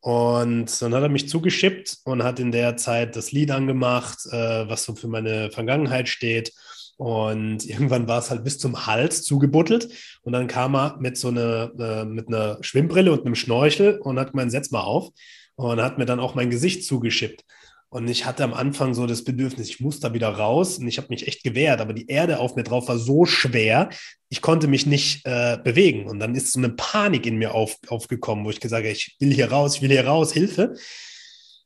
Und 0.01 0.81
dann 0.81 0.95
hat 0.95 1.03
er 1.03 1.09
mich 1.09 1.29
zugeschippt 1.29 1.99
und 2.05 2.23
hat 2.23 2.39
in 2.39 2.53
der 2.53 2.77
Zeit 2.77 3.17
das 3.17 3.33
Lied 3.33 3.51
angemacht, 3.51 4.19
äh, 4.31 4.69
was 4.69 4.85
so 4.85 4.95
für 4.95 5.09
meine 5.09 5.51
Vergangenheit 5.51 6.09
steht. 6.09 6.53
Und 6.99 7.65
irgendwann 7.65 8.09
war 8.09 8.19
es 8.19 8.31
halt 8.31 8.45
bis 8.45 8.59
zum 8.59 8.87
Hals 8.87 9.23
zugebuttelt. 9.23 9.89
Und 10.23 10.33
dann 10.33 10.49
kam 10.49 10.77
er 10.77 10.99
mit 11.01 11.17
so 11.17 11.29
einer, 11.29 11.73
äh, 11.79 12.05
mit 12.05 12.29
einer 12.29 12.59
Schwimmbrille 12.61 13.13
und 13.13 13.25
einem 13.25 13.35
Schnorchel 13.35 13.99
und 13.99 14.19
hat 14.19 14.33
gemeint, 14.33 14.51
setz 14.51 14.71
mal 14.71 14.83
auf. 14.83 15.11
Und 15.57 15.83
hat 15.83 15.99
mir 15.99 16.07
dann 16.07 16.21
auch 16.21 16.37
mein 16.37 16.51
Gesicht 16.51 16.85
zugeschippt. 16.85 17.45
Und 17.91 18.09
ich 18.09 18.27
hatte 18.27 18.45
am 18.45 18.53
Anfang 18.53 18.93
so 18.93 19.07
das 19.07 19.25
Bedürfnis, 19.25 19.71
ich 19.71 19.81
muss 19.81 19.99
da 19.99 20.13
wieder 20.13 20.29
raus 20.29 20.79
und 20.79 20.87
ich 20.89 20.99
habe 20.99 21.09
mich 21.09 21.27
echt 21.27 21.43
gewehrt, 21.43 21.81
aber 21.81 21.95
die 21.95 22.07
Erde 22.07 22.39
auf 22.39 22.55
mir 22.55 22.65
drauf 22.65 22.87
war 22.89 22.99
so 22.99 23.25
schwer, 23.25 23.89
ich 24.29 24.43
konnte 24.43 24.69
mich 24.69 24.85
nicht 24.85 25.25
äh, 25.25 25.57
bewegen. 25.63 26.07
Und 26.07 26.19
dann 26.21 26.35
ist 26.35 26.53
so 26.53 26.59
eine 26.59 26.69
Panik 26.69 27.25
in 27.25 27.37
mir 27.37 27.55
auf, 27.55 27.77
aufgekommen, 27.89 28.45
wo 28.45 28.51
ich 28.51 28.61
gesagt 28.61 28.85
habe, 28.85 28.93
ich 28.93 29.17
will 29.21 29.33
hier 29.33 29.51
raus, 29.51 29.77
ich 29.77 29.83
will 29.83 29.91
hier 29.91 30.07
raus, 30.07 30.33
Hilfe. 30.33 30.75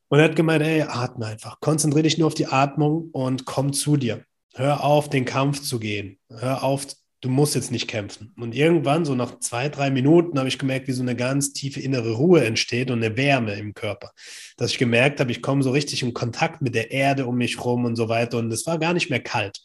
Und 0.07 0.19
er 0.19 0.25
hat 0.25 0.35
gemeint, 0.35 0.63
ey, 0.63 0.83
atme 0.83 1.25
einfach, 1.25 1.59
konzentriere 1.59 2.03
dich 2.03 2.17
nur 2.17 2.27
auf 2.27 2.35
die 2.35 2.47
Atmung 2.47 3.09
und 3.11 3.45
komm 3.45 3.73
zu 3.73 3.97
dir. 3.97 4.23
Hör 4.53 4.83
auf, 4.83 5.09
den 5.09 5.25
Kampf 5.25 5.61
zu 5.61 5.79
gehen. 5.79 6.19
Hör 6.29 6.63
auf, 6.63 6.85
du 7.23 7.29
musst 7.29 7.55
jetzt 7.55 7.71
nicht 7.71 7.87
kämpfen. 7.87 8.33
Und 8.37 8.53
irgendwann, 8.53 9.05
so 9.05 9.15
nach 9.15 9.39
zwei, 9.39 9.69
drei 9.69 9.89
Minuten, 9.89 10.37
habe 10.37 10.49
ich 10.49 10.59
gemerkt, 10.59 10.89
wie 10.89 10.91
so 10.91 11.01
eine 11.01 11.15
ganz 11.15 11.53
tiefe 11.53 11.79
innere 11.79 12.11
Ruhe 12.11 12.43
entsteht 12.43 12.91
und 12.91 13.01
eine 13.01 13.15
Wärme 13.15 13.53
im 13.53 13.73
Körper. 13.73 14.11
Dass 14.57 14.71
ich 14.71 14.77
gemerkt 14.77 15.21
habe, 15.21 15.31
ich 15.31 15.41
komme 15.41 15.63
so 15.63 15.71
richtig 15.71 16.03
in 16.03 16.13
Kontakt 16.13 16.61
mit 16.61 16.75
der 16.75 16.91
Erde 16.91 17.25
um 17.25 17.37
mich 17.37 17.63
rum 17.63 17.85
und 17.85 17.95
so 17.95 18.09
weiter. 18.09 18.39
Und 18.39 18.51
es 18.51 18.67
war 18.67 18.77
gar 18.77 18.93
nicht 18.93 19.09
mehr 19.09 19.21
kalt. 19.21 19.61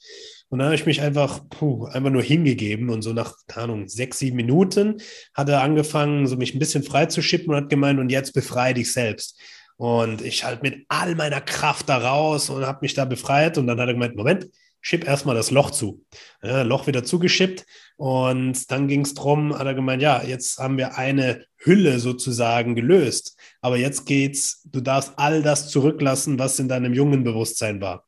Und 0.50 0.60
dann 0.60 0.66
habe 0.66 0.76
ich 0.76 0.86
mich 0.86 1.02
einfach, 1.02 1.40
puh, 1.50 1.86
einfach 1.86 2.10
nur 2.10 2.22
hingegeben 2.22 2.90
und 2.90 3.02
so 3.02 3.12
nach, 3.12 3.34
keine 3.48 3.64
Ahnung, 3.64 3.88
sechs, 3.88 4.20
sieben 4.20 4.36
Minuten 4.36 5.02
hat 5.34 5.48
er 5.48 5.60
angefangen, 5.60 6.28
so 6.28 6.36
mich 6.36 6.54
ein 6.54 6.60
bisschen 6.60 6.84
frei 6.84 7.06
zu 7.06 7.22
schippen 7.22 7.50
und 7.50 7.56
hat 7.56 7.70
gemeint, 7.70 7.98
und 7.98 8.08
jetzt 8.10 8.32
befreie 8.34 8.72
dich 8.72 8.92
selbst. 8.92 9.36
Und 9.76 10.22
ich 10.22 10.44
halt 10.44 10.62
mit 10.62 10.86
all 10.88 11.16
meiner 11.16 11.40
Kraft 11.40 11.88
da 11.88 11.98
raus 11.98 12.50
und 12.50 12.64
habe 12.66 12.78
mich 12.82 12.94
da 12.94 13.04
befreit. 13.04 13.58
Und 13.58 13.66
dann 13.66 13.80
hat 13.80 13.88
er 13.88 13.94
gemeint, 13.94 14.16
Moment, 14.16 14.48
schipp 14.88 15.06
erstmal 15.06 15.34
das 15.34 15.50
Loch 15.50 15.70
zu. 15.70 16.02
Ja, 16.42 16.62
Loch 16.62 16.86
wieder 16.86 17.04
zugeschippt 17.04 17.66
und 17.96 18.70
dann 18.70 18.88
ging 18.88 19.02
es 19.02 19.12
darum, 19.12 19.56
hat 19.58 19.66
er 19.66 19.74
gemeint, 19.74 20.00
ja, 20.00 20.22
jetzt 20.22 20.58
haben 20.58 20.78
wir 20.78 20.96
eine 20.96 21.44
Hülle 21.58 21.98
sozusagen 21.98 22.74
gelöst, 22.74 23.36
aber 23.60 23.76
jetzt 23.76 24.06
geht's, 24.06 24.62
du 24.64 24.80
darfst 24.80 25.12
all 25.16 25.42
das 25.42 25.68
zurücklassen, 25.68 26.38
was 26.38 26.58
in 26.58 26.68
deinem 26.68 26.94
jungen 26.94 27.22
Bewusstsein 27.22 27.82
war. 27.82 28.06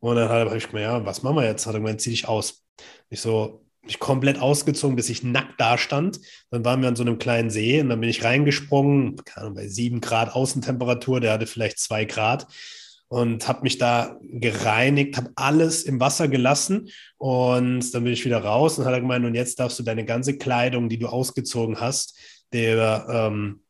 Und 0.00 0.16
dann 0.16 0.30
habe 0.30 0.56
ich 0.56 0.68
gemeint, 0.68 0.86
ja, 0.86 1.04
was 1.04 1.22
machen 1.22 1.36
wir 1.36 1.44
jetzt? 1.44 1.66
Hat 1.66 1.74
er 1.74 1.80
gemeint, 1.80 2.00
zieh 2.00 2.10
dich 2.10 2.26
aus. 2.26 2.64
Ich 3.10 3.20
so, 3.20 3.66
mich 3.82 3.98
komplett 3.98 4.38
ausgezogen, 4.38 4.96
bis 4.96 5.10
ich 5.10 5.22
nackt 5.24 5.60
da 5.60 5.76
stand. 5.76 6.20
Dann 6.50 6.64
waren 6.64 6.80
wir 6.80 6.88
an 6.88 6.96
so 6.96 7.02
einem 7.02 7.18
kleinen 7.18 7.50
See 7.50 7.82
und 7.82 7.90
dann 7.90 8.00
bin 8.00 8.08
ich 8.08 8.24
reingesprungen, 8.24 9.16
keine 9.26 9.42
Ahnung, 9.42 9.56
bei 9.56 9.68
sieben 9.68 10.00
Grad 10.00 10.34
Außentemperatur, 10.34 11.20
der 11.20 11.32
hatte 11.34 11.46
vielleicht 11.46 11.78
zwei 11.80 12.06
Grad 12.06 12.46
und 13.14 13.46
habe 13.46 13.62
mich 13.62 13.78
da 13.78 14.18
gereinigt, 14.22 15.16
habe 15.16 15.30
alles 15.36 15.84
im 15.84 16.00
Wasser 16.00 16.26
gelassen 16.26 16.88
und 17.16 17.94
dann 17.94 18.02
bin 18.02 18.12
ich 18.12 18.24
wieder 18.24 18.42
raus 18.42 18.76
und 18.76 18.86
hat 18.86 18.92
er 18.92 19.00
gemeint, 19.00 19.24
und 19.24 19.36
jetzt 19.36 19.60
darfst 19.60 19.78
du 19.78 19.84
deine 19.84 20.04
ganze 20.04 20.36
Kleidung, 20.36 20.88
die 20.88 20.98
du 20.98 21.06
ausgezogen 21.06 21.80
hast, 21.80 22.18
der, 22.52 23.06
ähm, 23.08 23.60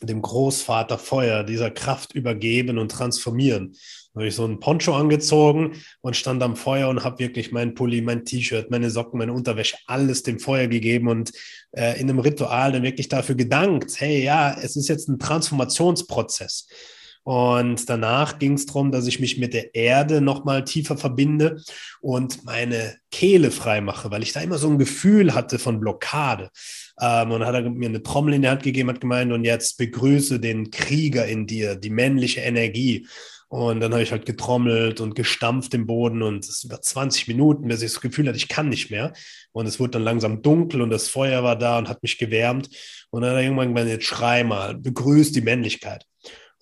dem 0.00 0.20
Großvater 0.20 0.98
Feuer, 0.98 1.44
dieser 1.44 1.70
Kraft 1.70 2.12
übergeben 2.16 2.78
und 2.78 2.90
transformieren. 2.90 3.76
Da 4.14 4.18
habe 4.18 4.26
ich 4.26 4.34
so 4.34 4.44
einen 4.44 4.58
Poncho 4.58 4.96
angezogen 4.96 5.74
und 6.00 6.16
stand 6.16 6.42
am 6.42 6.56
Feuer 6.56 6.88
und 6.88 7.04
habe 7.04 7.20
wirklich 7.20 7.52
mein 7.52 7.74
Pulli, 7.74 8.00
mein 8.00 8.24
T-Shirt, 8.24 8.72
meine 8.72 8.90
Socken, 8.90 9.16
meine 9.16 9.32
Unterwäsche, 9.32 9.76
alles 9.86 10.24
dem 10.24 10.40
Feuer 10.40 10.66
gegeben 10.66 11.06
und 11.06 11.30
äh, 11.70 12.00
in 12.00 12.10
einem 12.10 12.18
Ritual 12.18 12.72
dann 12.72 12.82
wirklich 12.82 13.08
dafür 13.08 13.36
gedankt, 13.36 14.00
hey, 14.00 14.24
ja, 14.24 14.58
es 14.60 14.74
ist 14.74 14.88
jetzt 14.88 15.08
ein 15.08 15.20
Transformationsprozess. 15.20 16.66
Und 17.24 17.88
danach 17.88 18.38
ging 18.38 18.54
es 18.54 18.66
darum, 18.66 18.90
dass 18.90 19.06
ich 19.06 19.20
mich 19.20 19.38
mit 19.38 19.54
der 19.54 19.74
Erde 19.74 20.20
nochmal 20.20 20.64
tiefer 20.64 20.96
verbinde 20.96 21.62
und 22.00 22.44
meine 22.44 22.96
Kehle 23.12 23.52
freimache, 23.52 24.10
weil 24.10 24.22
ich 24.22 24.32
da 24.32 24.40
immer 24.40 24.58
so 24.58 24.68
ein 24.68 24.78
Gefühl 24.78 25.34
hatte 25.34 25.58
von 25.58 25.78
Blockade. 25.78 26.50
Ähm, 27.00 27.30
und 27.30 27.46
hat 27.46 27.54
er 27.54 27.70
mir 27.70 27.88
eine 27.88 28.02
Trommel 28.02 28.34
in 28.34 28.42
die 28.42 28.48
Hand 28.48 28.64
gegeben, 28.64 28.90
hat 28.90 29.00
gemeint, 29.00 29.32
und 29.32 29.44
jetzt 29.44 29.78
begrüße 29.78 30.40
den 30.40 30.70
Krieger 30.70 31.26
in 31.26 31.46
dir, 31.46 31.76
die 31.76 31.90
männliche 31.90 32.40
Energie. 32.40 33.06
Und 33.48 33.80
dann 33.80 33.92
habe 33.92 34.02
ich 34.02 34.12
halt 34.12 34.24
getrommelt 34.24 35.00
und 35.02 35.14
gestampft 35.14 35.74
im 35.74 35.86
Boden 35.86 36.22
und 36.22 36.48
es 36.48 36.64
über 36.64 36.80
20 36.80 37.28
Minuten, 37.28 37.68
bis 37.68 37.82
ich 37.82 37.92
das 37.92 38.00
Gefühl 38.00 38.26
hatte, 38.26 38.38
ich 38.38 38.48
kann 38.48 38.70
nicht 38.70 38.90
mehr. 38.90 39.12
Und 39.52 39.66
es 39.66 39.78
wurde 39.78 39.90
dann 39.90 40.04
langsam 40.04 40.40
dunkel 40.40 40.80
und 40.80 40.88
das 40.88 41.08
Feuer 41.08 41.44
war 41.44 41.56
da 41.56 41.76
und 41.76 41.86
hat 41.86 42.02
mich 42.02 42.16
gewärmt. 42.16 42.70
Und 43.10 43.20
dann 43.20 43.32
hat 43.32 43.36
er 43.36 43.42
irgendwann 43.42 43.68
gemeint, 43.68 43.90
jetzt 43.90 44.06
schrei 44.06 44.42
mal, 44.42 44.74
begrüß 44.74 45.32
die 45.32 45.42
Männlichkeit. 45.42 46.06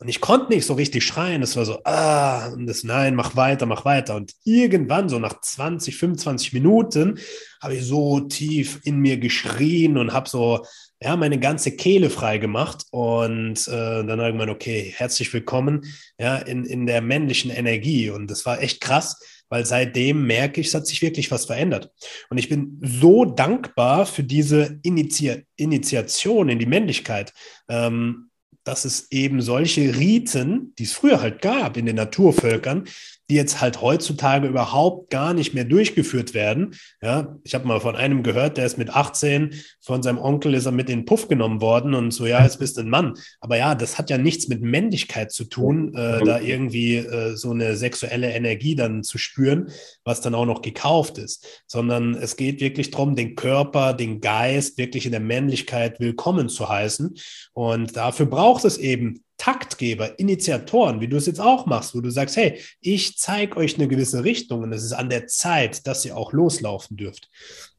Und 0.01 0.09
ich 0.09 0.23
konnte 0.23 0.51
nicht 0.51 0.65
so 0.65 0.73
richtig 0.75 1.05
schreien. 1.05 1.43
Es 1.43 1.57
war 1.57 1.67
so, 1.67 1.81
ah, 1.85 2.49
und 2.49 2.67
das 2.67 2.85
Nein, 2.85 3.15
mach 3.15 3.37
weiter, 3.37 3.67
mach 3.67 3.85
weiter. 3.85 4.17
Und 4.17 4.33
irgendwann, 4.45 5.11
so 5.11 5.19
nach 5.19 5.43
20, 5.43 5.95
25 5.95 6.55
Minuten, 6.55 7.19
habe 7.61 7.75
ich 7.75 7.85
so 7.85 8.21
tief 8.21 8.81
in 8.85 8.99
mir 8.99 9.19
geschrien 9.19 9.99
und 9.99 10.15
habe 10.15 10.27
so 10.27 10.65
ja, 11.03 11.17
meine 11.17 11.39
ganze 11.39 11.77
Kehle 11.77 12.09
frei 12.09 12.39
gemacht 12.39 12.87
und 12.91 13.69
äh, 13.69 14.05
dann 14.05 14.11
habe 14.11 14.29
ich 14.29 14.33
gemeint, 14.33 14.51
okay, 14.51 14.93
herzlich 14.97 15.33
willkommen 15.35 15.85
ja, 16.19 16.37
in, 16.37 16.65
in 16.65 16.87
der 16.87 17.03
männlichen 17.03 17.51
Energie. 17.51 18.09
Und 18.09 18.31
das 18.31 18.47
war 18.47 18.63
echt 18.63 18.81
krass, 18.81 19.19
weil 19.51 19.67
seitdem 19.67 20.27
merke 20.27 20.63
ich, 20.63 20.69
es 20.69 20.75
hat 20.75 20.87
sich 20.87 21.03
wirklich 21.03 21.31
was 21.31 21.45
verändert. 21.45 21.91
Und 22.31 22.39
ich 22.39 22.49
bin 22.49 22.81
so 22.83 23.27
dankbar 23.27 24.07
für 24.07 24.23
diese 24.23 24.79
Initi 24.83 25.45
Initiation 25.57 26.49
in 26.49 26.59
die 26.59 26.67
Männlichkeit. 26.67 27.35
Ähm, 27.69 28.30
dass 28.71 28.85
es 28.85 29.11
eben 29.11 29.43
solche 29.43 29.97
Riten, 29.97 30.73
die 30.79 30.85
es 30.85 30.93
früher 30.93 31.21
halt 31.21 31.43
gab 31.43 31.77
in 31.77 31.87
den 31.87 31.97
Naturvölkern, 31.97 32.85
die 33.31 33.37
jetzt 33.37 33.61
halt 33.61 33.81
heutzutage 33.81 34.49
überhaupt 34.49 35.11
gar 35.11 35.33
nicht 35.33 35.55
mehr 35.55 35.65
durchgeführt 35.65 36.35
werden. 36.35 36.75
Ja, 37.01 37.39
ich 37.45 37.55
habe 37.55 37.67
mal 37.67 37.81
von 37.81 37.95
einem 37.95 38.25
gehört, 38.25 38.57
der 38.57 38.67
ist 38.67 38.77
mit 38.77 38.91
18, 38.91 39.55
von 39.81 40.03
seinem 40.03 40.19
Onkel 40.19 40.55
ist 40.55 40.67
er 40.67 40.73
mit 40.73 40.91
in 40.91 41.01
den 41.01 41.05
Puff 41.07 41.29
genommen 41.29 41.61
worden 41.61 41.95
und 41.95 42.11
so, 42.11 42.27
ja, 42.27 42.43
jetzt 42.43 42.59
bist 42.59 42.77
du 42.77 42.83
ein 42.83 42.91
Mann. 42.91 43.15
Aber 43.41 43.57
ja, 43.57 43.77
das 43.77 43.99
hat 43.99 44.11
ja 44.11 44.19
nichts 44.19 44.49
mit 44.49 44.63
Männlichkeit 44.63 45.31
zu 45.31 45.45
tun, 45.45 45.95
äh, 45.95 46.25
da 46.25 46.41
irgendwie 46.41 46.97
äh, 46.97 47.37
so 47.37 47.53
eine 47.53 47.77
sexuelle 47.77 48.33
Energie 48.33 48.75
dann 48.75 49.05
zu 49.05 49.17
spüren, 49.17 49.71
was 50.05 50.21
dann 50.21 50.35
auch 50.35 50.47
noch 50.47 50.61
gekauft 50.61 51.17
ist, 51.19 51.65
sondern 51.69 52.15
es 52.15 52.37
geht 52.37 52.61
wirklich 52.61 52.91
darum, 52.91 53.15
den 53.15 53.37
Körper, 53.37 53.95
den 53.95 54.21
Geist 54.21 54.77
wirklich 54.77 55.07
in 55.07 55.13
der 55.13 55.21
Männlichkeit 55.21 56.01
willkommen 56.01 56.49
zu 56.49 56.69
heißen. 56.69 57.17
Und 57.53 57.97
dafür 57.97 58.27
braucht 58.27 58.65
es 58.65 58.77
eben 58.77 59.23
Taktgeber, 59.41 60.19
Initiatoren, 60.19 61.01
wie 61.01 61.09
du 61.09 61.17
es 61.17 61.25
jetzt 61.25 61.41
auch 61.41 61.65
machst, 61.65 61.95
wo 61.95 62.03
du 62.03 62.11
sagst, 62.11 62.37
hey, 62.37 62.59
ich 62.83 63.17
zeige 63.17 63.57
euch 63.57 63.77
eine 63.77 63.89
gewisse 63.89 64.23
Richtung 64.23 64.63
und 64.63 64.73
es 64.75 64.85
ist 64.85 64.93
an 64.93 65.09
der 65.09 65.29
Zeit, 65.29 65.87
dass 65.87 66.05
ihr 66.05 66.15
auch 66.15 66.35
loslaufen 66.35 66.99
dürft. 66.99 67.31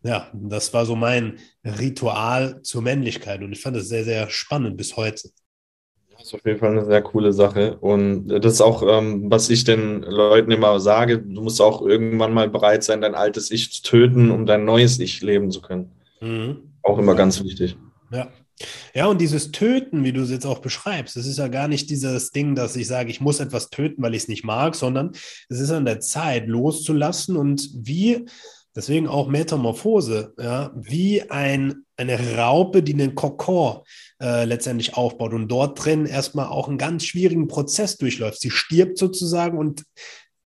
Ja, 0.02 0.32
das 0.34 0.74
war 0.74 0.88
so 0.88 0.96
mein 0.96 1.38
Ritual 1.64 2.64
zur 2.64 2.82
Männlichkeit 2.82 3.44
und 3.44 3.52
ich 3.52 3.62
fand 3.62 3.78
das 3.78 3.90
sehr, 3.90 4.04
sehr 4.04 4.28
spannend 4.32 4.76
bis 4.76 4.98
heute. 4.98 5.30
Das 6.10 6.24
ist 6.24 6.34
auf 6.34 6.46
jeden 6.46 6.58
Fall 6.58 6.72
eine 6.72 6.86
sehr 6.86 7.04
coole 7.04 7.32
Sache. 7.32 7.78
Und 7.78 8.28
das 8.28 8.54
ist 8.54 8.62
auch, 8.62 8.82
ähm, 8.82 9.30
was 9.30 9.52
ich 9.52 9.64
den 9.64 10.02
Leuten 10.02 10.50
immer 10.50 10.80
sage, 10.80 11.20
du 11.20 11.44
musst 11.44 11.62
auch 11.62 11.84
irgendwann 11.84 12.34
mal 12.34 12.50
bereit 12.50 12.84
sein, 12.84 13.02
dein 13.02 13.14
altes 13.14 13.52
Ich 13.52 13.72
zu 13.72 13.84
töten, 13.84 14.32
um 14.32 14.48
dein 14.48 14.66
neues 14.66 14.98
Ich 14.98 15.22
leben 15.22 15.52
zu 15.52 15.62
können. 15.62 15.92
Mhm. 16.22 16.74
Auch 16.82 16.98
immer 16.98 17.14
ganz 17.14 17.44
wichtig. 17.44 17.78
Ja, 18.12 18.30
ja, 18.94 19.08
und 19.08 19.22
dieses 19.22 19.52
Töten, 19.52 20.04
wie 20.04 20.14
du 20.14 20.22
es 20.22 20.30
jetzt 20.30 20.46
auch 20.46 20.60
beschreibst, 20.60 21.16
das 21.16 21.26
ist 21.26 21.38
ja 21.38 21.48
gar 21.48 21.68
nicht 21.68 21.90
dieses 21.90 22.32
Ding, 22.32 22.56
dass 22.56 22.76
ich 22.76 22.88
sage, 22.88 23.10
ich 23.10 23.22
muss 23.22 23.40
etwas 23.40 23.70
töten, 23.70 24.02
weil 24.02 24.14
ich 24.14 24.24
es 24.24 24.28
nicht 24.28 24.44
mag, 24.44 24.76
sondern 24.76 25.12
es 25.50 25.60
ist 25.60 25.72
an 25.72 25.86
der 25.86 26.00
Zeit, 26.00 26.48
loszulassen 26.48 27.38
und 27.38 27.70
wie, 27.74 28.26
deswegen 28.76 29.08
auch 29.08 29.28
Metamorphose, 29.28 30.34
ja, 30.40 30.72
wie 30.76 31.30
ein, 31.30 31.86
eine 31.98 32.38
Raupe, 32.38 32.84
die 32.84 32.94
einen 32.94 33.16
Kokon 33.16 33.82
äh, 34.22 34.46
letztendlich 34.46 34.96
aufbaut 34.96 35.34
und 35.34 35.48
dort 35.48 35.84
drin 35.84 36.06
erstmal 36.06 36.48
auch 36.48 36.68
einen 36.68 36.78
ganz 36.78 37.06
schwierigen 37.06 37.48
Prozess 37.48 37.98
durchläuft. 37.98 38.42
Sie 38.42 38.52
stirbt 38.52 38.98
sozusagen 38.98 39.58
und 39.58 39.84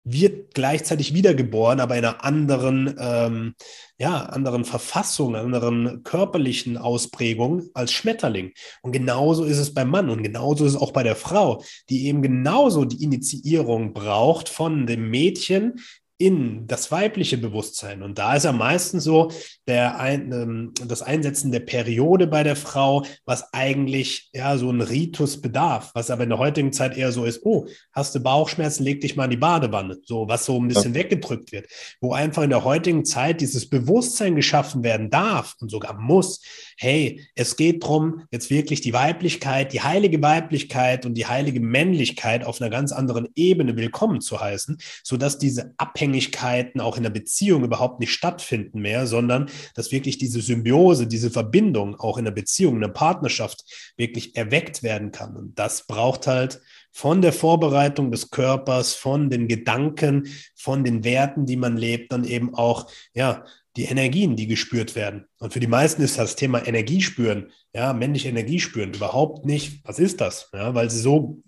wird 0.04 0.54
gleichzeitig 0.54 1.14
wiedergeboren, 1.14 1.80
aber 1.80 1.98
in 1.98 2.06
einer 2.06 2.24
anderen, 2.24 2.96
ähm, 3.00 3.56
ja, 3.98 4.24
anderen 4.26 4.66
Verfassung, 4.66 5.36
anderen 5.36 6.04
körperlichen 6.04 6.78
Ausprägung 6.78 7.70
als 7.74 7.94
Schmetterling. 7.94 8.52
Und 8.82 8.92
genauso 8.92 9.46
ist 9.46 9.60
es 9.60 9.74
beim 9.74 9.90
Mann 9.90 10.10
und 10.10 10.24
genauso 10.24 10.66
ist 10.66 10.74
es 10.74 10.82
auch 10.82 10.92
bei 10.92 11.04
der 11.04 11.16
Frau, 11.16 11.64
die 11.90 12.08
eben 12.08 12.22
genauso 12.22 12.86
die 12.86 13.04
Initiierung 13.04 13.94
braucht 13.94 14.50
von 14.50 14.88
dem 14.88 15.10
Mädchen 15.10 15.80
in 16.24 16.68
das 16.68 16.90
weibliche 16.90 17.38
Bewusstsein. 17.38 18.02
Und 18.02 18.18
da 18.18 18.36
ist 18.36 18.46
ja 18.46 18.54
meistens 18.54 19.04
so 19.04 19.30
der 19.68 20.00
ein, 20.00 20.32
ähm, 20.32 20.74
das 20.88 21.02
Einsetzen 21.02 21.52
der 21.52 21.60
Periode 21.60 22.28
bei 22.28 22.44
der 22.44 22.56
Frau, 22.56 23.06
was 23.26 23.54
eigentlich 23.54 24.30
ja 24.32 24.58
so 24.58 24.72
ein 24.72 24.80
Ritus 24.80 25.42
bedarf, 25.42 25.92
was 25.94 26.10
aber 26.10 26.24
in 26.24 26.30
der 26.30 26.40
heutigen 26.40 26.72
Zeit 26.72 26.96
eher 26.96 27.12
so 27.12 27.26
ist, 27.26 27.42
oh, 27.44 27.68
hast 27.92 28.16
du 28.16 28.22
Bauchschmerzen, 28.22 28.86
leg 28.86 29.02
dich 29.02 29.18
mal 29.18 29.26
in 29.26 29.32
die 29.32 29.38
Badewanne, 29.38 29.98
so 30.06 30.26
was 30.30 30.46
so 30.46 30.58
ein 30.62 30.70
bisschen 30.70 30.94
ja. 30.94 31.02
weggedrückt 31.02 31.52
wird, 31.52 31.68
wo 32.00 32.14
einfach 32.14 32.44
in 32.44 32.52
der 32.52 32.64
heutigen 32.64 33.04
Zeit 33.04 33.42
dieses 33.42 33.70
Bewusstsein 33.70 34.38
geschaffen 34.38 34.82
werden 34.82 35.10
darf 35.10 35.58
und 35.60 35.72
sogar 35.72 36.00
muss, 36.00 36.42
hey, 36.78 37.26
es 37.36 37.56
geht 37.56 37.84
darum, 37.84 38.24
jetzt 38.32 38.50
wirklich 38.50 38.82
die 38.82 38.94
Weiblichkeit, 38.94 39.74
die 39.74 39.82
heilige 39.82 40.22
Weiblichkeit 40.22 41.06
und 41.06 41.16
die 41.16 41.26
heilige 41.26 41.60
Männlichkeit 41.60 42.46
auf 42.46 42.62
einer 42.62 42.70
ganz 42.70 42.92
anderen 42.92 43.28
Ebene 43.36 43.76
willkommen 43.76 44.22
zu 44.22 44.40
heißen, 44.40 44.78
sodass 45.04 45.38
diese 45.38 45.74
Abhängigkeiten 45.78 46.82
auch 46.82 46.98
in 46.98 47.04
der 47.04 47.10
Beziehung 47.10 47.64
überhaupt 47.64 48.00
nicht 48.00 48.12
stattfinden 48.12 48.82
mehr, 48.82 49.08
sondern 49.08 49.50
dass 49.76 49.92
wirklich 49.92 50.18
diese 50.18 50.42
Symbiose, 50.42 51.08
diese 51.08 51.32
Verbindung 51.32 51.96
auch 52.00 52.18
in 52.18 52.26
der 52.26 52.32
Beziehung, 52.32 52.76
in 52.76 52.82
der 52.82 52.88
Partnerschaft 52.90 53.64
wirklich 53.98 54.36
erweckt 54.36 54.84
werden 54.84 55.12
kann. 55.12 55.36
Und 55.36 55.58
das 55.60 55.86
braucht 55.88 56.28
halt 56.28 56.62
von 56.92 57.22
der 57.22 57.34
Vorbereitung 57.34 58.12
des 58.12 58.30
Körpers, 58.30 58.94
von 58.94 59.30
den 59.30 59.48
Gedanken, 59.48 60.28
von 60.56 60.84
den 60.84 61.04
Werten, 61.04 61.46
die 61.46 61.58
man 61.58 61.76
lebt, 61.76 62.12
dann 62.12 62.24
eben 62.24 62.54
auch, 62.54 62.90
ja, 63.14 63.46
die 63.76 63.86
Energien, 63.86 64.36
die 64.36 64.48
gespürt 64.48 64.96
werden. 64.96 65.26
Und 65.40 65.54
für 65.54 65.60
die 65.60 65.68
meisten 65.68 66.02
ist 66.02 66.20
das 66.20 66.36
Thema 66.36 66.66
Energiespüren, 66.66 67.52
ja, 67.74 67.94
männliche 67.94 68.30
Energiespüren 68.30 68.94
überhaupt 68.94 69.46
nicht, 69.46 69.84
was 69.86 70.00
ist 70.00 70.22
das? 70.22 70.50
Ja, 70.54 70.76
weil 70.76 70.90
sie 70.90 71.00
so 71.00 71.42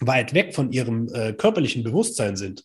weit 0.00 0.34
weg 0.34 0.54
von 0.54 0.72
ihrem 0.72 1.08
äh, 1.12 1.32
körperlichen 1.32 1.82
Bewusstsein 1.82 2.36
sind. 2.36 2.64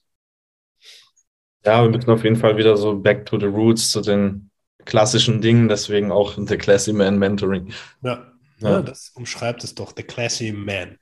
Ja, 1.66 1.84
wir 1.84 1.90
müssen 1.90 2.10
auf 2.10 2.24
jeden 2.24 2.36
Fall 2.36 2.58
wieder 2.58 2.78
so 2.78 2.96
back 2.96 3.26
to 3.26 3.40
the 3.40 3.46
roots, 3.46 3.92
zu 3.92 4.02
den 4.02 4.52
klassischen 4.86 5.42
Dingen, 5.42 5.68
deswegen 5.68 6.12
auch 6.12 6.38
The 6.38 6.58
Classy 6.58 6.94
Man 6.94 7.18
Mentoring. 7.18 7.74
Ja, 8.04 8.32
ja. 8.60 8.70
ja 8.70 8.82
das 8.82 9.12
umschreibt 9.16 9.64
es 9.64 9.74
doch, 9.74 9.94
The 9.96 10.04
Classy 10.04 10.52
Man. 10.52 10.98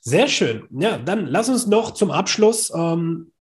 Sehr 0.00 0.28
schön. 0.28 0.66
Ja, 0.70 0.98
dann 0.98 1.26
lass 1.26 1.48
uns 1.48 1.66
noch 1.66 1.92
zum 1.92 2.10
Abschluss 2.10 2.72
ähm, 2.74 3.32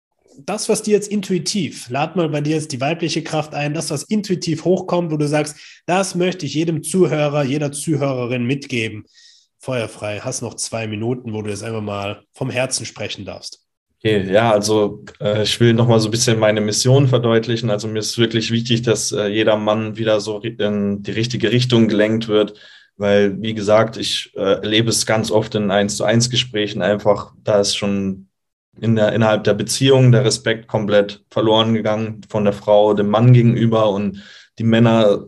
das, 0.45 0.69
was 0.69 0.83
dir 0.83 0.93
jetzt 0.93 1.09
intuitiv, 1.09 1.89
lad 1.91 2.17
mal 2.17 2.29
bei 2.29 2.41
dir 2.41 2.57
jetzt 2.57 2.73
die 2.73 2.81
weibliche 2.81 3.23
Kraft 3.23 3.55
ein, 3.55 3.75
das, 3.75 3.91
was 3.91 4.05
intuitiv 4.05 4.65
hochkommt, 4.65 5.11
wo 5.11 5.17
du 5.17 5.27
sagst, 5.27 5.57
das 5.87 6.15
möchte 6.15 6.47
ich 6.47 6.55
jedem 6.55 6.83
Zuhörer, 6.83 7.45
jeder 7.45 7.73
Zuhörerin 7.73 8.45
mitgeben. 8.45 9.05
Feuerfrei, 9.59 10.21
hast 10.21 10.43
noch 10.43 10.55
zwei 10.55 10.87
Minuten, 10.87 11.33
wo 11.33 11.43
du 11.43 11.51
jetzt 11.51 11.65
einfach 11.65 11.83
mal 11.83 12.23
vom 12.33 12.51
Herzen 12.51 12.87
sprechen 12.87 13.25
darfst. 13.25 13.67
Okay, 13.99 14.31
ja, 14.31 14.53
also 14.53 15.05
äh, 15.21 15.43
ich 15.43 15.59
will 15.59 15.73
nochmal 15.73 15.99
so 16.01 16.09
ein 16.09 16.11
bisschen 16.11 16.39
meine 16.39 16.61
Mission 16.61 17.09
verdeutlichen. 17.09 17.71
Also 17.71 17.89
mir 17.89 18.01
ist 18.01 18.19
wirklich 18.19 18.51
wichtig, 18.51 18.83
dass 18.83 19.11
äh, 19.11 19.27
jeder 19.27 19.57
Mann 19.57 19.97
wieder 19.97 20.21
so 20.21 20.39
in 20.41 21.03
die 21.03 21.11
richtige 21.11 21.51
Richtung 21.51 21.89
gelenkt 21.89 22.29
wird, 22.29 22.55
weil, 22.97 23.41
wie 23.43 23.55
gesagt, 23.55 23.97
ich 23.97 24.33
äh, 24.37 24.61
erlebe 24.61 24.91
es 24.91 25.07
ganz 25.07 25.31
oft 25.31 25.55
in 25.55 25.71
1 25.71 25.97
zu 25.97 26.05
1 26.05 26.31
Gesprächen 26.31 26.83
einfach, 26.83 27.33
da 27.43 27.61
ist 27.61 27.75
schon 27.75 28.29
in 28.81 28.97
der, 28.97 29.13
innerhalb 29.13 29.45
der 29.45 29.55
Beziehung 29.55 30.13
der 30.13 30.25
Respekt 30.25 30.69
komplett 30.69 31.25
verloren 31.31 31.75
gegangen 31.75 32.21
von 32.29 32.45
der 32.45 32.53
Frau 32.53 32.95
dem 32.95 33.09
Mann 33.09 33.33
gegenüber. 33.33 33.91
Und 33.91 34.23
die 34.59 34.65
Männer, 34.65 35.27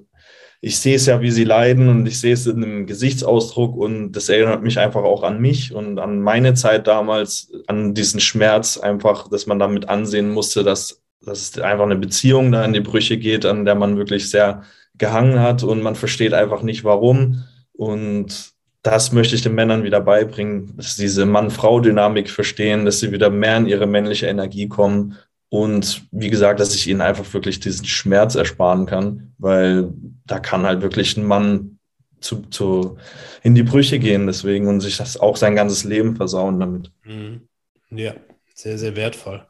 ich 0.61 0.79
sehe 0.79 0.97
es 0.97 1.07
ja, 1.07 1.21
wie 1.21 1.31
sie 1.31 1.45
leiden. 1.45 1.89
Und 1.89 2.07
ich 2.07 2.21
sehe 2.21 2.35
es 2.35 2.47
in 2.47 2.63
einem 2.63 2.87
Gesichtsausdruck. 2.87 3.77
Und 3.77 4.13
das 4.13 4.29
erinnert 4.29 4.63
mich 4.63 4.79
einfach 4.79 5.03
auch 5.03 5.23
an 5.23 5.41
mich 5.41 5.73
und 5.73 5.99
an 5.99 6.21
meine 6.21 6.55
Zeit 6.55 6.87
damals, 6.87 7.53
an 7.67 7.95
diesen 7.95 8.21
Schmerz 8.21 8.77
einfach, 8.77 9.29
dass 9.29 9.47
man 9.47 9.59
damit 9.59 9.89
ansehen 9.89 10.31
musste, 10.31 10.65
dass, 10.65 11.03
dass 11.25 11.41
es 11.41 11.59
einfach 11.59 11.85
eine 11.85 11.97
Beziehung 11.97 12.53
da 12.53 12.65
in 12.65 12.73
die 12.73 12.81
Brüche 12.81 13.17
geht, 13.17 13.47
an 13.47 13.65
der 13.65 13.75
man 13.75 13.97
wirklich 13.97 14.31
sehr 14.31 14.63
gehangen 14.97 15.41
hat. 15.41 15.63
Und 15.63 15.83
man 15.83 15.95
versteht 15.95 16.35
einfach 16.35 16.63
nicht 16.63 16.85
warum. 16.85 17.45
Und 17.73 18.58
das 18.83 19.13
möchte 19.13 19.35
ich 19.35 19.43
den 19.43 19.55
Männern 19.55 19.85
wieder 19.85 20.01
beibringen, 20.01 20.77
dass 20.77 20.97
sie 20.97 21.03
diese 21.03 21.27
Mann-Frau-Dynamik 21.27 22.31
verstehen, 22.31 22.85
dass 22.85 23.01
sie 23.01 23.13
wieder 23.13 23.31
mehr 23.31 23.57
in 23.57 23.67
ihre 23.67 23.87
männliche 23.87 24.27
Energie 24.27 24.69
kommen 24.69 25.17
und 25.51 26.07
wie 26.11 26.31
gesagt, 26.31 26.61
dass 26.61 26.75
ich 26.75 26.87
ihnen 26.87 27.01
einfach 27.01 27.33
wirklich 27.33 27.59
diesen 27.61 27.87
Schmerz 27.87 28.35
ersparen 28.35 28.87
kann, 28.87 29.33
weil 29.39 29.91
da 30.27 30.41
kann 30.41 30.67
halt 30.67 30.83
wirklich 30.83 31.17
ein 31.17 31.25
Mann 31.25 31.79
zu, 32.21 32.43
zu 32.51 32.99
in 33.43 33.55
die 33.55 33.63
Brüche 33.63 33.99
gehen 33.99 34.27
deswegen 34.27 34.69
und 34.69 34.81
sich 34.81 34.99
das 34.99 35.17
auch 35.17 35.37
sein 35.37 35.55
ganzes 35.55 35.85
Leben 35.85 36.17
versauen 36.17 36.61
damit. 36.61 36.91
Mhm. 37.05 37.49
Ja, 37.91 38.15
sehr, 38.55 38.77
sehr 38.77 38.97
wertvoll. 38.97 39.47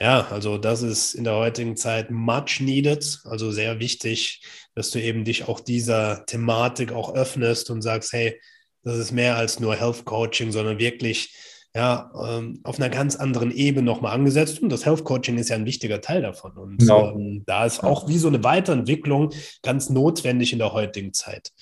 Ja, 0.00 0.26
also 0.30 0.58
das 0.58 0.82
ist 0.82 1.14
in 1.14 1.24
der 1.24 1.36
heutigen 1.36 1.76
Zeit 1.76 2.10
much 2.10 2.60
needed, 2.60 3.20
also 3.24 3.50
sehr 3.50 3.78
wichtig, 3.80 4.42
dass 4.74 4.90
du 4.90 5.00
eben 5.00 5.24
dich 5.24 5.48
auch 5.48 5.60
dieser 5.60 6.24
Thematik 6.26 6.92
auch 6.92 7.14
öffnest 7.14 7.70
und 7.70 7.82
sagst, 7.82 8.12
hey, 8.12 8.40
das 8.82 8.96
ist 8.98 9.12
mehr 9.12 9.36
als 9.36 9.60
nur 9.60 9.74
Health 9.74 10.04
Coaching, 10.04 10.52
sondern 10.52 10.78
wirklich 10.78 11.34
ja, 11.74 12.10
ähm, 12.26 12.60
auf 12.64 12.78
einer 12.78 12.88
ganz 12.88 13.16
anderen 13.16 13.50
Ebene 13.50 13.84
nochmal 13.84 14.14
angesetzt. 14.14 14.60
Und 14.60 14.70
das 14.70 14.86
Health 14.86 15.04
Coaching 15.04 15.38
ist 15.38 15.50
ja 15.50 15.56
ein 15.56 15.66
wichtiger 15.66 16.00
Teil 16.00 16.22
davon. 16.22 16.52
Und 16.52 16.78
genau. 16.78 17.12
ähm, 17.12 17.44
da 17.46 17.66
ist 17.66 17.84
auch 17.84 18.08
wie 18.08 18.18
so 18.18 18.28
eine 18.28 18.42
Weiterentwicklung 18.42 19.32
ganz 19.62 19.90
notwendig 19.90 20.52
in 20.52 20.58
der 20.58 20.72
heutigen 20.72 21.12
Zeit. 21.12 21.52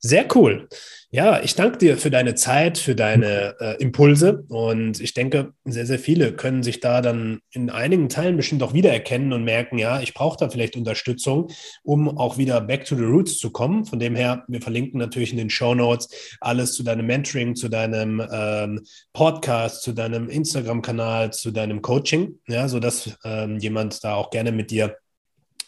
Sehr 0.00 0.26
cool. 0.34 0.68
Ja, 1.14 1.42
ich 1.42 1.54
danke 1.54 1.76
dir 1.76 1.98
für 1.98 2.10
deine 2.10 2.34
Zeit, 2.36 2.78
für 2.78 2.94
deine 2.94 3.54
äh, 3.60 3.76
Impulse. 3.82 4.46
Und 4.48 4.98
ich 4.98 5.12
denke, 5.12 5.52
sehr, 5.62 5.84
sehr 5.84 5.98
viele 5.98 6.32
können 6.32 6.62
sich 6.62 6.80
da 6.80 7.02
dann 7.02 7.40
in 7.50 7.68
einigen 7.68 8.08
Teilen 8.08 8.38
bestimmt 8.38 8.62
auch 8.62 8.72
wiedererkennen 8.72 9.34
und 9.34 9.44
merken, 9.44 9.76
ja, 9.76 10.00
ich 10.00 10.14
brauche 10.14 10.38
da 10.38 10.48
vielleicht 10.48 10.74
Unterstützung, 10.74 11.50
um 11.82 12.16
auch 12.16 12.38
wieder 12.38 12.62
back 12.62 12.86
to 12.86 12.96
the 12.96 13.04
roots 13.04 13.36
zu 13.36 13.50
kommen. 13.50 13.84
Von 13.84 13.98
dem 13.98 14.16
her, 14.16 14.44
wir 14.48 14.62
verlinken 14.62 14.98
natürlich 14.98 15.32
in 15.32 15.36
den 15.36 15.50
Show 15.50 15.74
Notes 15.74 16.08
alles 16.40 16.72
zu 16.72 16.82
deinem 16.82 17.04
Mentoring, 17.04 17.56
zu 17.56 17.68
deinem 17.68 18.26
ähm, 18.32 18.80
Podcast, 19.12 19.82
zu 19.82 19.92
deinem 19.92 20.30
Instagram-Kanal, 20.30 21.30
zu 21.34 21.50
deinem 21.50 21.82
Coaching, 21.82 22.38
ja, 22.48 22.68
sodass 22.68 23.18
ähm, 23.22 23.58
jemand 23.58 24.02
da 24.02 24.14
auch 24.14 24.30
gerne 24.30 24.50
mit 24.50 24.70
dir 24.70 24.96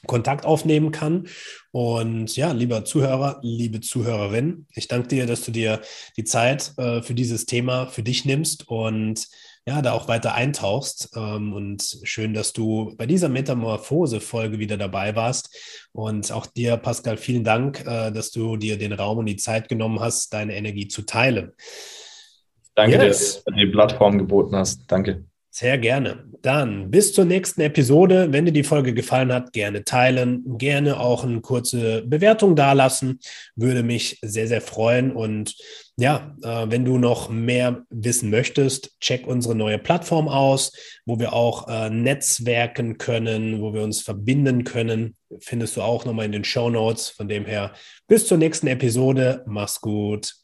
Kontakt 0.07 0.45
aufnehmen 0.45 0.91
kann. 0.91 1.27
Und 1.73 2.37
ja, 2.37 2.53
lieber 2.53 2.85
Zuhörer, 2.85 3.41
liebe 3.43 3.81
Zuhörerin, 3.81 4.67
ich 4.75 4.89
danke 4.89 5.09
dir, 5.09 5.27
dass 5.27 5.45
du 5.45 5.51
dir 5.51 5.81
die 6.17 6.25
Zeit 6.25 6.73
äh, 6.79 7.03
für 7.03 7.15
dieses 7.15 7.47
Thema 7.47 7.87
für 7.87 8.03
dich 8.03 8.25
nimmst 8.25 8.69
und 8.69 9.27
ja, 9.67 9.81
da 9.81 9.93
auch 9.93 10.09
weiter 10.09 10.35
eintauchst. 10.35 11.11
Ähm, 11.17 11.53
und 11.53 11.99
schön, 12.03 12.35
dass 12.35 12.53
du 12.53 12.95
bei 12.97 13.07
dieser 13.07 13.29
Metamorphose-Folge 13.29 14.59
wieder 14.59 14.77
dabei 14.77 15.17
warst. 15.17 15.89
Und 15.93 16.31
auch 16.33 16.47
dir, 16.47 16.77
Pascal, 16.77 17.17
vielen 17.17 17.45
Dank, 17.45 17.81
äh, 17.87 18.13
dass 18.13 18.31
du 18.31 18.57
dir 18.57 18.77
den 18.77 18.93
Raum 18.93 19.19
und 19.19 19.27
die 19.27 19.37
Zeit 19.37 19.69
genommen 19.69 20.01
hast, 20.01 20.33
deine 20.35 20.55
Energie 20.55 20.89
zu 20.89 21.03
teilen. 21.03 21.53
Danke, 22.75 22.97
yes. 22.97 23.37
dass 23.37 23.45
du 23.45 23.53
die 23.53 23.67
Plattform 23.67 24.19
geboten 24.19 24.57
hast. 24.57 24.83
Danke. 24.89 25.25
Sehr 25.57 25.79
gerne. 25.79 26.25
Dann 26.43 26.91
bis 26.91 27.13
zur 27.13 27.27
nächsten 27.27 27.61
Episode. 27.61 28.33
Wenn 28.33 28.45
dir 28.45 28.51
die 28.51 28.65
Folge 28.65 28.93
gefallen 28.93 29.33
hat, 29.33 29.53
gerne 29.53 29.85
teilen, 29.85 30.59
gerne 30.59 30.99
auch 30.99 31.23
eine 31.23 31.43
kurze 31.43 32.03
Bewertung 32.03 32.57
dalassen. 32.57 33.21
Würde 33.55 33.85
mich 33.85 34.19
sehr, 34.21 34.49
sehr 34.49 34.61
freuen. 34.61 35.13
Und 35.13 35.55
ja, 35.97 36.35
äh, 36.43 36.67
wenn 36.69 36.85
du 36.85 36.99
noch 36.99 37.29
mehr 37.29 37.85
wissen 37.89 38.31
möchtest, 38.31 38.99
check 38.99 39.29
unsere 39.29 39.55
neue 39.55 39.79
Plattform 39.79 40.27
aus, 40.27 40.73
wo 41.07 41.21
wir 41.21 41.33
auch 41.33 41.69
äh, 41.69 41.89
netzwerken 41.89 42.99
können, 42.99 43.61
wo 43.61 43.73
wir 43.73 43.85
uns 43.85 44.03
verbinden 44.03 44.65
können. 44.65 45.15
Findest 45.39 45.77
du 45.77 45.83
auch 45.83 46.05
nochmal 46.05 46.27
in 46.27 46.33
den 46.33 46.43
Show 46.43 46.69
Notes. 46.69 47.11
Von 47.11 47.29
dem 47.29 47.47
her, 47.47 47.75
bis 48.09 48.27
zur 48.27 48.39
nächsten 48.39 48.67
Episode. 48.67 49.45
Mach's 49.47 49.81
gut. 49.81 50.44